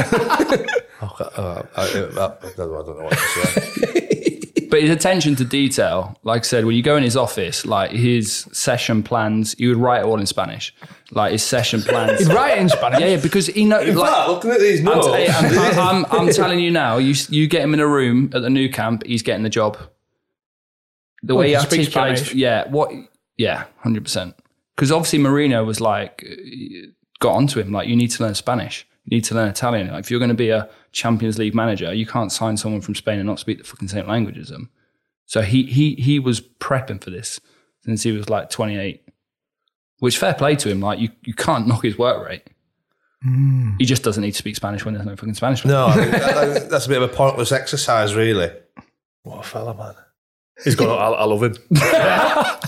[1.02, 4.22] oh, uh, I, I, don't know what to say.
[4.68, 7.92] But his attention to detail, like I said, when you go in his office, like
[7.92, 10.74] his session plans, he would write it all in Spanish.
[11.12, 12.18] Like his session plans.
[12.18, 12.98] He'd write it in Spanish.
[12.98, 13.94] yeah, yeah, because he knows.
[13.94, 17.14] Like, fact, looking at these I'm, notes, t- I'm, I'm, I'm telling you now, you
[17.28, 19.78] you get him in a room at the Nou Camp, he's getting the job.
[21.22, 21.92] The Well, way he he articulates,
[22.22, 22.34] Spanish.
[22.34, 22.90] yeah, what,
[23.36, 24.34] yeah, hundred percent.
[24.77, 28.87] Because obviously Mourinho was like, uh, got onto him like, you need to learn Spanish,
[29.05, 29.89] you need to learn Italian.
[29.89, 32.95] Like, if you're going to be a Champions League manager, you can't sign someone from
[32.95, 34.70] Spain and not speak the fucking same language as them.
[35.24, 37.41] So he he he was prepping for this
[37.81, 39.03] since he was like 28.
[39.99, 40.81] Which fair play to him.
[40.81, 42.43] Like you, you can't knock his work rate.
[43.79, 45.64] He just doesn't need to speak Spanish when there's no fucking Spanish.
[45.64, 48.53] no, I think that, that's a bit of a pointless exercise, really.
[49.22, 49.95] What a fella, man.
[50.62, 50.97] He's got.
[50.97, 51.57] I, I love him.
[51.72, 52.59] I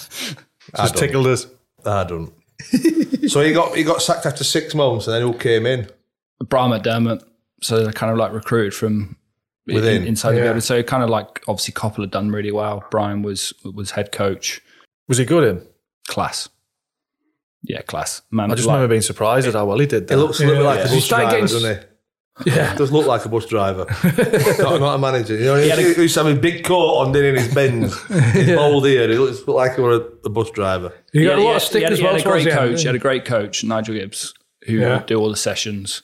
[0.77, 1.47] Just tickled us.
[1.85, 2.33] I don't.
[3.29, 5.89] so he got he got sacked after six months, and then who came in?
[6.49, 7.22] Brian McDermott.
[7.62, 9.16] So they're kind of like recruited from
[9.66, 10.03] Within.
[10.03, 10.61] in- inside the building.
[10.61, 12.85] So kind of like obviously Coppell had done really well.
[12.91, 14.61] Brian was was head coach,
[15.09, 15.66] Was he good in?
[16.09, 16.49] class.
[17.64, 18.22] Yeah, class.
[18.31, 20.03] Man, I just like- remember being surprised at how well he did.
[20.05, 20.16] He That.
[20.18, 21.87] looks a little bit like a He bus started driver, getting- doesn't he?
[22.47, 23.86] Yeah, does look like a bus driver,
[24.59, 25.34] not, not a manager.
[25.36, 27.41] You know, he, had a- he used to have a big coat on, didn't he,
[27.41, 29.09] in his bends, his bald ear.
[29.09, 30.93] He looks like he were a, a bus driver.
[31.12, 32.12] He got Yeah, a lot of stick he had, as he well.
[32.14, 32.80] had a great the coach.
[32.80, 34.34] He had a great coach, Nigel Gibbs,
[34.66, 34.97] who Yeah.
[34.99, 36.03] would do all the sessions,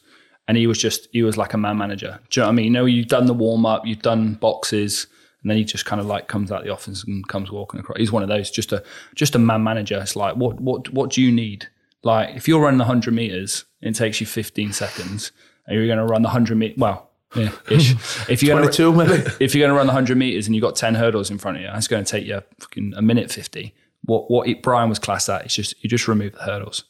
[0.48, 2.18] and he was just he was like a man manager.
[2.30, 2.64] Do you know what I mean?
[2.66, 5.06] You know, you've done the warm up, you've done boxes,
[5.42, 7.98] and then he just kind of like comes out the office and comes walking across.
[7.98, 8.82] He's one of those, just a
[9.14, 9.98] just a man manager.
[10.00, 11.68] It's like what what what do you need?
[12.02, 15.32] Like if you're running 100 meters, it takes you 15 seconds,
[15.66, 16.74] and you're going to run the 100 meter.
[16.78, 17.10] Well.
[17.34, 17.94] Yeah, ish.
[18.28, 19.12] If you're gonna, maybe.
[19.40, 21.56] if you're going to run the 100 meters and you've got 10 hurdles in front
[21.56, 23.74] of you, it's going to take you fucking a minute 50.
[24.04, 26.84] What what it, Brian was classed at is just you just remove the hurdles.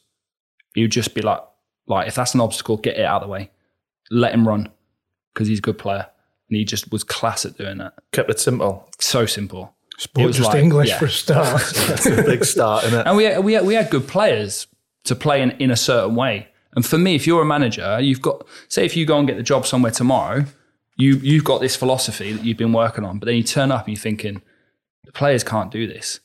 [0.75, 1.39] You just be like,
[1.87, 3.49] like if that's an obstacle, get it out of the way.
[4.11, 4.71] Let him run
[5.33, 6.07] because he's a good player.
[6.49, 7.93] And he just was class at doing that.
[8.11, 8.87] Kept it simple.
[8.99, 9.75] So simple.
[10.13, 10.99] But was just like- English yeah.
[10.99, 11.61] for a start.
[11.87, 13.07] That's a big start, isn't it?
[13.07, 14.67] And we had, we had, we had good players
[15.05, 16.49] to play in, in a certain way.
[16.75, 19.37] And for me, if you're a manager, you've got say if you go and get
[19.37, 20.45] the job somewhere tomorrow,
[20.97, 23.87] you you've got this philosophy that you've been working on, but then you turn up
[23.87, 24.41] and you're thinking
[25.05, 26.19] the players can't do this.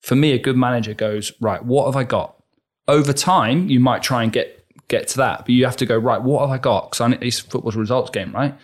[0.00, 1.64] For me, a good manager goes right.
[1.64, 2.36] What have I got?
[2.88, 5.96] Over time, you might try and get get to that, but you have to go
[5.96, 6.20] right.
[6.20, 6.90] What have I got?
[6.90, 8.54] Because it's football's a results game, right?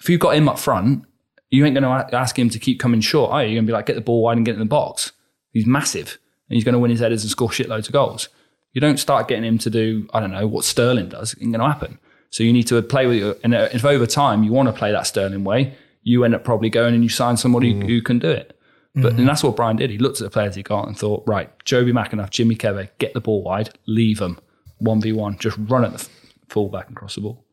[0.00, 1.04] If you've got him up front,
[1.50, 3.50] you ain't going to ask him to keep coming short, are you?
[3.50, 5.12] You're going to be like, get the ball wide and get in the box.
[5.52, 6.18] He's massive
[6.48, 8.28] and he's going to win his headers and score shitloads of goals.
[8.72, 11.32] You don't start getting him to do, I don't know, what Sterling does.
[11.32, 11.98] It ain't going to happen.
[12.30, 14.72] So you need to play with your, and uh, if over time you want to
[14.72, 17.86] play that Sterling way, you end up probably going and you sign somebody mm.
[17.86, 18.58] who can do it.
[18.94, 19.26] But and mm-hmm.
[19.26, 19.90] that's what Brian did.
[19.90, 23.14] He looked at the players he got and thought, right, Jobi McAnuff, Jimmy Kebe, get
[23.14, 24.40] the ball wide, leave them.
[24.82, 26.08] 1v1, just run at the f-
[26.48, 27.44] fullback and cross the ball.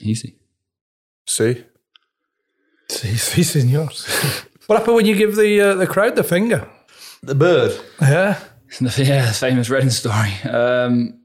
[0.00, 0.36] Easy.
[1.26, 1.64] See?
[2.90, 4.06] See, see, senors.
[4.66, 6.68] What happened when you give the uh, the crowd the finger?
[7.22, 7.80] The bird.
[8.02, 8.38] Yeah.
[8.80, 10.32] yeah, the famous Reading story.
[10.44, 11.20] Um,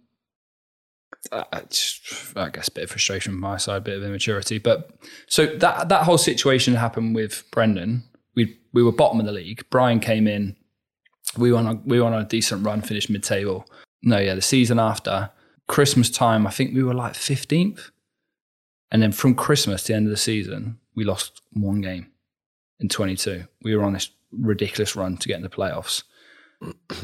[1.31, 4.57] I, just- I guess a bit of frustration from my side, a bit of immaturity.
[4.57, 4.91] But
[5.27, 8.03] so that that whole situation happened with Brendan.
[8.35, 9.65] We we were bottom of the league.
[9.69, 10.55] Brian came in.
[11.37, 13.65] We were on a, we were on a decent run, finished mid table.
[14.03, 15.29] No, yeah, the season after,
[15.67, 17.89] Christmas time, I think we were like 15th.
[18.91, 22.11] And then from Christmas to the end of the season, we lost one game
[22.79, 23.45] in 22.
[23.63, 26.03] We were on this ridiculous run to get in the playoffs.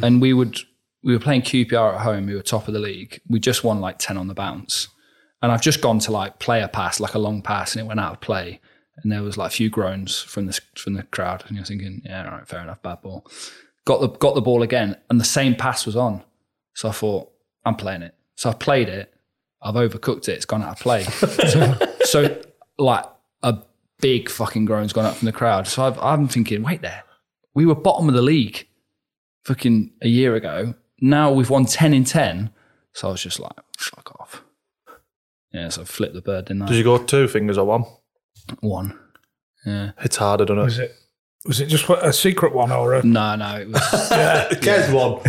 [0.01, 0.57] And we would
[1.03, 3.21] we were playing QPR at home, we were top of the league.
[3.29, 4.89] We just won like 10 on the bounce.
[5.41, 7.87] And I've just gone to like play a pass, like a long pass, and it
[7.87, 8.59] went out of play.
[8.97, 11.45] And there was like a few groans from the from the crowd.
[11.47, 13.25] And you're thinking, yeah, all right, fair enough, bad ball.
[13.85, 16.23] Got the got the ball again, and the same pass was on.
[16.73, 17.31] So I thought,
[17.65, 18.15] I'm playing it.
[18.35, 19.13] So I played it.
[19.61, 20.33] I've overcooked it.
[20.33, 21.03] It's gone out of play.
[21.03, 22.41] so, so,
[22.77, 23.05] like
[23.43, 23.57] a
[24.01, 25.67] big fucking groan's gone up from the crowd.
[25.67, 27.03] So I've, I'm thinking, wait there.
[27.53, 28.68] We were bottom of the league
[29.43, 30.73] fucking a year ago.
[31.01, 32.51] Now we've won 10 in 10.
[32.93, 34.43] So I was just like, fuck off.
[35.53, 36.67] Yeah, so I flipped the bird, didn't I?
[36.67, 37.85] Did you go two fingers or one?
[38.59, 38.97] One.
[39.65, 39.91] Yeah.
[39.99, 40.63] It's harder, doesn't it?
[40.63, 40.95] Was it?
[41.45, 43.03] Was it just a secret one or a?
[43.05, 43.81] No, no, it was.
[43.81, 45.21] Kez one.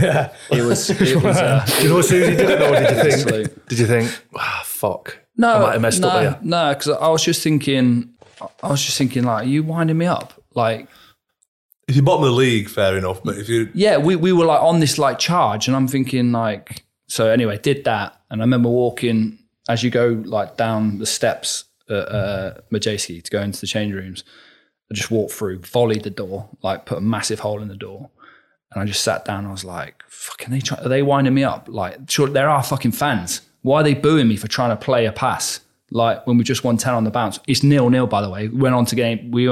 [0.51, 0.91] It was.
[0.91, 1.37] It was.
[1.37, 3.67] Uh, Do you know as soon as you did it though, did you think?
[3.69, 5.19] Did you think, ah, fuck?
[5.37, 6.39] no, I might have messed no, up here.
[6.43, 8.15] No, because I was just thinking.
[8.63, 10.33] I was just thinking, like, are you winding me up?
[10.55, 10.89] Like,
[11.91, 13.21] If you're bottom of the league, fair enough.
[13.25, 16.31] But if you yeah, we, we were like on this like charge, and I'm thinking
[16.31, 21.07] like, so anyway, did that, and I remember walking as you go like down the
[21.07, 24.23] steps at uh, Madejski to go into the change rooms.
[24.89, 28.09] I just walked through, volleyed the door, like put a massive hole in the door,
[28.71, 29.45] and I just sat down.
[29.45, 31.67] I was like, "Fucking, they try, are they winding me up?
[31.69, 33.41] Like, sure, there are fucking fans.
[33.63, 35.59] Why are they booing me for trying to play a pass?
[35.93, 38.07] Like when we just won ten on the bounce, it's nil nil.
[38.07, 39.33] By the way, we went on to game.
[39.33, 39.49] We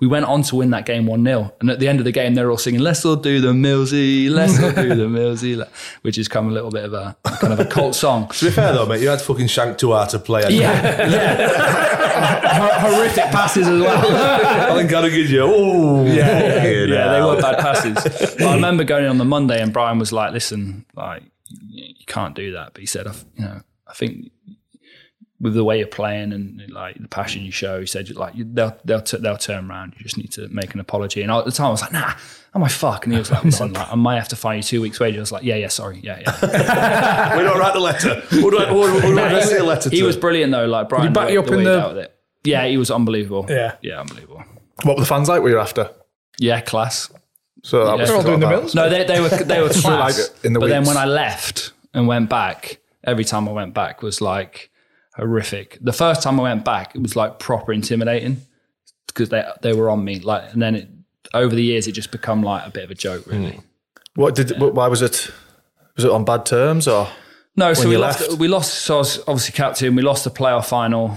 [0.00, 2.10] we went on to win that game one 0 and at the end of the
[2.10, 5.64] game, they're all singing "Let's all do the Millsy, let's all do the Millsy,"
[6.02, 8.26] which has come a little bit of a kind of a cult song.
[8.30, 10.42] to be fair though, mate, you had fucking Shank hard to play.
[10.48, 12.80] Yeah, yeah.
[12.80, 14.16] Horrific passes as well.
[14.16, 15.42] I think have given you.
[15.42, 17.94] Oh, yeah, yeah, they were bad passes.
[18.36, 22.06] But I remember going on the Monday, and Brian was like, "Listen, like you you
[22.06, 24.32] can't do that." But he said, "I- "You know, I think
[25.40, 28.76] with the way you're playing and like the passion you show, he said, like they'll
[28.84, 29.94] they'll t- they'll turn around.
[29.98, 31.92] You just need to make an apology." And I, at the time, I was like,
[31.92, 32.14] "Nah."
[32.54, 33.04] am my fuck!
[33.04, 35.18] And he was like, "Listen, like, I might have to fine you two weeks' wages."
[35.18, 38.14] I was like, "Yeah, yeah, sorry, yeah, yeah." We don't write the letter.
[38.30, 40.06] Who do I, who, who do I say a letter he to?
[40.06, 40.64] was brilliant though.
[40.66, 42.12] Like Brian, back the, you up the in the- with it.
[42.44, 43.44] Yeah, he was unbelievable.
[43.48, 43.74] Yeah.
[43.82, 44.44] yeah, unbelievable.
[44.84, 45.42] What were the fans like?
[45.42, 45.90] Were you after?
[46.38, 47.10] Yeah, class.
[47.64, 47.96] So that Yeah.
[48.00, 48.74] was They're all doing the about- mills.
[48.74, 50.18] No, they, they were they were class.
[50.30, 53.74] like in the but then when I left and went back, every time I went
[53.74, 54.70] back was like
[55.16, 55.78] horrific.
[55.80, 58.42] The first time I went back, it was like proper intimidating
[59.06, 60.20] because they they were on me.
[60.20, 60.88] Like, and then it,
[61.34, 63.52] over the years, it just become like a bit of a joke, really.
[63.52, 63.60] Hmm.
[64.14, 64.50] What did?
[64.50, 65.30] wh- Why was it?
[65.96, 67.08] Was it on bad terms or?
[67.56, 68.38] No, so we you lost.
[68.38, 68.74] We lost.
[68.74, 69.94] So I was obviously captain.
[69.96, 71.16] We lost the playoff final.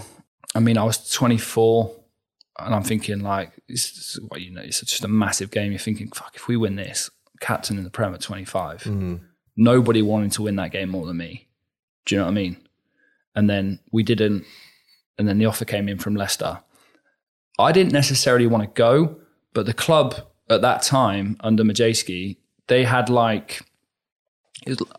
[0.55, 1.93] I mean, I was 24,
[2.59, 4.61] and I'm thinking like, is what you know.
[4.61, 5.71] It's just a massive game.
[5.71, 7.09] You're thinking, fuck, if we win this,
[7.41, 9.15] captain in the Prem at 25, hmm.
[9.57, 11.47] nobody wanted to win that game more than me.
[12.05, 12.57] Do you know what I mean?
[13.39, 14.43] And then we didn't.
[15.17, 16.59] And then the offer came in from Leicester.
[17.57, 19.17] I didn't necessarily want to go,
[19.53, 20.15] but the club
[20.49, 22.35] at that time under Madejski,
[22.67, 23.61] they had like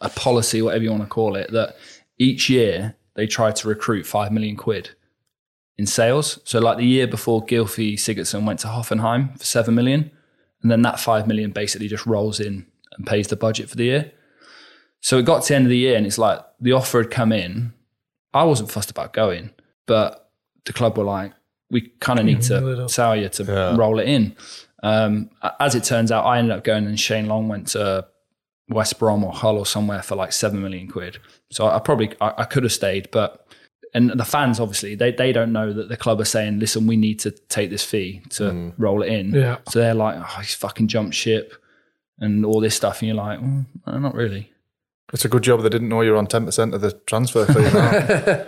[0.01, 1.77] a policy, whatever you want to call it, that
[2.19, 4.89] each year they tried to recruit five million quid
[5.77, 6.41] in sales.
[6.45, 10.11] So, like the year before, Gylfi Sigurdsson went to Hoffenheim for seven million,
[10.63, 13.85] and then that five million basically just rolls in and pays the budget for the
[13.85, 14.13] year.
[15.03, 17.11] So it got to the end of the year, and it's like the offer had
[17.11, 17.75] come in.
[18.33, 19.51] I wasn't fussed about going,
[19.87, 20.31] but
[20.65, 21.33] the club were like,
[21.71, 24.37] "We kind of need to sell you to roll it in."
[24.83, 28.07] Um, as it turns out, I ended up going, and Shane Long went to
[28.69, 31.19] West Brom or Hull or somewhere for like seven million quid.
[31.51, 33.47] So I probably I, I could have stayed, but
[33.93, 36.97] and the fans obviously they they don't know that the club are saying, listen, we
[36.97, 39.35] need to take this fee to roll it in.
[39.35, 39.59] Yeah.
[39.69, 41.55] So they're like, oh, he's fucking jumped ship
[42.19, 44.50] and all this stuff, and you're like, mm, not really.
[45.13, 47.45] It's a good job they didn't know you were on ten percent of the transfer
[47.47, 47.55] fee.
[47.55, 47.71] now.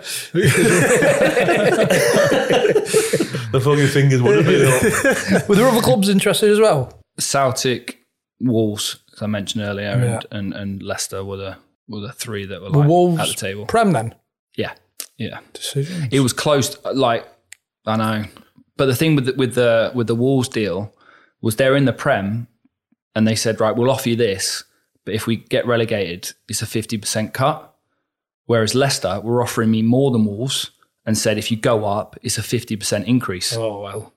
[3.51, 5.43] the fucking fingers would have been up.
[5.49, 6.99] Were there other clubs interested as well?
[7.19, 7.99] Celtic,
[8.39, 10.19] Wolves, as I mentioned earlier, Yeah.
[10.31, 11.57] and, and and Leicester were the
[11.87, 13.65] were the three that were like Wolves at the table.
[13.65, 14.15] Prem then
[14.55, 14.73] Yeah,
[15.17, 15.39] yeah.
[15.53, 16.09] decision.
[16.11, 16.77] It was close.
[16.85, 17.27] Like
[17.85, 18.25] I know,
[18.77, 20.93] but the thing with the, with the with the Wolves deal
[21.41, 22.47] was they're in the Prem,
[23.15, 24.63] and they said, right, we'll offer you this,
[25.05, 27.69] but if we get relegated, it's a fifty percent cut.
[28.45, 30.71] Whereas Leicester were offering me more than Wolves,
[31.05, 33.55] and said if you go up, it's a fifty percent increase.
[33.55, 34.13] Oh well.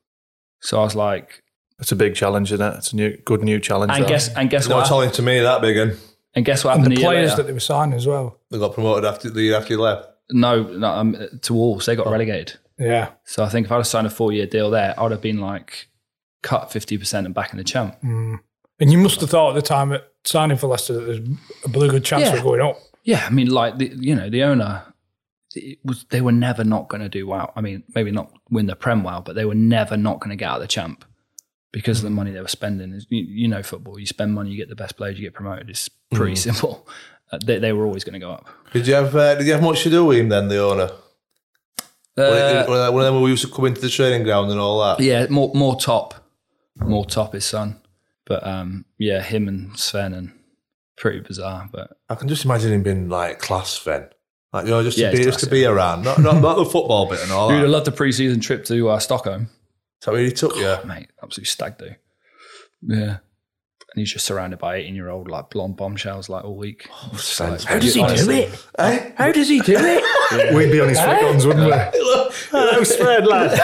[0.60, 1.42] So I was like,
[1.78, 2.76] it's a big challenge, isn't it?
[2.78, 3.92] It's a new, good new challenge.
[3.92, 4.08] and that.
[4.08, 4.86] guess and guess Not what?
[4.86, 5.96] telling to me that big, and
[6.34, 7.42] And guess what And happened the a year players later?
[7.42, 8.40] that they were signing as well.
[8.50, 10.08] they got promoted after the year after you left.
[10.30, 12.54] no, no um, to Wolves, they got relegated.
[12.78, 13.10] Yeah.
[13.24, 15.20] So I think if I'd have signed a four year deal there, I would have
[15.22, 15.88] been like
[16.42, 17.96] cut fifty percent and back in the champ.
[18.02, 21.20] And you must have thought at the time at signing for Leicester that there's
[21.64, 22.34] a bloody good chance Yeah.
[22.36, 22.78] of going up.
[23.04, 24.82] Yeah, I mean, like the, you know, the owner
[25.54, 27.52] it was they were never not going to do well.
[27.56, 30.36] I mean, maybe not win the Prem well, but they were never not going to
[30.36, 31.04] get out of the champ
[31.72, 32.92] because of the money they were spending.
[33.08, 33.98] You, you know, football.
[33.98, 35.70] You spend money, you get the best players, you get promoted.
[35.70, 36.86] It's pretty simple.
[37.32, 38.46] Uh, they, they were always going to go up.
[38.72, 40.90] Did you have uh, Did you have much to do with him then, the owner?
[42.18, 45.00] Uh, One of them we used to come into the training ground and all that.
[45.02, 46.14] yeah, more more top,
[46.76, 47.80] more top his son.
[48.26, 50.32] But um, yeah, him and Sven and
[50.96, 51.68] pretty bizarre.
[51.72, 54.08] But I can just imagine him being like class Sven.
[54.52, 56.64] Like, you know, just Yeah, to be just to be around, not, not not the
[56.64, 59.48] football bit and all You'd have loved the pre-season trip to uh, Stockholm.
[60.02, 60.76] So he took you.
[60.86, 61.90] mate, absolutely stag do.
[62.82, 63.18] Yeah.
[63.97, 66.86] And he's just surrounded by 18 year old like blonde bombshells like all week.
[66.93, 68.43] Oh, it's like- How does he honestly.
[68.43, 69.14] do it?
[69.16, 70.55] How does he do it?
[70.55, 71.73] We'd be on his flick ons, wouldn't we?
[72.51, 73.59] Hello, spread, lad.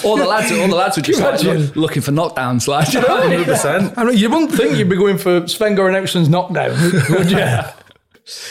[0.04, 2.66] All the lads, all the lads were just like, look- looking for knockdowns.
[2.66, 3.44] Like, you know what I mean?
[3.44, 3.94] 100%.
[3.96, 6.70] I mean, you wouldn't think you'd be going for Sven Goran Eriksson's knockdown,
[7.10, 7.38] would you?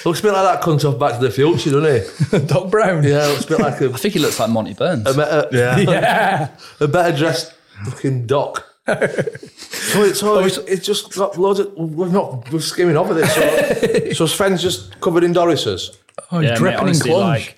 [0.06, 2.46] Looks a bit like that cunt off Back to the Future, doesn't he?
[2.48, 3.04] Doc Brown.
[3.04, 5.06] Yeah, looks a bit like I a, think he looks like Monty Burns.
[5.10, 5.78] a, better, Yeah.
[5.78, 6.50] Yeah.
[6.80, 7.54] a better dressed
[7.86, 8.66] fucking doc.
[8.88, 11.74] So it's, so it's, it's just got loads of.
[11.76, 13.34] We're not we're skimming over this.
[13.34, 15.98] So, so Sven's just covered in Doris's.
[16.32, 17.20] Oh, he's yeah, mate, dripping in honestly, clunge.
[17.24, 17.58] like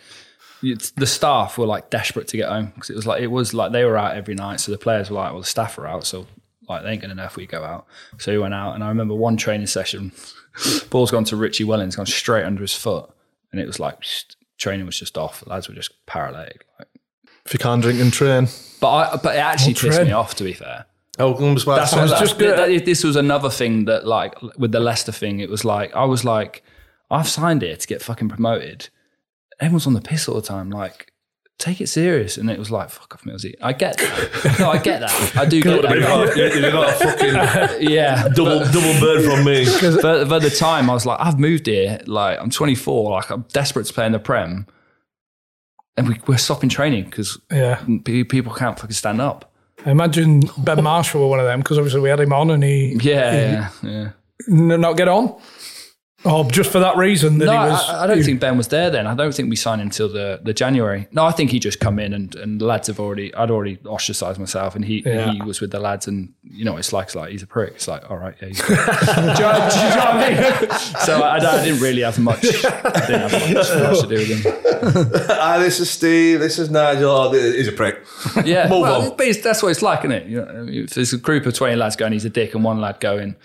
[0.61, 3.53] it's, the staff were like desperate to get home because it was like it was
[3.53, 5.87] like they were out every night, so the players were like, well, the staff are
[5.87, 6.27] out, so
[6.67, 7.85] like they ain't gonna know if we go out.
[8.17, 10.11] So he went out, and I remember one training session,
[10.89, 13.09] ball's gone to Richie Wellens, gone straight under his foot,
[13.51, 15.41] and it was like just- training was just off.
[15.41, 16.65] The lads were just paralytic.
[16.79, 16.87] Like,
[17.45, 18.47] If you can't drink and train,
[18.79, 20.07] but I, but it actually Don't pissed tread.
[20.07, 20.35] me off.
[20.35, 20.85] To be fair,
[21.19, 21.77] Oh, comes back.
[21.77, 22.19] that's to what, that.
[22.19, 22.57] just good.
[22.57, 26.05] that, this was another thing that like with the Leicester thing, it was like I
[26.05, 26.63] was like,
[27.11, 28.89] I've signed here to get fucking promoted.
[29.59, 30.71] Everyone's on the piss all the time.
[30.71, 31.13] Like,
[31.59, 32.37] take it serious.
[32.37, 33.53] And it was like, fuck off, Millsy.
[33.61, 34.55] I get that.
[34.59, 35.37] no, I get that.
[35.37, 35.95] I do get that.
[35.95, 38.27] You got a fucking yeah.
[38.29, 39.65] double double bird from me.
[40.01, 42.01] But, but at the time, I was like, I've moved here.
[42.07, 43.11] Like, I'm 24.
[43.11, 44.65] Like, I'm desperate to play in the Prem.
[45.95, 47.83] And we, we're stopping training because yeah.
[48.03, 49.52] people can't fucking stand up.
[49.85, 52.63] I imagine Ben Marshall were one of them because obviously we had him on and
[52.63, 54.09] he Yeah, yeah, yeah.
[54.49, 55.35] n- not get on.
[56.25, 57.89] Oh, just for that reason that No, he was.
[57.89, 59.07] I, I don't think Ben was there then.
[59.07, 61.07] I don't think we signed until the, the January.
[61.11, 63.33] No, I think he just come in and, and the lads have already.
[63.35, 65.31] I'd already ostracised myself, and he Yeah.
[65.33, 67.03] he was with the lads, and you know it's like.
[67.07, 67.73] It's like he's a prick.
[67.75, 68.47] It's like all right, yeah.
[68.47, 70.69] He's do, you know, do you know what I mean?
[71.05, 72.45] So I, I didn't really have much.
[72.45, 74.53] I didn't have much, much to do with him.
[75.27, 76.39] Hi, ah, this is Steve.
[76.39, 77.11] This is Nigel.
[77.11, 78.01] Oh, he's a prick.
[78.45, 79.17] Yeah, Move well, on.
[79.17, 80.27] but that's what it's like, isn't it?
[80.27, 82.79] You know, if there's a group of twenty lads going, he's a dick, and one
[82.79, 83.35] lad going,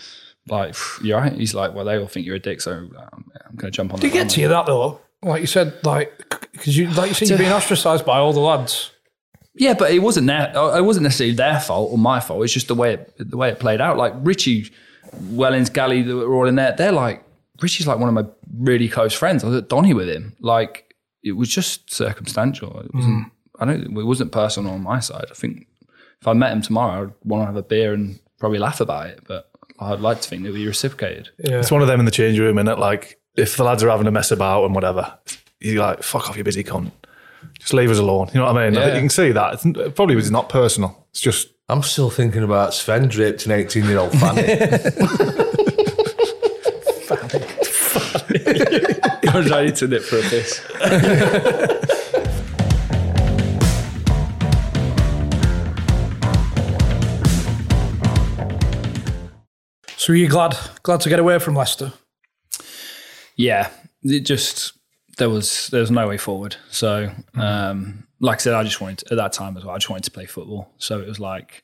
[0.50, 1.32] like, you're right.
[1.32, 4.00] He's like, well, they all think you're a dick, so I'm going to jump on.
[4.00, 5.00] Did the you get to you that though?
[5.22, 6.16] Like you said, like
[6.52, 8.92] because you like you said, you're being ostracised by all the lads.
[9.54, 12.44] Yeah, but it wasn't their, uh, it wasn't necessarily their fault or my fault.
[12.44, 13.96] It's just the way it, the way it played out.
[13.96, 14.70] Like Richie,
[15.12, 16.72] Wellens, Galley, that were all in there.
[16.76, 17.24] They're like
[17.60, 19.42] Richie's like one of my really close friends.
[19.42, 20.36] I was at Donny with him.
[20.40, 22.80] Like it was just circumstantial.
[22.80, 23.24] It wasn't.
[23.24, 23.28] Hmm.
[23.60, 23.98] I don't.
[23.98, 25.26] It wasn't personal on my side.
[25.30, 25.66] I think
[26.20, 29.08] if I met him tomorrow, I'd want to have a beer and probably laugh about
[29.08, 29.20] it.
[29.26, 29.47] But
[29.80, 31.30] I'd like to think it would be reciprocated.
[31.38, 31.58] Yeah.
[31.60, 33.88] it's one of them in the change room, and it like if the lads are
[33.90, 35.16] having a mess about and whatever,
[35.60, 36.90] you're like, fuck off, you busy cunt.
[37.60, 38.28] Just leave us alone.
[38.32, 38.78] You know what I mean?
[38.78, 39.54] I think you can see that.
[39.54, 41.06] It's, it probably was not personal.
[41.10, 44.42] It's just I'm still thinking about Sven draped an 18 year old fanny.
[49.30, 50.60] I was ready to nip for a piss.
[60.08, 61.92] So are you glad glad to get away from Leicester?
[63.36, 63.68] yeah,
[64.02, 64.72] it just
[65.18, 66.56] there was there was no way forward.
[66.70, 69.74] So, um, like I said, I just wanted to, at that time as well.
[69.74, 70.72] I just wanted to play football.
[70.78, 71.62] So it was like,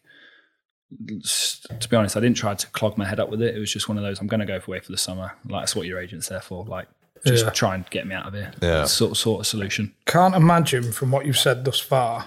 [1.09, 3.57] to be honest, I didn't try to clog my head up with it.
[3.57, 4.21] It was just one of those.
[4.21, 5.33] I'm going to go away for the summer.
[5.49, 6.66] Like that's what your agent's there for.
[6.66, 6.87] Like
[7.27, 7.51] just Yeah.
[7.51, 8.53] try and get me out of here.
[8.61, 8.85] Yeah.
[8.85, 9.95] sort sort of solution.
[10.05, 12.27] Can't imagine from what you've said thus far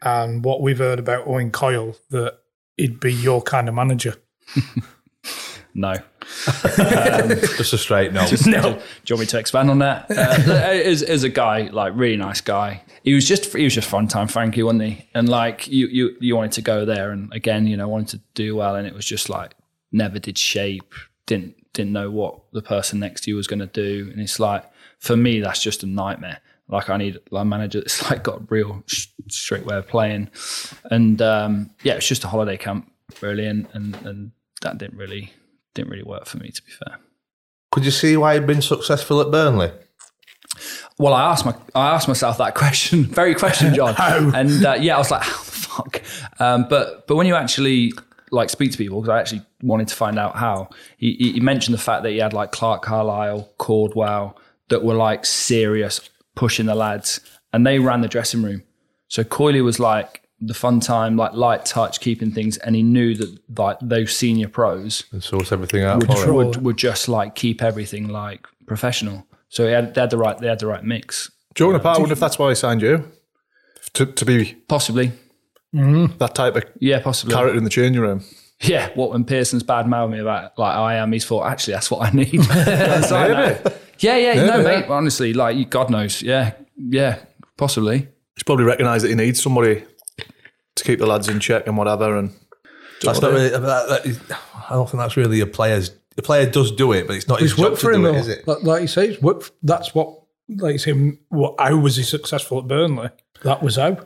[0.00, 2.38] and what we've heard about Owen Coyle that
[2.78, 4.14] he'd be your kind of manager.
[5.74, 5.94] No.
[6.76, 8.22] Just a straight no.
[8.26, 8.28] no.
[8.28, 8.62] Do you
[9.10, 10.10] want me to expand on that?
[10.10, 10.14] Uh,
[10.52, 12.82] as, as a guy, like really nice guy.
[13.04, 15.08] He was just he was just fun time Frankie, wasn't he?
[15.14, 18.20] And like you you you wanted to go there, and again, you know, wanted to
[18.34, 19.54] do well, and it was just like
[19.92, 20.92] never did shape,
[21.26, 24.40] didn't didn't know what the person next to you was going to do, and it's
[24.40, 24.64] like
[24.98, 26.40] for me that's just a nightmare.
[26.68, 30.28] Like I need a manager that's like got real sh- straight way of playing,
[30.90, 32.92] and um, yeah, it's just a holiday camp
[33.22, 35.32] really, and, and and that didn't really
[35.78, 36.98] didn't really work for me to be fair.
[37.70, 39.70] Could you see why he'd been successful at Burnley?
[40.98, 43.94] Well, I asked my I asked myself that question, very question, John.
[44.34, 46.02] And uh, yeah, I was like, how the fuck?
[46.40, 47.92] Um, but but when you actually
[48.30, 51.40] like speak to people, because I actually wanted to find out how he, he he
[51.40, 54.36] mentioned the fact that he had like Clarke Carlisle, Caldwell,
[54.68, 56.00] that were like serious,
[56.34, 57.20] pushing the lads,
[57.52, 58.62] and they ran the dressing room.
[59.08, 63.14] So Coyley was like the fun time, like light touch, keeping things, and he knew
[63.14, 67.34] that like those senior pros And sort everything out would, for would, would just like
[67.34, 69.26] keep everything like professional.
[69.48, 71.30] So he had, they had the right, they had the right mix.
[71.54, 73.10] Do you want to wonder if that's why he signed you?
[73.94, 75.12] To, to be Possibly,
[75.74, 76.16] mm-hmm.
[76.18, 77.34] that type of yeah, possibly.
[77.34, 78.22] character in the changing room.
[78.60, 81.90] Yeah, what when Pearson's bad mouth me about like I am, he's thought actually that's
[81.90, 82.34] what I need.
[82.34, 83.80] It's like that.
[83.98, 84.90] yeah, yeah, no, Maybe, mate.
[84.90, 87.18] Honestly, like God knows, yeah, yeah,
[87.56, 88.08] possibly.
[88.34, 89.84] He's probably recognised that he needs somebody
[90.78, 92.16] to keep the lads in check and whatever.
[92.16, 92.32] And
[93.02, 93.48] That's not really.
[93.50, 95.90] That, that is, I don't think that's really a player's.
[96.16, 98.02] The player does do it, but it's not his It's job worked to for him,
[98.02, 98.18] do it, though.
[98.18, 98.48] is it?
[98.48, 99.52] Like, like you say, it's worked.
[99.62, 100.92] That's what, like you say,
[101.28, 103.10] what, how was he successful at Burnley?
[103.44, 103.98] That was how.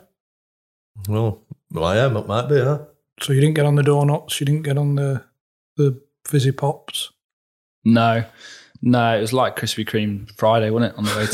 [1.09, 1.41] Well,
[1.71, 2.15] well, I am.
[2.17, 2.85] It might be, huh?
[3.21, 4.39] So you didn't get on the doorknobs.
[4.39, 5.23] you didn't get on the
[5.77, 7.11] the fizzy pops.
[7.85, 8.23] No,
[8.81, 10.97] no, it was like Krispy Kreme Friday, wasn't it?
[10.97, 11.25] On the way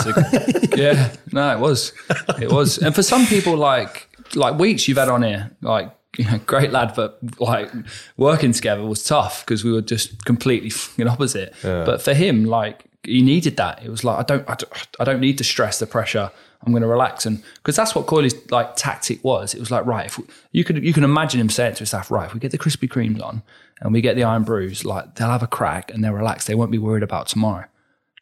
[0.69, 1.93] to yeah, no, it was,
[2.41, 2.77] it was.
[2.79, 6.71] And for some people, like like weeks you've had on here, like you know, great
[6.71, 7.71] lad, but like
[8.17, 11.53] working together was tough because we were just completely fucking opposite.
[11.85, 13.83] But for him, like he needed that.
[13.83, 16.31] It was like I don't, I don't, I don't need to stress the pressure.
[16.61, 19.53] I'm going to relax, and because that's what Coyley's like tactic was.
[19.53, 21.89] It was like right, if we, you could you can imagine him saying to his
[21.89, 23.43] staff, right, if we get the Krispy Kremes on
[23.79, 26.45] and we get the Irn-Brus, like they'll have a crack and they'll relax.
[26.47, 27.65] They won't be worried about tomorrow.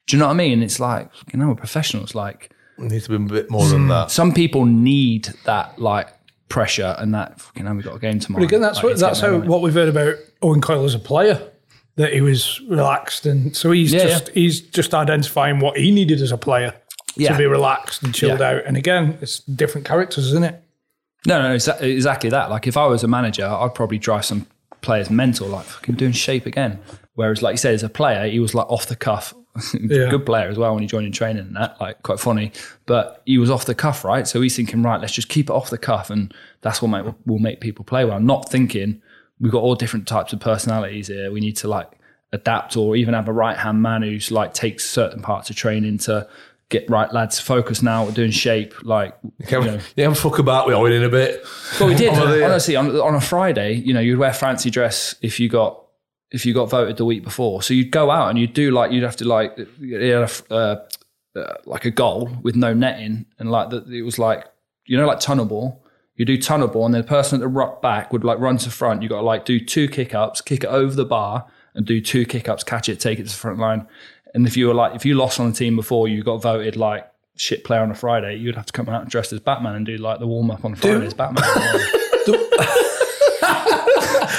[0.05, 0.61] Do you know what I mean?
[0.61, 2.13] It's like you know, we're professionals.
[2.13, 3.89] Like It needs to be a bit more than hmm.
[3.89, 4.11] that.
[4.11, 6.09] some people need that like
[6.49, 8.41] pressure and that you know we've got a game tomorrow.
[8.43, 10.61] But again, that's Like, what it's that's getting how everyone- what we've heard about Owen
[10.61, 11.41] Coyle as a player.
[11.95, 16.21] That he was relaxed, and so he's Yeah, just he's just identifying what he needed
[16.21, 16.75] as a player
[17.15, 17.31] Yeah.
[17.31, 18.49] to be relaxed and chilled Yeah.
[18.51, 18.65] out.
[18.67, 20.61] And again, it's different characters, isn't it?
[21.25, 22.51] No, no, exa- exactly that.
[22.51, 24.45] Like if I was a manager, I'd probably drive some
[24.81, 26.77] players mental, like fucking doing shape again.
[27.15, 29.33] Whereas, like you said, as a player, he was like off the cuff.
[29.73, 30.09] Yeah.
[30.09, 32.51] Good player as well when he joined in training and that, like quite funny.
[32.85, 34.27] But he was off the cuff, right?
[34.27, 37.13] So he's thinking, right, let's just keep it off the cuff, and that's what make,
[37.25, 38.19] will make people play well.
[38.19, 39.01] Not thinking
[39.39, 41.31] we've got all different types of personalities here.
[41.31, 41.89] We need to like
[42.33, 45.99] adapt, or even have a right hand man who's like takes certain parts of training
[45.99, 46.27] to
[46.69, 48.05] get right lads focus now.
[48.05, 49.15] We're doing shape, like
[49.49, 49.79] you know.
[49.95, 51.45] You can fuck about with Owen in a bit.
[51.79, 53.73] But we did honestly on, on a Friday.
[53.73, 55.83] You know, you'd wear fancy dress if you got
[56.31, 57.61] if you got voted the week before.
[57.61, 60.85] So you'd go out and you'd do like you'd have to like a, uh,
[61.35, 64.45] uh, like a goal with no netting and like the, it was like
[64.85, 65.83] you know like tunnel ball.
[66.15, 68.57] You do tunnel ball and then the person at the ru- back would like run
[68.57, 69.03] to front.
[69.03, 71.45] You got to like do two kick ups, kick it over the bar,
[71.75, 73.87] and do two kick ups, catch it, take it to the front line.
[74.33, 76.75] And if you were like if you lost on the team before, you got voted
[76.75, 79.85] like shit player on a Friday, you'd have to come out dressed as Batman and
[79.85, 81.45] do like the warm up on Friday as Batman.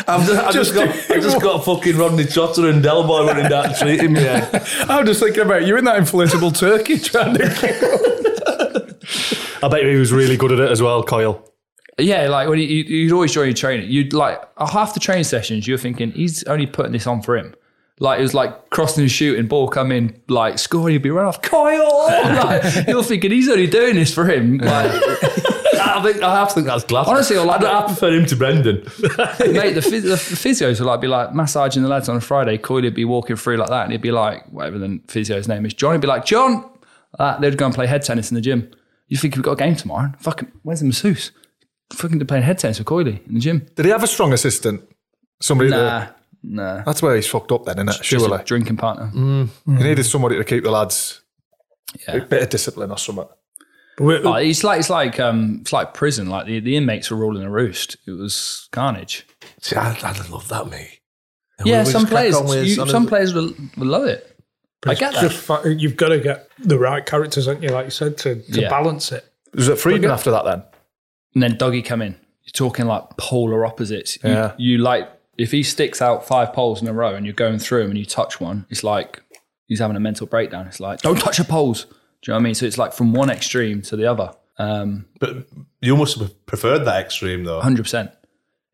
[0.08, 3.48] I've just, I just got, I just got fucking Rodney Trotter and Del Boy running
[3.50, 4.66] down the street in my head.
[4.88, 8.98] I'm just thinking about you in that inflatable turkey trying to.
[9.62, 11.44] I bet he was really good at it as well, Coyle.
[11.98, 15.24] Yeah, like when you, you- you'd always join your training, you'd like half the training
[15.24, 17.54] sessions, you're thinking he's only putting this on for him.
[18.00, 21.42] Like it was like crossing and shooting, ball coming, like scoring, you'd be run off.
[21.42, 24.58] Coyle, like, you're thinking he's only doing this for him.
[24.58, 24.92] Like,
[25.78, 27.06] I think I have to think that's class.
[27.08, 28.76] Honestly, I like- I, I prefer him to Brendan.
[29.00, 32.58] mate, the, phys- the physios would like be like massaging the lads on a Friday.
[32.58, 35.64] Coyle would be walking through like that, and he'd be like, whatever the physio's name
[35.66, 36.70] is, John He'd be like, John.
[37.18, 38.70] Uh, they'd go and play head tennis in the gym.
[39.08, 40.12] You think we've got a game tomorrow?
[40.18, 41.32] Fucking, where's the masseuse?
[41.94, 43.66] Fucking playing head tennis with Coyley in the gym.
[43.76, 44.82] Did he have a strong assistant?
[45.40, 46.82] Somebody Nah, that, nah.
[46.82, 48.02] that's where he's fucked up then, isn't it?
[48.02, 49.10] Just a drinking partner.
[49.66, 51.22] He needed somebody to keep the lads
[52.06, 52.16] Yeah.
[52.16, 53.26] a bit of discipline or something.
[54.00, 56.28] Oh, it's like it's like um, it's like prison.
[56.28, 57.96] Like the, the inmates were ruling a roost.
[58.06, 59.26] It was carnage.
[59.60, 61.00] See, I, I'd love that, me.
[61.64, 64.24] Yeah, some players, you, some some of- players will, will love it.
[64.86, 65.22] I get that.
[65.22, 67.70] Just fa- you've got to get the right characters, haven't you?
[67.70, 68.68] Like you said, to, to Yeah.
[68.68, 69.24] balance it.
[69.54, 70.62] Was it Freedman after that then?
[71.34, 72.12] And then Dougie come in.
[72.44, 74.18] You're talking like polar opposites.
[74.22, 74.52] You- Yeah.
[74.56, 77.82] You, like if he sticks out five poles in a row and you're going through
[77.82, 79.20] them and you touch one, it's like
[79.66, 80.68] he's having a mental breakdown.
[80.68, 81.86] It's like don't touch your poles.
[82.22, 82.54] Do you know what I mean?
[82.54, 84.32] So it's like from one extreme to the other.
[84.58, 85.46] Um, But
[85.80, 87.60] you must have preferred that extreme, though.
[87.60, 88.10] hundred percent.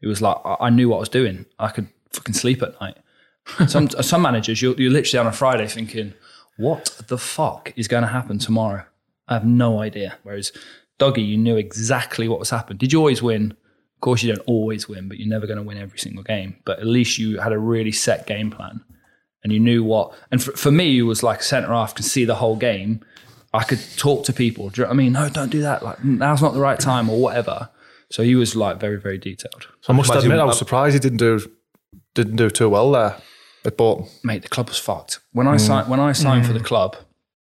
[0.00, 1.46] It was like I I knew what I was doing.
[1.58, 2.96] I could fucking sleep at night.
[3.68, 6.14] Some some managers, you're, you're literally on a Friday thinking,
[6.56, 8.84] "What the fuck is going to happen tomorrow?"
[9.28, 10.16] I have no idea.
[10.22, 10.50] Whereas
[10.98, 12.78] Dougie, you knew exactly what was happening.
[12.78, 13.50] Did you always win?
[13.96, 16.56] Of course, you don't always win, but you're never going to win every single game.
[16.64, 18.80] But at least you had a really set game plan,
[19.42, 20.14] and you knew what.
[20.30, 23.00] And for, for me, it was like centre half can see the whole game.
[23.54, 24.68] I could talk to people.
[24.68, 25.12] Do you know what I mean?
[25.12, 25.82] No, don't do that.
[25.82, 27.70] Like now's not the right time or whatever.
[28.10, 29.68] So he was like very, very detailed.
[29.88, 31.40] I must Imagine- admit, I was surprised he didn't do
[32.14, 33.16] didn't do too well there
[33.64, 34.08] at Bolton.
[34.22, 35.20] Mate, the club was fucked.
[35.32, 36.96] When I signed when I signed for the club,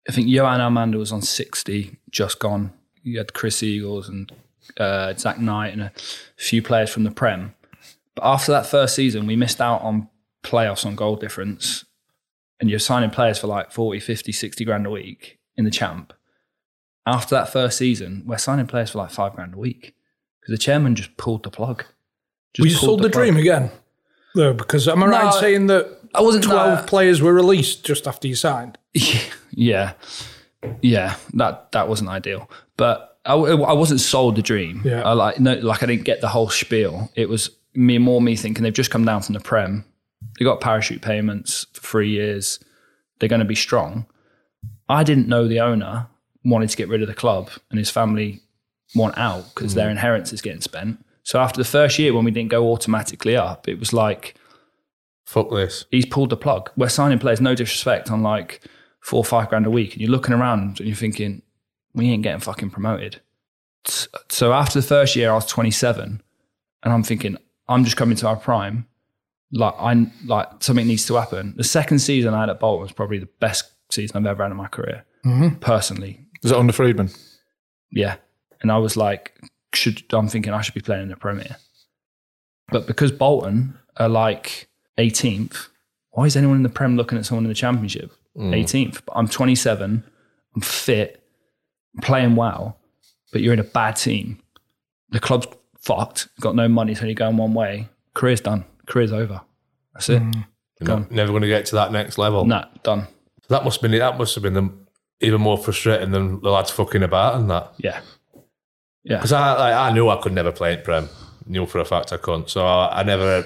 [0.08, 2.72] I think Johan Elmander was on 60, just gone.
[3.02, 4.30] You had Chris Eagles and
[4.78, 5.92] uh, Zat Knight and a
[6.36, 7.54] few players from the Prem.
[8.14, 10.08] But after that first season, we missed out on
[10.42, 11.84] playoffs on goal difference.
[12.60, 16.12] And you're signing players for like 40, 50, 60 grand a week in the champ.
[17.06, 19.94] After that first season, we're signing players for like five grand a week
[20.40, 21.84] because the chairman just pulled the plug.
[22.54, 23.12] Just We pulled sold the, plug.
[23.12, 23.70] dream again,
[24.34, 26.86] though, because am I right in saying that I wasn't twelve no.
[26.86, 28.78] players were released just after you signed?
[29.50, 29.94] yeah,
[30.80, 32.48] yeah, that that wasn't ideal.
[32.76, 34.82] But I, I wasn't sold the dream.
[34.84, 35.02] Yeah.
[35.02, 37.10] I like no, like I didn't get the whole spiel.
[37.14, 39.84] It was me more me thinking they've just come down from the prem.
[40.38, 42.60] They got parachute payments for three years.
[43.18, 44.06] They're going to be strong.
[44.92, 46.06] I didn't know the owner
[46.44, 48.40] wanted to get rid of the club and his family
[48.94, 49.92] want out because their mm.
[49.92, 51.04] inheritance is getting spent.
[51.22, 54.34] So after the first year, when we didn't go automatically up, it was like
[55.24, 55.86] Fuck this.
[55.90, 56.70] he's pulled the plug.
[56.76, 58.60] We're signing players, no disrespect, on like
[59.00, 59.92] four or five grand a week.
[59.92, 61.42] And you're looking around and you're thinking,
[61.94, 63.20] we ain't getting fucking promoted.
[64.28, 66.22] So after the first year, I was 27
[66.82, 67.36] and I'm thinking,
[67.68, 68.86] I'm just coming to our prime.
[69.52, 71.54] Like, I like something needs to happen.
[71.56, 74.52] The second season I had at Bolton was probably the best season I've ever had
[74.52, 75.56] in my career, mm-hmm.
[75.56, 76.20] personally.
[76.42, 77.10] Is it under Freedman?
[77.90, 78.16] Yeah.
[78.60, 79.38] And I was like,
[79.74, 81.56] should I'm thinking I should be playing in the Premier.
[82.70, 85.68] But because Bolton are like 18th,
[86.10, 88.12] why is anyone in the Prem looking at someone in the Championship?
[88.36, 88.54] Mm.
[88.54, 89.02] 18th.
[89.04, 90.04] But I'm 27,
[90.54, 91.22] I'm fit,
[91.96, 92.78] I'm playing well,
[93.32, 94.38] but you're in a bad team.
[95.10, 95.46] The club's
[95.78, 97.88] fucked, got no money, it's only going one way.
[98.14, 98.64] Career's done.
[98.86, 99.40] Career's over.
[99.94, 100.22] That's it.
[100.22, 100.46] Mm.
[100.80, 102.44] You're never going to get to that next level.
[102.44, 103.06] Nah, done.
[103.48, 104.70] That must have been that must have been the,
[105.20, 107.72] even more frustrating than the lads fucking about and that.
[107.78, 108.00] Yeah.
[109.04, 109.16] Yeah.
[109.16, 111.08] Because I, like, I knew I could never play in Prem.
[111.46, 112.50] Knew for a fact I couldn't.
[112.50, 113.44] So I, I never,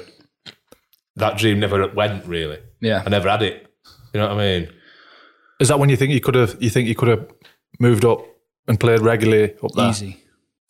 [1.17, 2.59] that dream never went really.
[2.81, 3.03] Yeah.
[3.05, 3.67] I never had it.
[4.13, 4.69] You know what I mean?
[5.61, 6.57] Is that when you think you could have?
[6.61, 7.31] You think you could have
[7.81, 8.27] moved up
[8.69, 9.89] and played regularly up there?
[9.89, 10.23] Easy.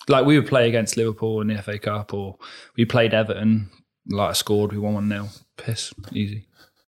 [0.09, 2.39] Like we would play against Liverpool in the FA Cup, or
[2.77, 3.71] we played Everton.
[4.09, 6.47] Like I scored, we won one 0 Piss, easy.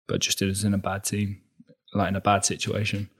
[0.09, 1.42] But just it was in a bad team,
[1.95, 3.11] like in a bad situation.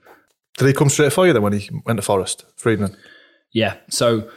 [0.57, 2.95] Did he come straight for you then when he went to Forest, Freedman?
[3.51, 3.77] Yeah.
[3.89, 4.29] So,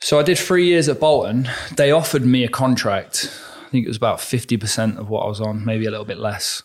[0.00, 1.48] so I did three years at Bolton.
[1.76, 3.30] They offered me a contract.
[3.66, 6.06] I think it was about fifty percent of what I was on, maybe a little
[6.06, 6.62] bit less.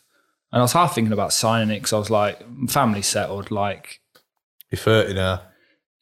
[0.52, 2.40] And I was half thinking about signing it because I was like,
[2.70, 3.52] family settled.
[3.52, 4.02] Like,
[4.70, 5.42] You're 30 now.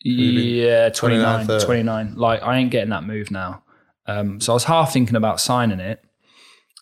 [0.04, 2.16] Yeah, 29, 29, 29.
[2.16, 3.64] Like, I ain't getting that move now.
[4.08, 6.04] Um, so I was half thinking about signing it.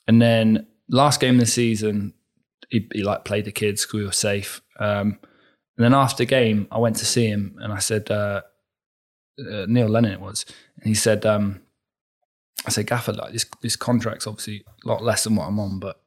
[0.08, 2.14] And then last game of the season,
[2.70, 4.62] he, he like played the kids because we were safe.
[4.80, 5.20] Um,
[5.78, 8.42] and then after game, I went to see him and I said, uh,
[9.40, 10.46] uh, Neil Lennon it was.
[10.78, 11.62] And he said, um,
[12.66, 15.80] I said, Gaffer, like this, this contract's obviously a lot less than what I'm on,
[15.80, 16.02] but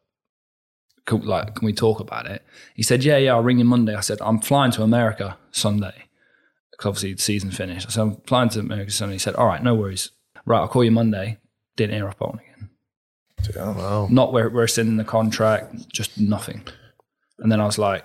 [1.07, 2.45] can, like, can we talk about it?
[2.74, 3.95] He said, yeah, yeah, I'll ring you Monday.
[3.95, 6.05] I said, I'm flying to America Sunday
[6.70, 7.91] because obviously the season finished.
[7.91, 9.15] So I'm flying to America Sunday.
[9.15, 10.11] He said, all right, no worries.
[10.45, 11.39] Right, I'll call you Monday.
[11.77, 12.49] Didn't hear off Bolton again.
[13.57, 14.09] Oh, wow.
[14.11, 16.62] Not where we're sending the contract, just nothing.
[17.39, 18.05] And then I was like,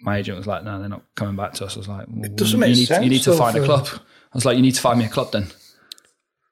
[0.00, 1.76] my agent was like, no, they're not coming back to us.
[1.76, 3.86] I was like, well, doesn't you make need, sense, You need to find a club.
[3.92, 3.98] I
[4.34, 5.48] was like, you need to find me a club then.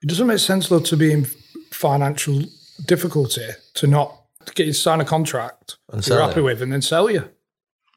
[0.02, 1.24] It doesn't make sense though to be in
[1.72, 2.42] financial
[2.86, 4.14] difficulty to not
[4.54, 6.44] get you to sign a contract And you're happy it.
[6.44, 7.28] with and then sell you.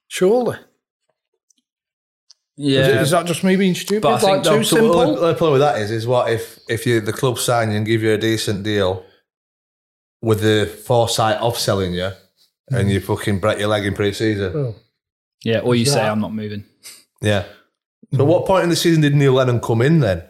[0.07, 0.57] Surely.
[2.57, 3.01] Is, Yeah.
[3.01, 4.01] is that just me being stupid?
[4.03, 4.99] But I think too no, So simple?
[4.99, 7.77] the only problem with that is, is what if if you the club sign you
[7.77, 9.05] and give you a decent deal
[10.21, 12.11] with the foresight of selling you,
[12.69, 12.89] and hmm.
[12.89, 14.53] you fucking break your leg in pre-season?
[14.55, 14.75] Oh.
[15.43, 16.65] Yeah, or you say, I'm not moving.
[17.21, 17.45] Yeah.
[18.11, 18.17] Hmm.
[18.17, 20.23] So what point in the season did Neil Lennon come in then?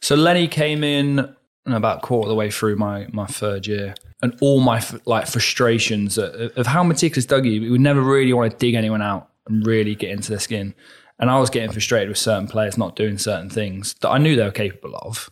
[0.00, 1.34] So Lenny came in
[1.66, 6.18] about quarter of the way through my my third year, and all my like frustrations
[6.18, 7.60] of, of how meticulous Dougie.
[7.60, 10.74] We would never really want to dig anyone out and really get into their skin.
[11.18, 14.34] And I was getting frustrated with certain players not doing certain things that I knew
[14.34, 15.30] they were capable of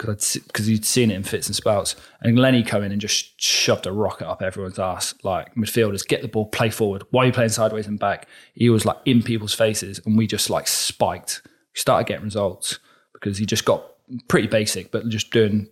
[0.00, 1.94] because you'd seen it in fits and spouts.
[2.22, 5.14] And Lenny come in and just shoved a rocket up everyone's ass.
[5.22, 7.04] Like midfielders, get the ball, play forward.
[7.10, 8.26] Why are you playing sideways and back?
[8.54, 11.42] He was like in people's faces, and we just like spiked.
[11.44, 12.78] We started getting results
[13.12, 13.84] because he just got
[14.28, 15.68] pretty basic, but just doing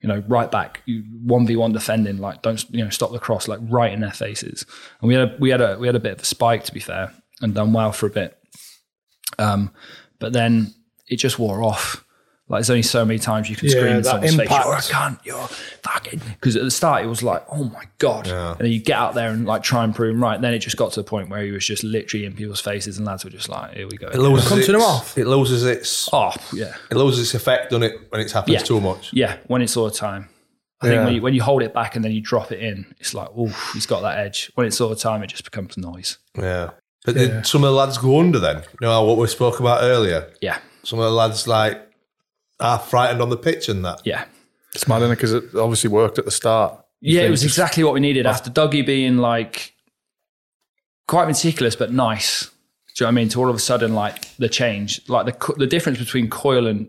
[0.00, 0.82] you know right back
[1.24, 4.12] one v one defending like don't you know stop the cross like right in their
[4.12, 4.66] faces.
[5.00, 6.74] And we had a, we had a we had a bit of a spike to
[6.74, 8.36] be fair, and done well for a bit.
[9.38, 9.72] Um,
[10.18, 10.74] but then
[11.06, 12.04] it just wore off.
[12.50, 14.64] Like there's only so many times you can Yeah, scream in that someone's face, impact.
[14.66, 15.48] "You're a cunt, you're
[15.84, 18.50] fucking." Because at the start it was like, "Oh my god," Yeah.
[18.50, 20.40] and then you get out there and like try and prove him right.
[20.40, 22.98] Then it just got to the point where he was just literally in people's faces,
[22.98, 25.16] and lads were just like, "Here we go." It loses Cunting its, him off.
[25.16, 28.58] It loses its Oh yeah, it loses its effect, doesn't it, when it happens Yeah.
[28.62, 29.10] too much?
[29.12, 29.36] yeah.
[29.46, 30.28] When it's all the time,
[30.82, 32.92] I think when you, when you hold it back and then you drop it in,
[32.98, 35.76] it's like, "Oh, he's got that edge." When it's all the time, it just becomes
[35.78, 36.18] noise.
[36.36, 36.70] Yeah.
[37.04, 38.56] But did some of the lads go under then?
[38.80, 40.28] You know what we spoke about earlier?
[40.42, 41.86] Yeah, Some of the lads like
[42.60, 44.00] are frightened on the pitch and that.
[44.04, 44.24] yeah.
[44.74, 46.84] It's mad, Because it obviously worked at the start.
[47.00, 49.74] Yeah, it was exactly what we needed after Dougie being like
[51.08, 52.44] quite meticulous but nice.
[52.44, 53.28] Do you know what I mean?
[53.30, 56.88] To all of a sudden, like the change, like the the difference between Coyle and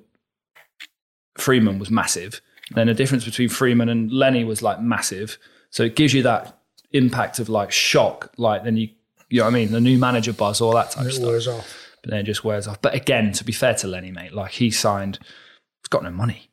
[1.38, 2.42] Freedman was massive.
[2.76, 5.38] Then the difference between Freedman and Lenny was like massive.
[5.72, 6.60] So it gives you that
[6.92, 8.32] impact of like shock.
[8.38, 8.90] Like then you,
[9.30, 9.72] you know what I mean?
[9.72, 11.26] The new manager buzz, all that type of It stuff.
[11.28, 11.78] wears off.
[12.04, 12.82] But then it just wears off.
[12.82, 15.26] But again, to be fair to Lenny, mate, like he signed, he's
[15.92, 16.50] got no money.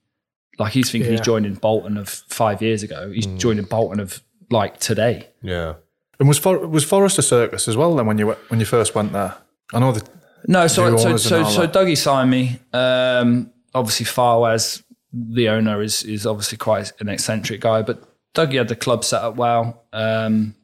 [0.58, 3.10] Like he's thinking he's joining Bolton of five years ago.
[3.10, 4.20] He's joining Bolton of
[4.50, 5.28] like today.
[5.40, 5.74] Yeah.
[6.20, 8.66] And was For, was Forest a circus as well then when you went- when you
[8.66, 9.34] first went there?
[9.72, 10.08] I know that
[10.46, 11.66] No, so New so so, so.
[11.68, 12.58] Dougie signed me.
[12.72, 14.82] Um, obviously, Fawaz,
[15.12, 18.02] the owner, is is obviously quite an eccentric guy, but
[18.34, 19.84] Dougie had the club set up well.
[19.92, 20.54] Um,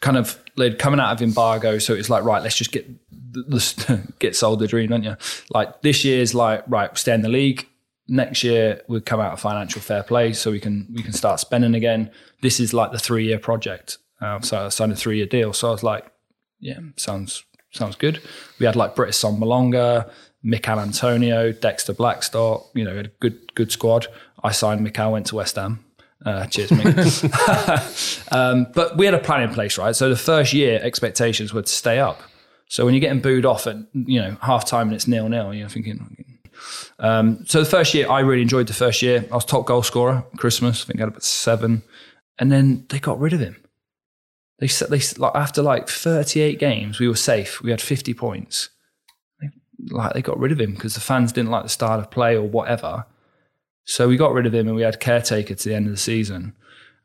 [0.00, 2.86] kind of they'd coming out of embargo, so it's like right, let's just get
[4.18, 5.16] get sold the dream, don't you?
[5.50, 7.66] Like this year's like right, stay in the league.
[8.08, 11.40] Next year we'll come out of financial fair play, so we can we can start
[11.40, 12.10] spending again.
[12.42, 13.98] This is like the three year project.
[14.20, 15.52] Uh, so I signed a three year deal.
[15.52, 16.10] So I was like,
[16.58, 18.20] yeah, sounds sounds good.
[18.58, 20.10] We had like British Son Malonga,
[20.42, 24.06] Michail Antonio, Dexter Blackstock, you know, we a good good squad.
[24.42, 25.84] I signed Michail, went to West Ham.
[26.24, 28.32] Uh, cheers, Mick.
[28.32, 29.96] um, but we had a plan in place, right?
[29.96, 32.20] So the first year expectations were to stay up.
[32.68, 35.54] So when you're getting booed off at you know half time and it's nil nil,
[35.54, 36.38] you're thinking.
[36.98, 39.24] Um, so the first year, I really enjoyed the first year.
[39.30, 40.82] I was top goal scorer Christmas.
[40.82, 41.82] I think I had about seven,
[42.38, 43.56] and then they got rid of him.
[44.58, 47.62] They said they like after like 38 games, we were safe.
[47.62, 48.68] We had 50 points.
[49.40, 49.48] They,
[49.90, 52.36] like they got rid of him because the fans didn't like the style of play
[52.36, 53.06] or whatever.
[53.84, 55.98] So we got rid of him and we had caretaker to the end of the
[55.98, 56.54] season.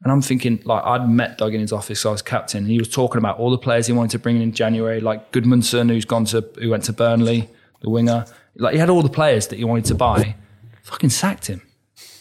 [0.03, 2.67] And I'm thinking, like, I'd met Doug in his office, so I was captain, and
[2.67, 5.31] he was talking about all the players he wanted to bring in in January, like
[5.31, 7.49] Gudmundsson, who's gone to, who went to Burnley,
[7.81, 8.25] the winger.
[8.55, 10.35] Like, he had all the players that he wanted to buy.
[10.83, 11.61] Fucking sacked him.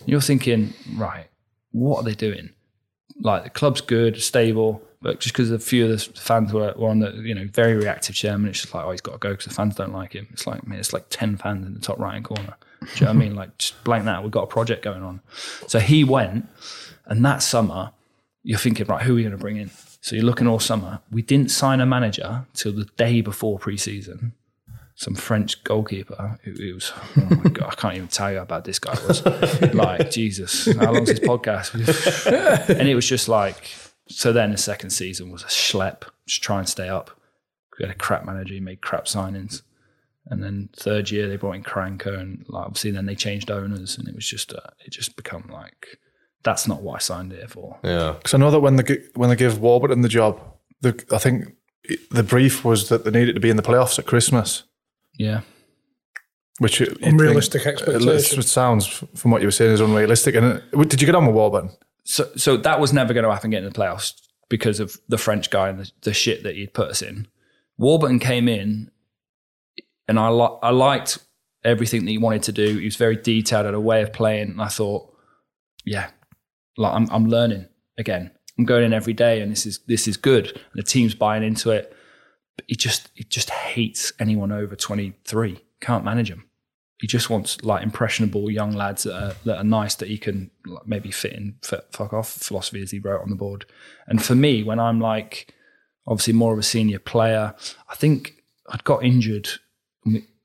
[0.06, 1.26] You're thinking, right,
[1.72, 2.50] what are they doing?
[3.20, 6.88] Like, the club's good, stable, but just because a few of the fans were, were
[6.88, 9.30] on the, you know, very reactive chairman, it's just like, oh, he's got to go
[9.30, 10.26] because the fans don't like him.
[10.32, 12.56] It's like, man, it's like 10 fans in the top right hand corner.
[12.84, 13.34] Do you know what I mean?
[13.34, 14.22] Like, just blank that.
[14.22, 15.20] We've got a project going on.
[15.66, 16.48] So he went,
[17.06, 17.92] and that summer,
[18.42, 19.70] you're thinking, right, who are we going to bring in?
[20.00, 21.00] So you're looking all summer.
[21.10, 24.34] We didn't sign a manager till the day before pre-season.
[24.96, 28.44] Some French goalkeeper who, who was, oh my God, I can't even tell you how
[28.44, 29.24] bad this guy was.
[29.74, 31.74] like, Jesus, how long's this podcast?
[32.78, 33.72] and it was just like,
[34.08, 37.18] so then the second season was a schlep, just try and stay up.
[37.78, 39.62] We had a crap manager, he made crap signings.
[40.26, 43.98] And then third year they brought in Karanka, and like obviously then they changed owners,
[43.98, 45.98] and it was just uh, it just become like
[46.42, 47.78] that's not what I signed here for.
[47.84, 48.12] Yeah.
[48.16, 50.40] Because I know that when they gi- when they give Warburton the job,
[50.80, 51.54] the, I think
[52.10, 54.62] the brief was that they needed to be in the playoffs at Christmas,
[55.18, 55.40] Yeah,
[56.58, 58.40] which you- Unrealistic think- expectation.
[58.40, 60.34] It sounds from what you were saying is unrealistic.
[60.34, 61.70] And it, did you get on with Warburton?
[62.06, 64.12] so so that was never going to happen getting in the playoffs
[64.50, 67.26] because of the French guy and the, the shit that he'd put us in.
[67.78, 68.90] Warburton came in,
[70.08, 71.18] and I li- I liked
[71.64, 72.78] everything that he wanted to do.
[72.78, 75.12] He was very detailed, had a way of playing, and I thought,
[75.84, 76.10] yeah,
[76.76, 77.66] like I'm I'm learning
[77.98, 78.30] again.
[78.58, 80.48] I'm going in every day, and this is this is good.
[80.48, 81.94] And the team's buying into it.
[82.56, 85.60] But he just he just hates anyone over 23.
[85.80, 86.48] Can't manage him.
[87.00, 90.50] He just wants like impressionable young lads that are, that are nice that he can
[90.64, 93.66] like, maybe fit in, fuck off philosophy as he wrote on the board.
[94.06, 95.52] And for me, when I'm like
[96.06, 97.54] obviously more of a senior player,
[97.88, 99.50] I think I'd got injured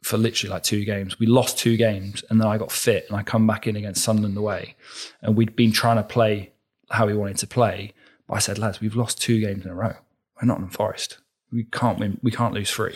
[0.02, 1.20] for literally like two games.
[1.20, 4.04] We lost two games and then I got fit and I come back in against
[4.04, 4.76] Sunderland away.
[5.22, 6.52] And we'd been trying to play
[6.90, 7.94] how we wanted to play.
[8.28, 9.96] But I said, lads, we've lost two games in a row.
[10.42, 11.18] We're not in Forest.
[11.52, 12.20] We can't win.
[12.24, 12.96] We can't lose three.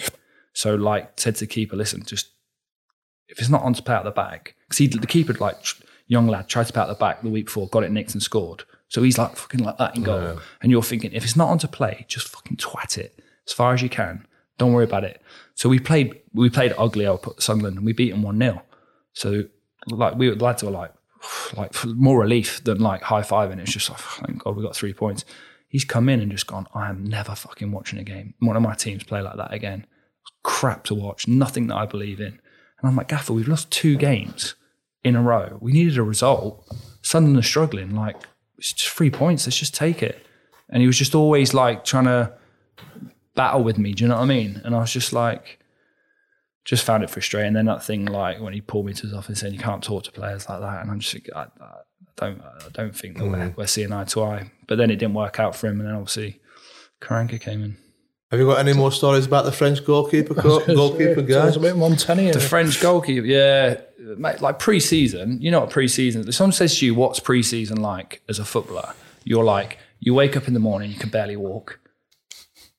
[0.54, 2.30] So like said to the keeper, listen, just
[3.28, 5.58] if it's not on to play out the back, because the keeper like
[6.08, 8.22] young lad tried to play out the back the week before, got it nicked and
[8.22, 8.64] scored.
[8.90, 11.58] So he's like fucking like that in goal, and you're thinking if it's not on
[11.60, 14.28] to play, just fucking twat it as far as you can.
[14.60, 15.20] Don't worry about it.
[15.56, 18.62] So we played we played ugly up Sunderland and we beat them one 0
[19.14, 19.44] So
[19.88, 20.94] like we the lads were like
[21.58, 24.76] like more relief than like high five, and it's just like thank God we got
[24.76, 25.26] three points.
[25.68, 26.68] He's come in and just gone.
[26.74, 28.36] I am never fucking watching a game.
[28.40, 29.88] One of my teams play like that again.
[30.44, 31.28] Crap to watch.
[31.28, 32.28] Nothing that I believe in.
[32.28, 34.54] And I'm like, Gaffer, we've lost two games
[35.04, 35.58] in a row.
[35.62, 36.64] We needed a result.
[37.02, 37.96] Sunderland are struggling.
[37.96, 38.18] Like,
[38.60, 39.48] it's just three points.
[39.48, 40.24] Let's just take it.
[40.70, 42.34] And he was just always like trying to
[43.36, 43.94] battle with me.
[43.94, 44.62] Do you know what I mean?
[44.64, 45.60] And I was just like,
[46.66, 47.54] just found it frustrating.
[47.54, 50.04] then that thing, like when he pulled me to his office saying you can't talk
[50.04, 51.72] to players like that, and I'm just, I, I
[52.16, 53.58] don't, I don't think that we're, mm.
[53.58, 54.52] we're seeing eye to eye.
[54.68, 56.40] But then it didn't work out for him, and then obviously
[57.02, 57.78] Karanka came in.
[58.32, 61.48] Have you got any more stories about the French goalkeeper, co- goalkeeper Tell guy?
[61.50, 62.34] us a bit Montanier.
[62.34, 63.82] The French goalkeeper, yeah,
[64.18, 65.40] mate, like pre-season.
[65.40, 66.28] You know what pre-season?
[66.28, 68.94] If someone says to you, "What's pre-season like as a footballer?"
[69.24, 71.80] You're like, you wake up in the morning, you can barely walk.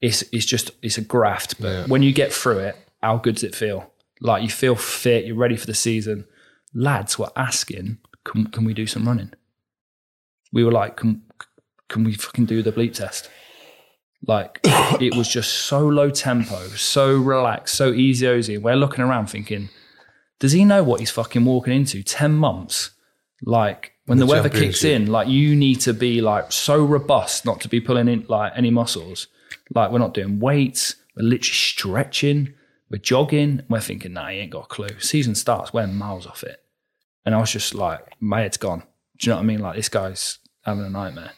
[0.05, 3.45] It's it's just it's a graft, but when you get through it, how good does
[3.45, 3.91] it feel?
[4.21, 6.27] Like you feel fit, you're ready for the season.
[6.75, 9.33] Lads were asking, "Can can we do some running?"
[10.53, 11.23] We were like, "Can
[11.89, 13.31] can we fucking do the bleep test?"
[14.27, 14.61] Like
[15.01, 18.61] it was just so low tempo, so relaxed, so easy ozy.
[18.61, 19.69] We're looking around thinking,
[20.39, 22.03] does he know what he's fucking walking into?
[22.03, 22.91] 10 months.
[23.43, 27.45] Like when the, The weather kicks in, like you need to be like so robust
[27.45, 29.29] not to be pulling in like any muscles.
[29.75, 32.55] Like we're not doing weights, we're literally stretching,
[32.91, 33.63] we're jogging.
[33.69, 35.01] We're thinking, nah, he ain't got a clue.
[35.01, 36.63] Season starts, we're miles off it.
[37.25, 38.85] And I was just like, my head's gone.
[39.19, 39.61] Do you know what I mean?
[39.61, 41.33] Like this guy's having a nightmare.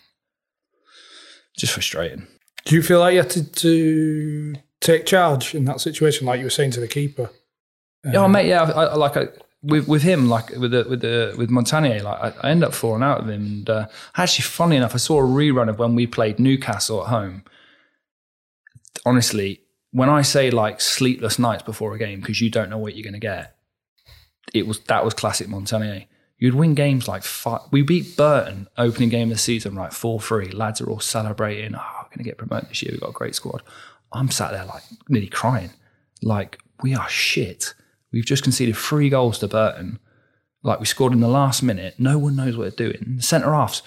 [1.57, 2.27] Just frustrating.
[2.65, 6.47] Do you feel like you had to, to take charge in that situation, like you
[6.47, 7.31] were saying to the keeper?
[8.05, 8.49] Yeah, oh, mate.
[8.49, 9.29] Yeah, I, I, like I,
[9.63, 12.75] with with him, like with the with the with Montanier, like I, I end up
[12.75, 13.43] falling out with him.
[13.43, 17.09] And uh, actually, funny enough, I saw a rerun of when we played Newcastle at
[17.09, 17.45] home.
[19.05, 19.61] Honestly,
[19.91, 23.05] when I say like sleepless nights before a game because you don't know what you're
[23.05, 23.57] going to get,
[24.55, 26.07] it was that was classic Montanier.
[26.39, 27.63] You'd win games like five.
[27.71, 29.93] We beat Burton opening game of the season, right?
[29.93, 30.51] Four three.
[30.51, 31.75] Lads are all celebrating.
[31.75, 32.93] Oh, we're going to get promoted this year.
[32.93, 33.63] We've got a great squad.
[34.13, 35.71] I'm sat there like nearly crying.
[36.23, 37.75] Like we are shit.
[38.13, 39.99] We've just conceded three goals to Burton.
[40.63, 41.95] Like we scored in the last minute.
[41.99, 43.17] No one knows what they're doing.
[43.17, 43.83] The centre halves,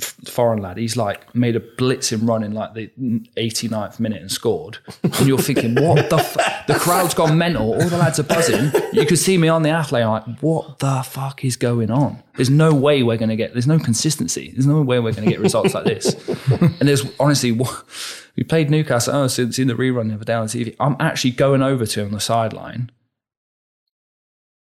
[0.00, 0.78] foreign lad.
[0.78, 2.88] He's like made a blitzing run in like the
[3.36, 4.78] 89th minute and scored.
[5.02, 6.16] And you're thinking, what the?
[6.16, 6.66] F-?
[6.66, 7.74] The crowd's gone mental.
[7.74, 8.70] All the lads are buzzing.
[8.92, 10.04] You could see me on the athlete.
[10.04, 12.22] I'm like, what the fuck is going on?
[12.36, 13.52] There's no way we're going to get.
[13.52, 14.52] There's no consistency.
[14.52, 16.14] There's no way we're going to get results like this.
[16.48, 19.14] And there's honestly, we played Newcastle.
[19.14, 20.76] Oh, it's in the rerun the other day on TV.
[20.80, 22.90] I'm actually going over to him on the sideline.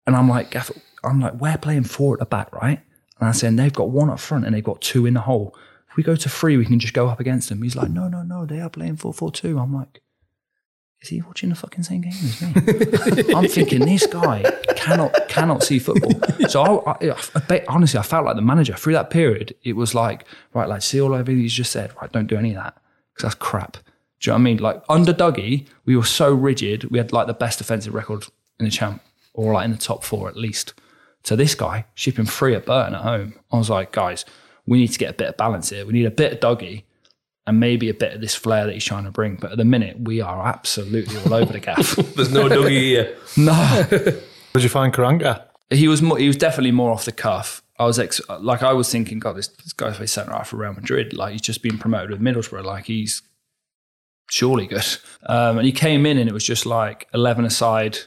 [0.06, 0.56] And I'm like,
[1.04, 2.82] I'm like, we're playing four at the back, right?
[3.20, 5.22] And I said, and they've got one up front and they've got two in the
[5.22, 5.56] hole.
[5.90, 7.62] If we go to three, we can just go up against them.
[7.62, 9.58] He's like, no, no, no, they are playing 4 4 2.
[9.58, 10.02] I'm like,
[11.02, 13.34] is he watching the fucking same game as me?
[13.36, 14.44] I'm thinking this guy
[14.76, 16.12] cannot cannot see football.
[16.50, 19.56] So I, I, I bet, honestly, I felt like the manager through that period.
[19.64, 21.92] It was like, right, like see all everything he's just said.
[22.02, 22.78] Right, don't do any of that
[23.14, 23.74] because that's crap.
[23.74, 23.80] Do
[24.22, 24.58] you know what I mean?
[24.58, 26.86] Like under Dougie, we were so rigid.
[26.86, 28.26] We had like the best defensive record
[28.60, 29.02] in the champ,
[29.34, 30.74] or like in the top four at least.
[31.26, 33.34] So this guy shipping free at Burton at home.
[33.52, 34.26] I was like, guys,
[34.66, 35.86] we need to get a bit of balance here.
[35.86, 36.86] We need a bit of doggy
[37.48, 39.36] and maybe a bit of this flair that he's trying to bring.
[39.36, 41.96] But at the minute, we are absolutely all over the gaff.
[42.16, 43.18] There's no doggy here.
[43.38, 45.44] no, Did you find Karanka?
[45.72, 47.64] he was more, he was definitely more off the cuff.
[47.78, 50.58] I was ex- like I was thinking, God, this, this guy's plays centre half for
[50.58, 51.14] Real Madrid.
[51.14, 52.64] Like he's just been promoted with Middlesbrough.
[52.64, 53.22] Like he's
[54.30, 54.86] surely good.
[55.26, 57.98] Um, and he came in and it was just like eleven aside,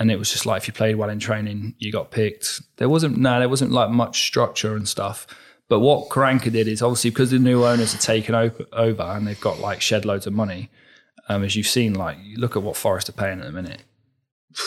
[0.00, 2.62] and it was just like if you played well in training, you got picked.
[2.78, 5.26] There wasn't no, there wasn't like much structure and stuff.
[5.68, 9.40] But what Karanka did is obviously because the new owners are taken over and they've
[9.40, 10.70] got like shed loads of money.
[11.28, 13.82] Um, as you've seen, like you look at what Forest are paying at the minute.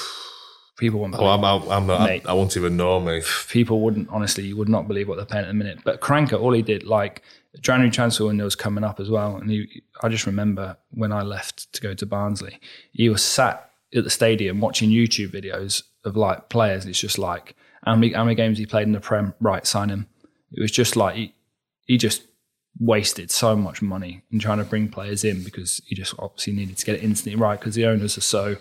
[0.77, 3.21] People won't Oh, I'm, I'm, I'm, mate, I won't even know me.
[3.49, 6.39] people wouldn't honestly you would not believe what they're paying at the minute but Karanka
[6.39, 7.21] all he did like
[7.61, 11.21] January transfer window was coming up as well and he, I just remember when I
[11.21, 12.59] left to go to Barnsley
[12.91, 17.55] he was sat at the stadium watching YouTube videos of like players it's just like
[17.85, 20.07] how many, how many games he played in the Prem right sign him
[20.51, 21.35] it was just like he,
[21.85, 22.23] he just
[22.79, 26.77] wasted so much money in trying to bring players in because he just obviously needed
[26.77, 28.57] to get it instantly right because the owners are so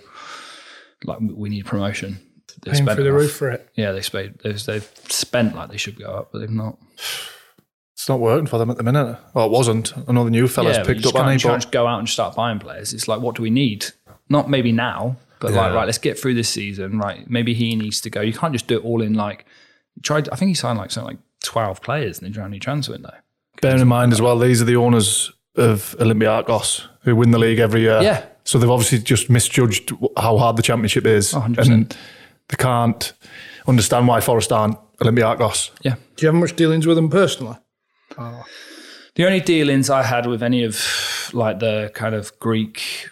[1.04, 2.20] like we need promotion
[2.62, 3.68] They Paying spent through the roof for it.
[3.74, 4.42] Yeah, they spent.
[4.42, 6.78] They've, they've spent like they should go up, but they've not.
[7.94, 9.18] It's not working for them at the minute.
[9.34, 9.96] Well, it wasn't.
[10.08, 11.86] I know the new fella's yeah, you picked up on can't, you can't just go
[11.86, 12.92] out and start buying players.
[12.92, 13.86] It's like, what do we need?
[14.32, 16.98] Not maybe now, but like, right, let's get through this season.
[16.98, 18.20] Right, maybe he needs to go.
[18.20, 19.44] You can't just do it all in like.
[20.02, 20.28] Tried.
[20.30, 23.14] I think he signed like something like twelve players in the January transfer window.
[23.62, 27.58] bearing in mind as well, these are the owners of Olympiacos who win the league
[27.58, 28.02] every year.
[28.02, 28.24] Yeah.
[28.44, 31.32] So they've obviously just misjudged how hard the championship is.
[31.32, 31.72] 100%.
[31.72, 31.96] And
[32.48, 33.12] they can't
[33.66, 35.70] understand why Forest aren't Olympiacos.
[35.82, 35.94] Yeah.
[36.16, 37.56] Do you have much dealings with them personally?
[39.14, 43.08] The only dealings I had with any of like the kind of Greek,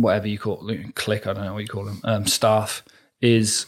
[0.00, 2.82] whatever you call click, I don't know what you call them, um, staff,
[3.20, 3.66] is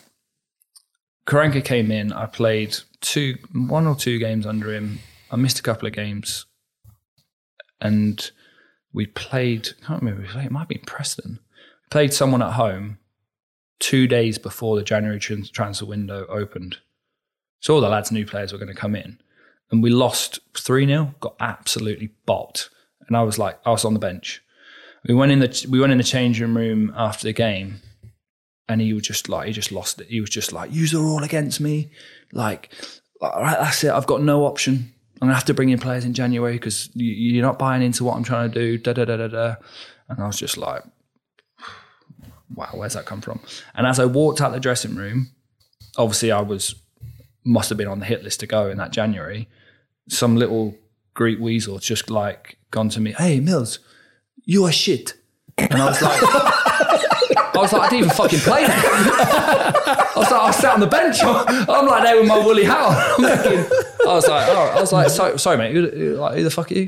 [1.26, 2.12] Karanka came in.
[2.12, 5.00] I played two, one or two games under him.
[5.30, 6.46] I missed a couple of games,
[7.80, 8.30] and
[8.92, 9.68] we played.
[9.82, 10.22] I can't remember.
[10.22, 11.40] it might have been Preston.
[11.90, 12.98] Played someone at home
[13.78, 16.78] two days before the January trans- transfer window opened.
[17.60, 19.18] So all the lads new players were going to come in
[19.70, 22.68] and we lost 3 0, got absolutely bopped.
[23.06, 24.42] And I was like, I was on the bench.
[25.08, 27.80] We went in the we went in the changing room after the game,
[28.68, 30.08] and he was just like he just lost it.
[30.08, 31.90] He was just like, "Use are all against me."
[32.32, 32.70] Like,
[33.20, 33.90] all right, that's it.
[33.90, 34.92] I've got no option.
[35.20, 38.04] I'm gonna have to bring in players in January because you, you're not buying into
[38.04, 38.78] what I'm trying to do.
[38.78, 39.54] Da da da da da.
[40.10, 40.82] And I was just like,
[42.54, 43.40] "Wow, where's that come from?"
[43.74, 45.30] And as I walked out the dressing room,
[45.96, 46.74] obviously I was
[47.44, 49.48] must have been on the hit list to go in that January.
[50.10, 50.76] Some little
[51.14, 53.78] Greek weasel just like gone to me, "Hey Mills,
[54.48, 55.14] you are shit,"
[55.58, 56.18] and I was like.
[57.58, 60.12] I was like, I didn't even fucking play that.
[60.14, 61.16] I was like, I sat on the bench.
[61.22, 62.94] I'm like there with my woolly hat on.
[63.24, 65.72] I was like, oh, I was like, so, sorry, mate.
[65.72, 66.86] Who, who- who the fuck are you?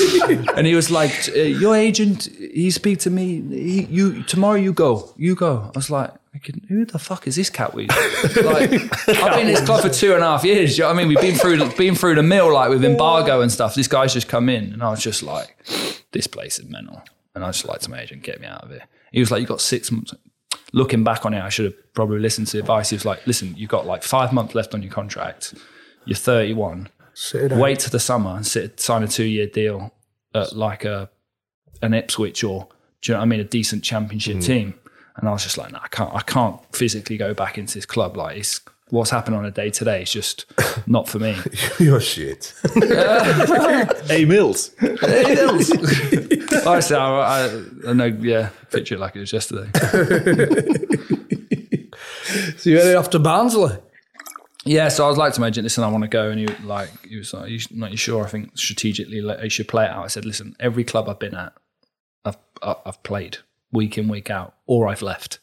[0.56, 3.40] and he was like, uh, your agent, he speak to me.
[3.42, 5.70] He, you tomorrow, you go, you go.
[5.74, 7.90] I was like, thinking, who the fuck is this cat weed?
[8.44, 8.72] Like,
[9.08, 10.76] I've been in this club for two and a half years.
[10.76, 11.08] You know what I mean?
[11.08, 13.74] We've been through, been through the mill like with embargo and stuff.
[13.74, 15.56] This guy's just come in, and I was just like,
[16.12, 17.02] this place is mental.
[17.34, 18.82] And I just like to my agent, get me out of here.
[19.12, 20.14] He was like, you got six months.
[20.72, 22.90] Looking back on it, I should have probably listened to the advice.
[22.90, 25.54] He was like, listen, you've got like five months left on your contract.
[26.04, 26.88] You're 31
[27.34, 29.92] wait to the summer and sit, sign a two year deal
[30.34, 31.10] at like a
[31.82, 32.68] an Ipswich or
[33.00, 34.44] do you know what I mean a decent championship mm.
[34.44, 34.74] team.
[35.16, 37.86] And I was just like, no, I can't I can't physically go back into this
[37.86, 38.16] club.
[38.16, 40.46] Like it's what's happening on a day to day is just
[40.86, 41.36] not for me.
[41.78, 42.54] You're shit.
[44.06, 44.70] Hey Mills.
[46.66, 49.70] I, say, I, I, I know, yeah, picture it like it was yesterday.
[52.56, 53.76] So you headed off to Barnsley.
[54.66, 56.46] Yeah, so I was like to my agent, listen, I want to go, and he
[56.46, 58.24] was like, he was like, you not you sure?
[58.24, 60.04] I think strategically, like, you should play it out.
[60.04, 61.54] I said, listen, every club I've been at,
[62.24, 63.38] I've I've played
[63.72, 65.38] week in week out, or I've left.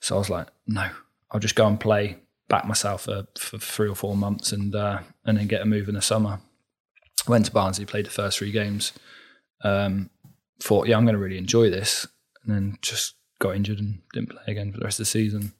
[0.00, 0.90] So I was like, no,
[1.30, 2.18] I'll just go and play,
[2.48, 5.88] back myself for, for three or four months, and uh, and then get a move
[5.88, 6.40] in the summer.
[7.26, 8.92] Went to Barnsley, played the first three games.
[9.64, 10.10] Um,
[10.60, 12.06] thought, yeah, I'm going to really enjoy this,
[12.44, 15.52] and then just got injured and didn't play again for the rest of the season.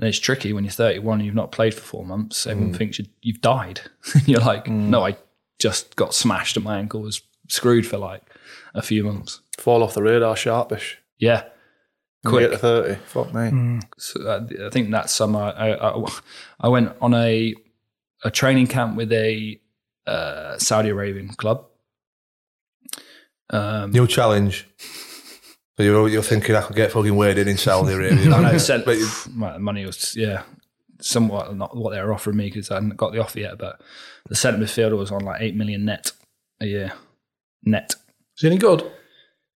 [0.00, 2.46] And it's tricky when you're 31 and you've not played for four months.
[2.46, 3.82] Everyone thinks you, you've died.
[4.24, 5.16] you're like, no, I
[5.58, 8.22] just got smashed and my ankle was screwed for like
[8.74, 9.42] a few months.
[9.58, 10.96] Fall off the radar sharpish.
[11.18, 11.42] Yeah.
[12.24, 12.48] Quick.
[12.48, 12.50] Quick.
[12.52, 12.94] to 30.
[13.04, 13.80] Fuck me.
[13.98, 16.06] So uh, I think that summer I, I,
[16.60, 17.54] I went on a
[18.24, 19.60] a training camp with a
[20.06, 21.66] uh, Saudi Arabian club.
[23.50, 24.66] Um, New challenge.
[25.80, 28.34] So you're, you're thinking I could get fucking waded in Saudi Arabia.
[28.36, 30.42] I sent, But you- the money was yeah,
[31.00, 33.56] somewhat not what they were offering me because I hadn't got the offer yet.
[33.56, 33.80] But
[34.28, 36.12] the centre midfielder was on like eight million net
[36.60, 36.92] a year,
[37.64, 37.94] net.
[38.36, 38.84] Is he any good?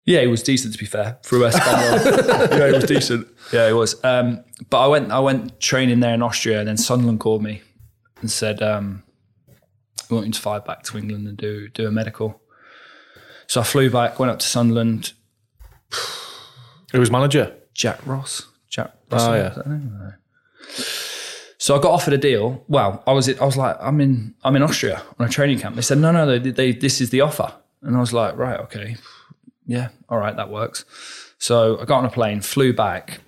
[0.06, 2.00] Yeah, he was decent to be fair for West Ham.
[2.52, 3.28] yeah, he was decent.
[3.52, 4.02] Yeah, he was.
[4.02, 7.60] Um, but I went, I went training there in Austria, and then Sunderland called me
[8.22, 9.02] and said, um,
[10.08, 12.40] "We want you to fly back to England and do do a medical."
[13.46, 15.12] So I flew back, went up to Sunderland.
[16.92, 17.54] Who was manager?
[17.74, 18.46] Jack Ross.
[18.68, 18.92] Jack.
[19.10, 19.48] Oh, yeah.
[19.50, 19.98] That his name?
[19.98, 20.12] No.
[21.58, 22.62] So I got offered a deal.
[22.68, 25.76] Well, I was I was like, I'm in I'm in Austria on a training camp.
[25.76, 28.60] They said, no, no, they, they this is the offer, and I was like, right,
[28.60, 28.96] okay,
[29.66, 30.84] yeah, all right, that works.
[31.38, 33.20] So I got on a plane, flew back.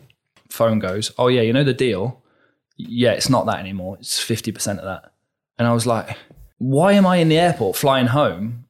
[0.50, 2.22] Phone goes, oh yeah, you know the deal.
[2.76, 3.96] Yeah, it's not that anymore.
[4.00, 5.12] It's fifty percent of that.
[5.58, 6.18] And I was like,
[6.58, 8.66] why am I in the airport flying home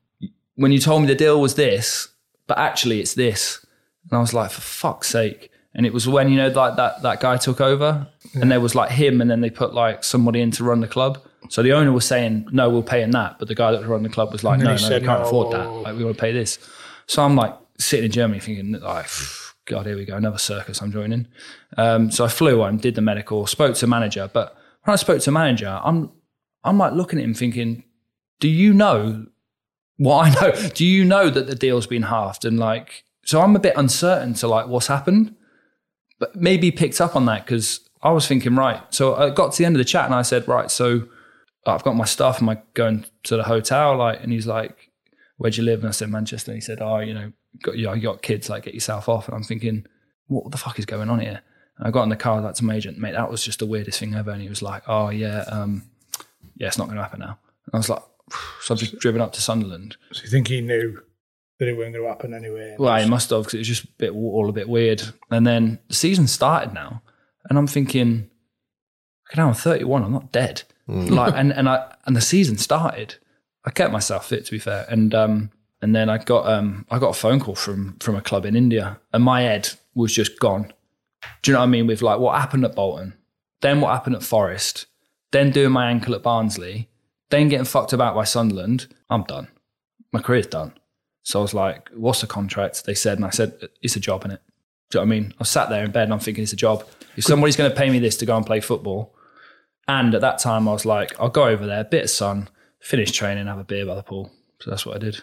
[0.55, 2.09] when you told me the deal was this,
[2.47, 3.65] but actually it's this?
[4.10, 5.50] And I was like, for fuck's sake.
[5.74, 8.74] And it was when, you know, like that, that guy took over and there was
[8.74, 11.18] like him and then they put like somebody in to run the club.
[11.50, 13.38] So the owner was saying, no, we'll pay in that.
[13.38, 15.20] But the guy that was running the club was like, no, no, said, we can't
[15.20, 15.26] no.
[15.26, 15.66] afford that.
[15.66, 16.58] Like, we want to pay this.
[17.06, 19.08] So I'm like sitting in Germany thinking, like,
[19.66, 21.28] God, here we go, another circus I'm joining.
[21.76, 24.30] Um, so I flew on, did the medical, spoke to manager.
[24.32, 26.10] But when I spoke to manager, I'm,
[26.64, 27.84] I'm like looking at him thinking,
[28.40, 29.26] do you know
[29.98, 30.68] what I know?
[30.70, 32.44] Do you know that the deal's been halved?
[32.44, 35.35] And like, so I'm a bit uncertain to like what's happened,
[36.20, 38.81] but maybe picked up on that because I was thinking, right.
[38.90, 41.09] So I got to the end of the chat and I said, right, so
[41.66, 42.40] I've got my stuff.
[42.40, 43.97] Am I going to the hotel?
[43.97, 44.90] Like, and he's like,
[45.39, 45.81] where'd you live?
[45.81, 46.53] And I said, Manchester.
[46.53, 47.32] And he said, oh, you know,
[47.62, 49.27] got, you, know, you got kids, like get yourself off.
[49.27, 49.86] And I'm thinking,
[50.28, 51.43] what the fuck is going on here?
[51.78, 53.98] And I got in the car, to my agent, mate, that was just the weirdest
[53.98, 54.31] thing ever.
[54.31, 55.82] And he was like, oh yeah, um,
[56.55, 57.40] yeah, it's not going to happen now.
[57.66, 58.03] And I was like,
[58.62, 59.97] so I've just driven up to Sunderland.
[60.12, 61.03] So you think he knew
[61.58, 62.76] that it wasn't going to happen anyway?
[62.78, 65.02] Well, he must have because it was just a bit all a bit weird.
[65.30, 67.02] And then the season started now,
[67.48, 68.30] and I'm thinking,
[69.30, 70.04] okay, now I'm 31.
[70.04, 70.62] I'm not dead.
[70.88, 73.16] Like, and and I and the season started.
[73.64, 75.50] I kept myself fit, to be fair, and um
[75.82, 78.54] and then I got um I got a phone call from from a club in
[78.54, 80.72] India, and my head was just gone.
[81.42, 81.86] Do you know what I mean?
[81.88, 83.14] With like what happened at Bolton,
[83.62, 84.86] then what happened at Forest,
[85.32, 86.88] then doing my ankle at Barnsley,
[87.30, 88.86] then getting fucked about by Sunderland.
[89.10, 89.48] I'm done.
[90.12, 90.72] My career's done.
[91.27, 94.23] So I was like, "What's the contract?" They said, and I said, "It's a job,
[94.24, 94.39] innit?"
[94.90, 95.35] Do you know what I mean?
[95.40, 96.85] I sat there in bed and I'm thinking it's a job.
[97.16, 99.12] If somebody's going to pay me this to go and play football,
[99.89, 102.48] and at that time I was like, I'll go over there, bit of sun,
[102.81, 104.31] finish training, have a beer by the pool.
[104.61, 105.20] So that's what I did.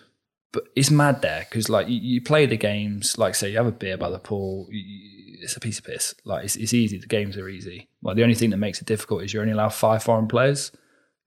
[0.51, 3.65] But it's mad there because like you, you play the games, like say you have
[3.67, 4.67] a beer by the pool.
[4.69, 5.11] You-
[5.43, 6.15] it's a piece of piss.
[6.23, 6.97] Like it's, it's easy.
[6.97, 7.89] The games are easy.
[8.01, 10.71] Like the only thing that makes it difficult is you're only allowed five foreign players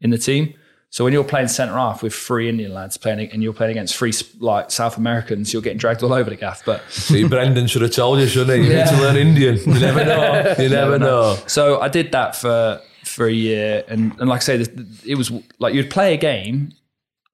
[0.01, 0.55] in the team.
[0.91, 3.97] So when you're playing centre half with three Indian lads playing, and you're playing against
[3.97, 6.65] three like South Americans, you're getting dragged all over the gaff.
[6.65, 8.69] But See, Brendan should have told you, shouldn't he?
[8.69, 9.57] You need to learn Indian.
[9.59, 10.55] You never know.
[10.59, 11.37] You never know.
[11.47, 14.67] So I did that for for a year, and and like I say,
[15.05, 16.73] it was like you'd play a game,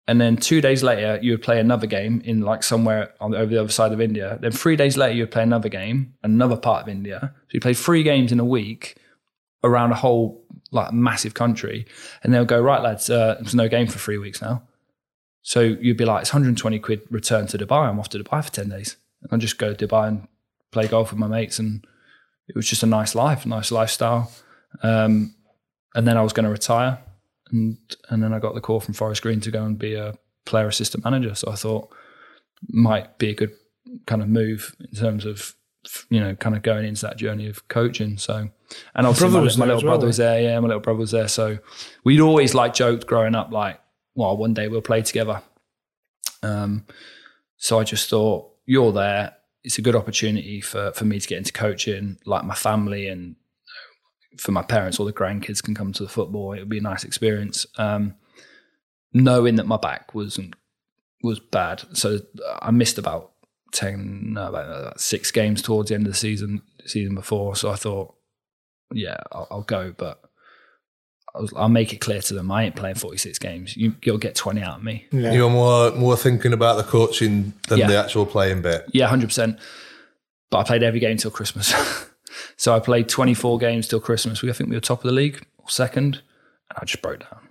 [0.08, 3.46] and then two days later you would play another game in like somewhere on over
[3.46, 4.38] the other side of India.
[4.40, 7.32] Then three days later you would play another game, another part of India.
[7.32, 8.96] So you play three games in a week
[9.64, 10.41] around a whole
[10.72, 11.86] like a massive country,
[12.22, 13.08] and they'll go right, lads.
[13.08, 14.62] Uh, there's no game for three weeks now.
[15.42, 17.88] So you'd be like, it's 120 quid return to Dubai.
[17.88, 18.96] I'm off to Dubai for 10 days.
[19.22, 20.28] And I just go to Dubai and
[20.70, 21.58] play golf with my mates.
[21.58, 21.84] And
[22.48, 24.30] it was just a nice life, nice lifestyle.
[24.82, 25.34] Um,
[25.94, 26.98] and then I was going to retire.
[27.50, 27.76] And,
[28.08, 30.14] and then I got the call from Forest Green to go and be a
[30.46, 31.34] player assistant manager.
[31.34, 31.92] So I thought
[32.68, 33.52] might be a good
[34.06, 35.54] kind of move in terms of,
[36.10, 38.18] you know, kind of going into that journey of coaching.
[38.18, 38.48] So,
[38.94, 40.40] and obviously brother my, was my little well, brother was there.
[40.40, 41.28] Yeah, my little brother was there.
[41.28, 41.58] So
[42.04, 43.80] we'd always like joked growing up, like,
[44.14, 45.42] well, one day we'll play together.
[46.42, 46.86] Um,
[47.56, 49.36] so I just thought, you're there.
[49.64, 53.36] It's a good opportunity for, for me to get into coaching, like my family and
[54.38, 56.52] for my parents, all the grandkids can come to the football.
[56.52, 57.66] It would be a nice experience.
[57.76, 58.14] Um,
[59.12, 60.54] knowing that my back wasn't
[61.22, 62.18] was bad, so
[62.60, 63.31] I missed about
[63.72, 67.56] ten, no, about, about six games towards the end of the season, season before.
[67.56, 68.14] So I thought,
[68.92, 70.20] yeah, I'll, I'll go, but
[71.34, 73.76] I was, I'll make it clear to them I ain't playing forty six games.
[73.76, 75.06] You, you'll get twenty out of me.
[75.10, 75.32] Yeah.
[75.32, 77.86] You're more more thinking about the coaching than Yeah.
[77.88, 78.84] the actual playing bit.
[78.92, 79.58] Yeah, hundred percent.
[80.50, 81.72] But I played every game till Christmas.
[82.58, 84.42] so I played twenty four games till Christmas.
[84.42, 86.16] We I think we were top of the league or second,
[86.68, 87.48] and I just broke down.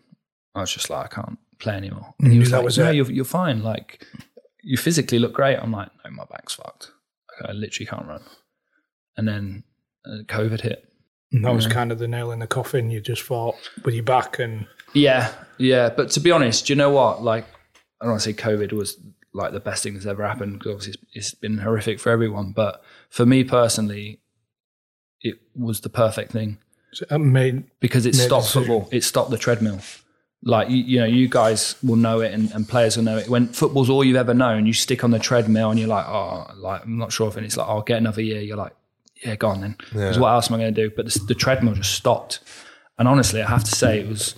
[0.54, 2.14] I was just like, I can't play anymore.
[2.20, 2.96] And he was that like, was No, it.
[2.98, 3.64] you're you're fine.
[3.64, 4.06] Like
[4.64, 5.58] you physically look great.
[5.58, 6.92] I'm like, no, my back's fucked.
[7.44, 8.22] I literally can't run.
[9.18, 9.64] And then
[10.06, 10.88] uh, COVID hit.
[11.32, 12.92] And that was kind of the nail in the coffin.
[12.92, 13.56] You just thought
[13.86, 15.90] with your back and Yeah, yeah.
[15.90, 17.24] But to be honest, do you know what?
[17.24, 17.46] Like,
[18.02, 18.98] I don't want to say COVID was
[19.34, 20.62] like the best thing that's ever happened.
[20.62, 22.52] 'cause Obviously, it's, it's been horrific for everyone.
[22.52, 24.20] But for me personally,
[25.22, 26.58] it was the perfect thing
[27.10, 28.90] it made because it stopped football.
[28.92, 29.80] It stopped the treadmill.
[30.44, 33.30] Like you, you know, you guys will know it, and, and players will know it.
[33.30, 36.48] When football's all you've ever known, you stick on the treadmill, and you're like, oh,
[36.56, 38.42] like I'm not sure if, and it's like, oh, I'll get another year.
[38.42, 38.74] You're like,
[39.24, 39.76] yeah, go on then.
[39.92, 40.92] Because what else am I going to do?
[40.96, 42.40] But the, the treadmill just stopped,
[42.98, 44.34] and honestly, I have to say, it was,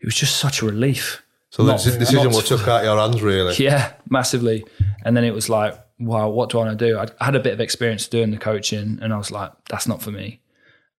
[0.00, 1.22] it was just such a relief.
[1.50, 3.54] So the Not- deci- decision was took out your hands, really.
[3.58, 4.64] yeah, massively.
[5.04, 6.98] And then it was like, wow, what do I want to do?
[6.98, 9.86] I I had a bit of experience doing the coaching, and I was like, that's
[9.86, 10.40] not for me.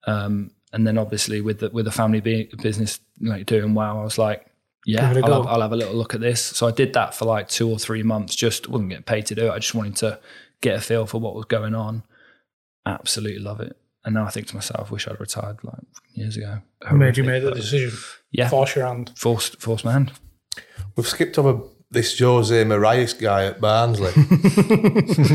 [0.06, 4.04] Um, and then obviously with the with the family be- business like doing well, I
[4.04, 4.46] was like,
[4.86, 6.40] yeah, Give it a I'll have, I'll have a little look at this.
[6.40, 8.36] So I did that for like two or three months.
[8.36, 9.52] Just wasn't getting paid to do it.
[9.52, 10.20] I just wanted to
[10.62, 12.04] get a feel for what was going on.
[12.86, 13.76] Absolutely love it.
[14.06, 15.80] And now I think to myself, wish I'd retired like
[16.14, 16.60] years ago.
[16.88, 17.92] Who made you Horrific, made the decision.
[18.32, 19.12] Yeah, Force your hand.
[19.16, 20.12] forced forced my hand.
[20.96, 21.60] We've skipped over
[21.90, 24.12] this Jose Morais guy at Barnsley.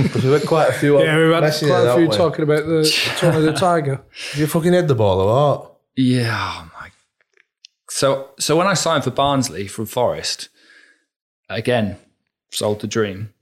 [0.03, 1.03] Because we've had quite a few.
[1.03, 2.83] Yeah, we've had quite a few haven't talking about the
[3.19, 4.03] Tony the Tiger.
[4.33, 5.77] Did you fucking head the ball or what?
[5.97, 6.35] Yeah.
[6.35, 6.91] Oh my.
[7.91, 10.49] So so when I signed for Barnsley from Forest,
[11.49, 11.97] again,
[12.51, 13.33] sold the dream.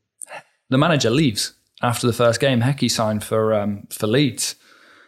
[0.69, 2.61] The manager leaves after the first game.
[2.61, 4.55] Hecky signed for um, for Leeds.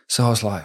[0.09, 0.65] So I was like,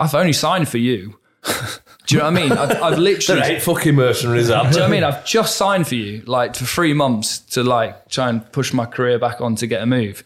[0.00, 1.18] I've only signed for you.
[2.08, 2.52] Do you know what I mean?
[2.52, 3.40] I've, I've literally.
[3.42, 5.04] There ain't fucking mercenaries out Do you know what I mean?
[5.04, 8.86] I've just signed for you, like for three months to like try and push my
[8.86, 10.24] career back on to get a move,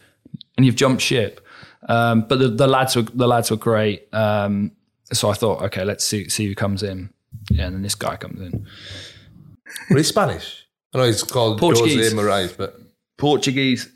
[0.55, 1.45] and you've jumped ship.
[1.89, 4.07] Um, but the, the lads were the lads were great.
[4.13, 4.71] Um,
[5.11, 7.09] so I thought, okay, let's see see who comes in.
[7.51, 8.65] Yeah, and then this guy comes in.
[9.89, 10.65] Were he Spanish?
[10.93, 11.95] I know he's called Portuguese.
[11.95, 12.79] Jose Morais, but
[13.17, 13.89] Portuguese.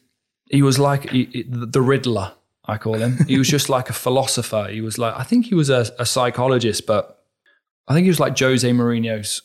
[0.49, 2.33] He was like he, he- the Riddler.
[2.65, 3.17] I call him.
[3.29, 4.67] He was just like a philosopher.
[4.69, 7.16] He was like I think he was a, a psychologist, but
[7.87, 9.41] I think he was like Jose Mourinho's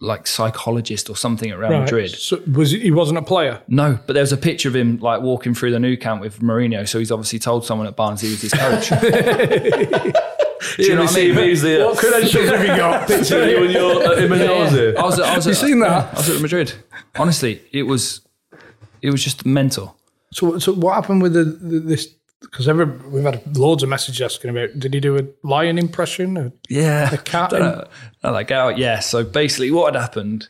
[0.00, 1.80] like psychologist or something at Real Right.
[1.80, 2.10] Madrid.
[2.10, 3.62] So was he, he wasn't a player?
[3.66, 6.40] No, but there was a picture of him like walking through the Nou Camp with
[6.40, 6.86] Mourinho.
[6.86, 8.90] So he's obviously told someone at Barnes he was his coach.
[10.76, 11.84] Do you know what I mean?
[11.84, 13.08] What credentials have you got?
[13.08, 14.96] Picture you and your uh, him and Jose.
[14.96, 16.14] I was, I was You at, seen that?
[16.14, 16.72] I was at Madrid.
[17.18, 18.20] Honestly, it was,
[19.00, 19.96] it was just mental.
[20.32, 22.14] So, so what happened with the, the this?
[22.40, 24.78] Because every we've had loads of messages asking about.
[24.78, 26.36] Did he do a lion impression?
[26.36, 27.50] Or Yeah, a cat?
[27.50, 27.88] Don't
[28.22, 28.78] like out.
[28.78, 29.00] Yeah.
[29.00, 30.48] So basically, what had happened?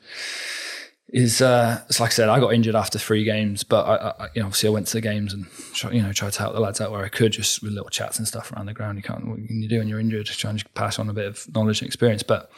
[1.08, 4.28] is uh, it's like I said, I got injured after three games, but I, I
[4.34, 6.54] you know obviously I went to the games and try, you know tried to help
[6.54, 8.98] the lads out where I could, just with little chats and stuff around the ground.
[8.98, 10.26] You can't what can you do when you're injured?
[10.26, 12.22] Trying to pass on a bit of knowledge and experience.
[12.22, 12.50] But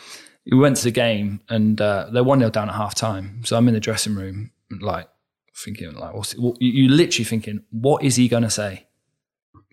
[0.51, 3.57] we went to the game and uh, they're one 0 down at half time, so
[3.57, 4.51] I'm in the dressing room
[4.81, 5.09] like
[5.55, 8.88] thinking like what's what, you, you literally thinking what is he gonna say?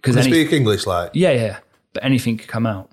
[0.05, 1.11] You speak English like?
[1.13, 1.59] Yeah, yeah.
[1.93, 2.91] But anything could come out.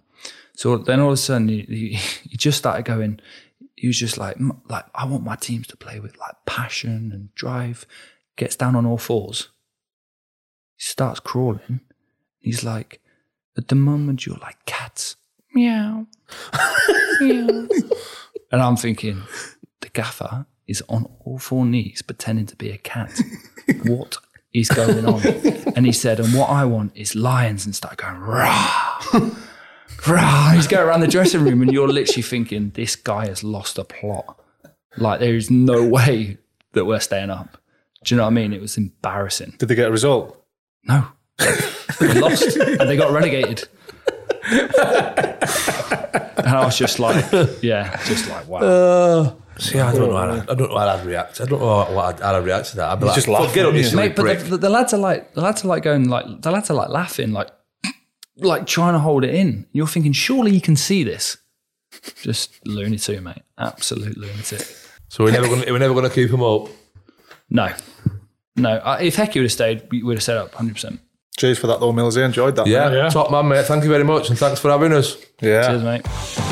[0.55, 1.89] So then all of a sudden, he, he,
[2.29, 3.21] he just started going.
[3.77, 4.37] He was just like,
[4.69, 7.87] like I want my teams to play with like passion and drive.
[8.37, 9.49] Gets down on all fours.
[10.77, 11.81] He starts crawling.
[12.39, 13.01] He's like,
[13.57, 15.17] at the moment you're like cats,
[15.55, 16.07] meow,
[17.21, 17.69] meow.
[18.51, 19.23] And I'm thinking,
[19.81, 23.21] the gaffer is on all four knees pretending to be a cat.
[23.85, 24.17] What
[24.55, 25.21] is going on?
[25.75, 29.01] And he said, and what I want is lions and start going, rah,
[30.07, 30.51] rah.
[30.51, 33.85] He's going around the dressing room and you're literally thinking, this guy has lost a
[33.85, 34.39] plot.
[34.99, 36.37] Like there is no way
[36.73, 37.57] that we're staying up.
[38.05, 38.53] Do you know what I mean?
[38.53, 39.55] It was embarrassing.
[39.57, 40.45] Did they get a result?
[40.85, 41.07] No.
[41.99, 43.67] They lost and they got relegated.
[44.45, 44.63] and
[46.47, 47.25] I was just like,
[47.63, 48.59] yeah, just like, wow.
[48.61, 50.17] Uh, See, I don't know.
[50.17, 51.41] How I, I don't know how I'd react.
[51.41, 52.91] I don't know what I'd, how I'd react to that.
[52.91, 54.57] I'd be like, just "Fuck, laugh, get up, you silly Mate, but prick." the, the,
[54.59, 57.33] the lads are like, the lads are like going like, the lads are like laughing,
[57.33, 57.49] like,
[58.37, 59.67] like trying to hold it in.
[59.73, 61.37] You're thinking, surely you can see this.
[62.23, 63.43] Just lunatic, mate.
[63.59, 64.67] Absolute lunatic.
[65.09, 65.63] So we're never going.
[65.63, 66.69] to We're never going to keep him up.
[67.51, 67.73] No,
[68.57, 68.71] no.
[68.71, 70.73] Uh, if Hecky would have stayed, we would have set up 100.
[70.75, 71.01] percent
[71.37, 72.17] Cheers for that though, Mills.
[72.17, 72.67] I enjoyed that.
[72.67, 73.13] Yeah, mate.
[73.13, 73.65] top man, mate.
[73.67, 75.17] Thank you very much, and thanks for having us.
[75.41, 75.69] yeah.
[75.69, 76.52] Cheers, mate.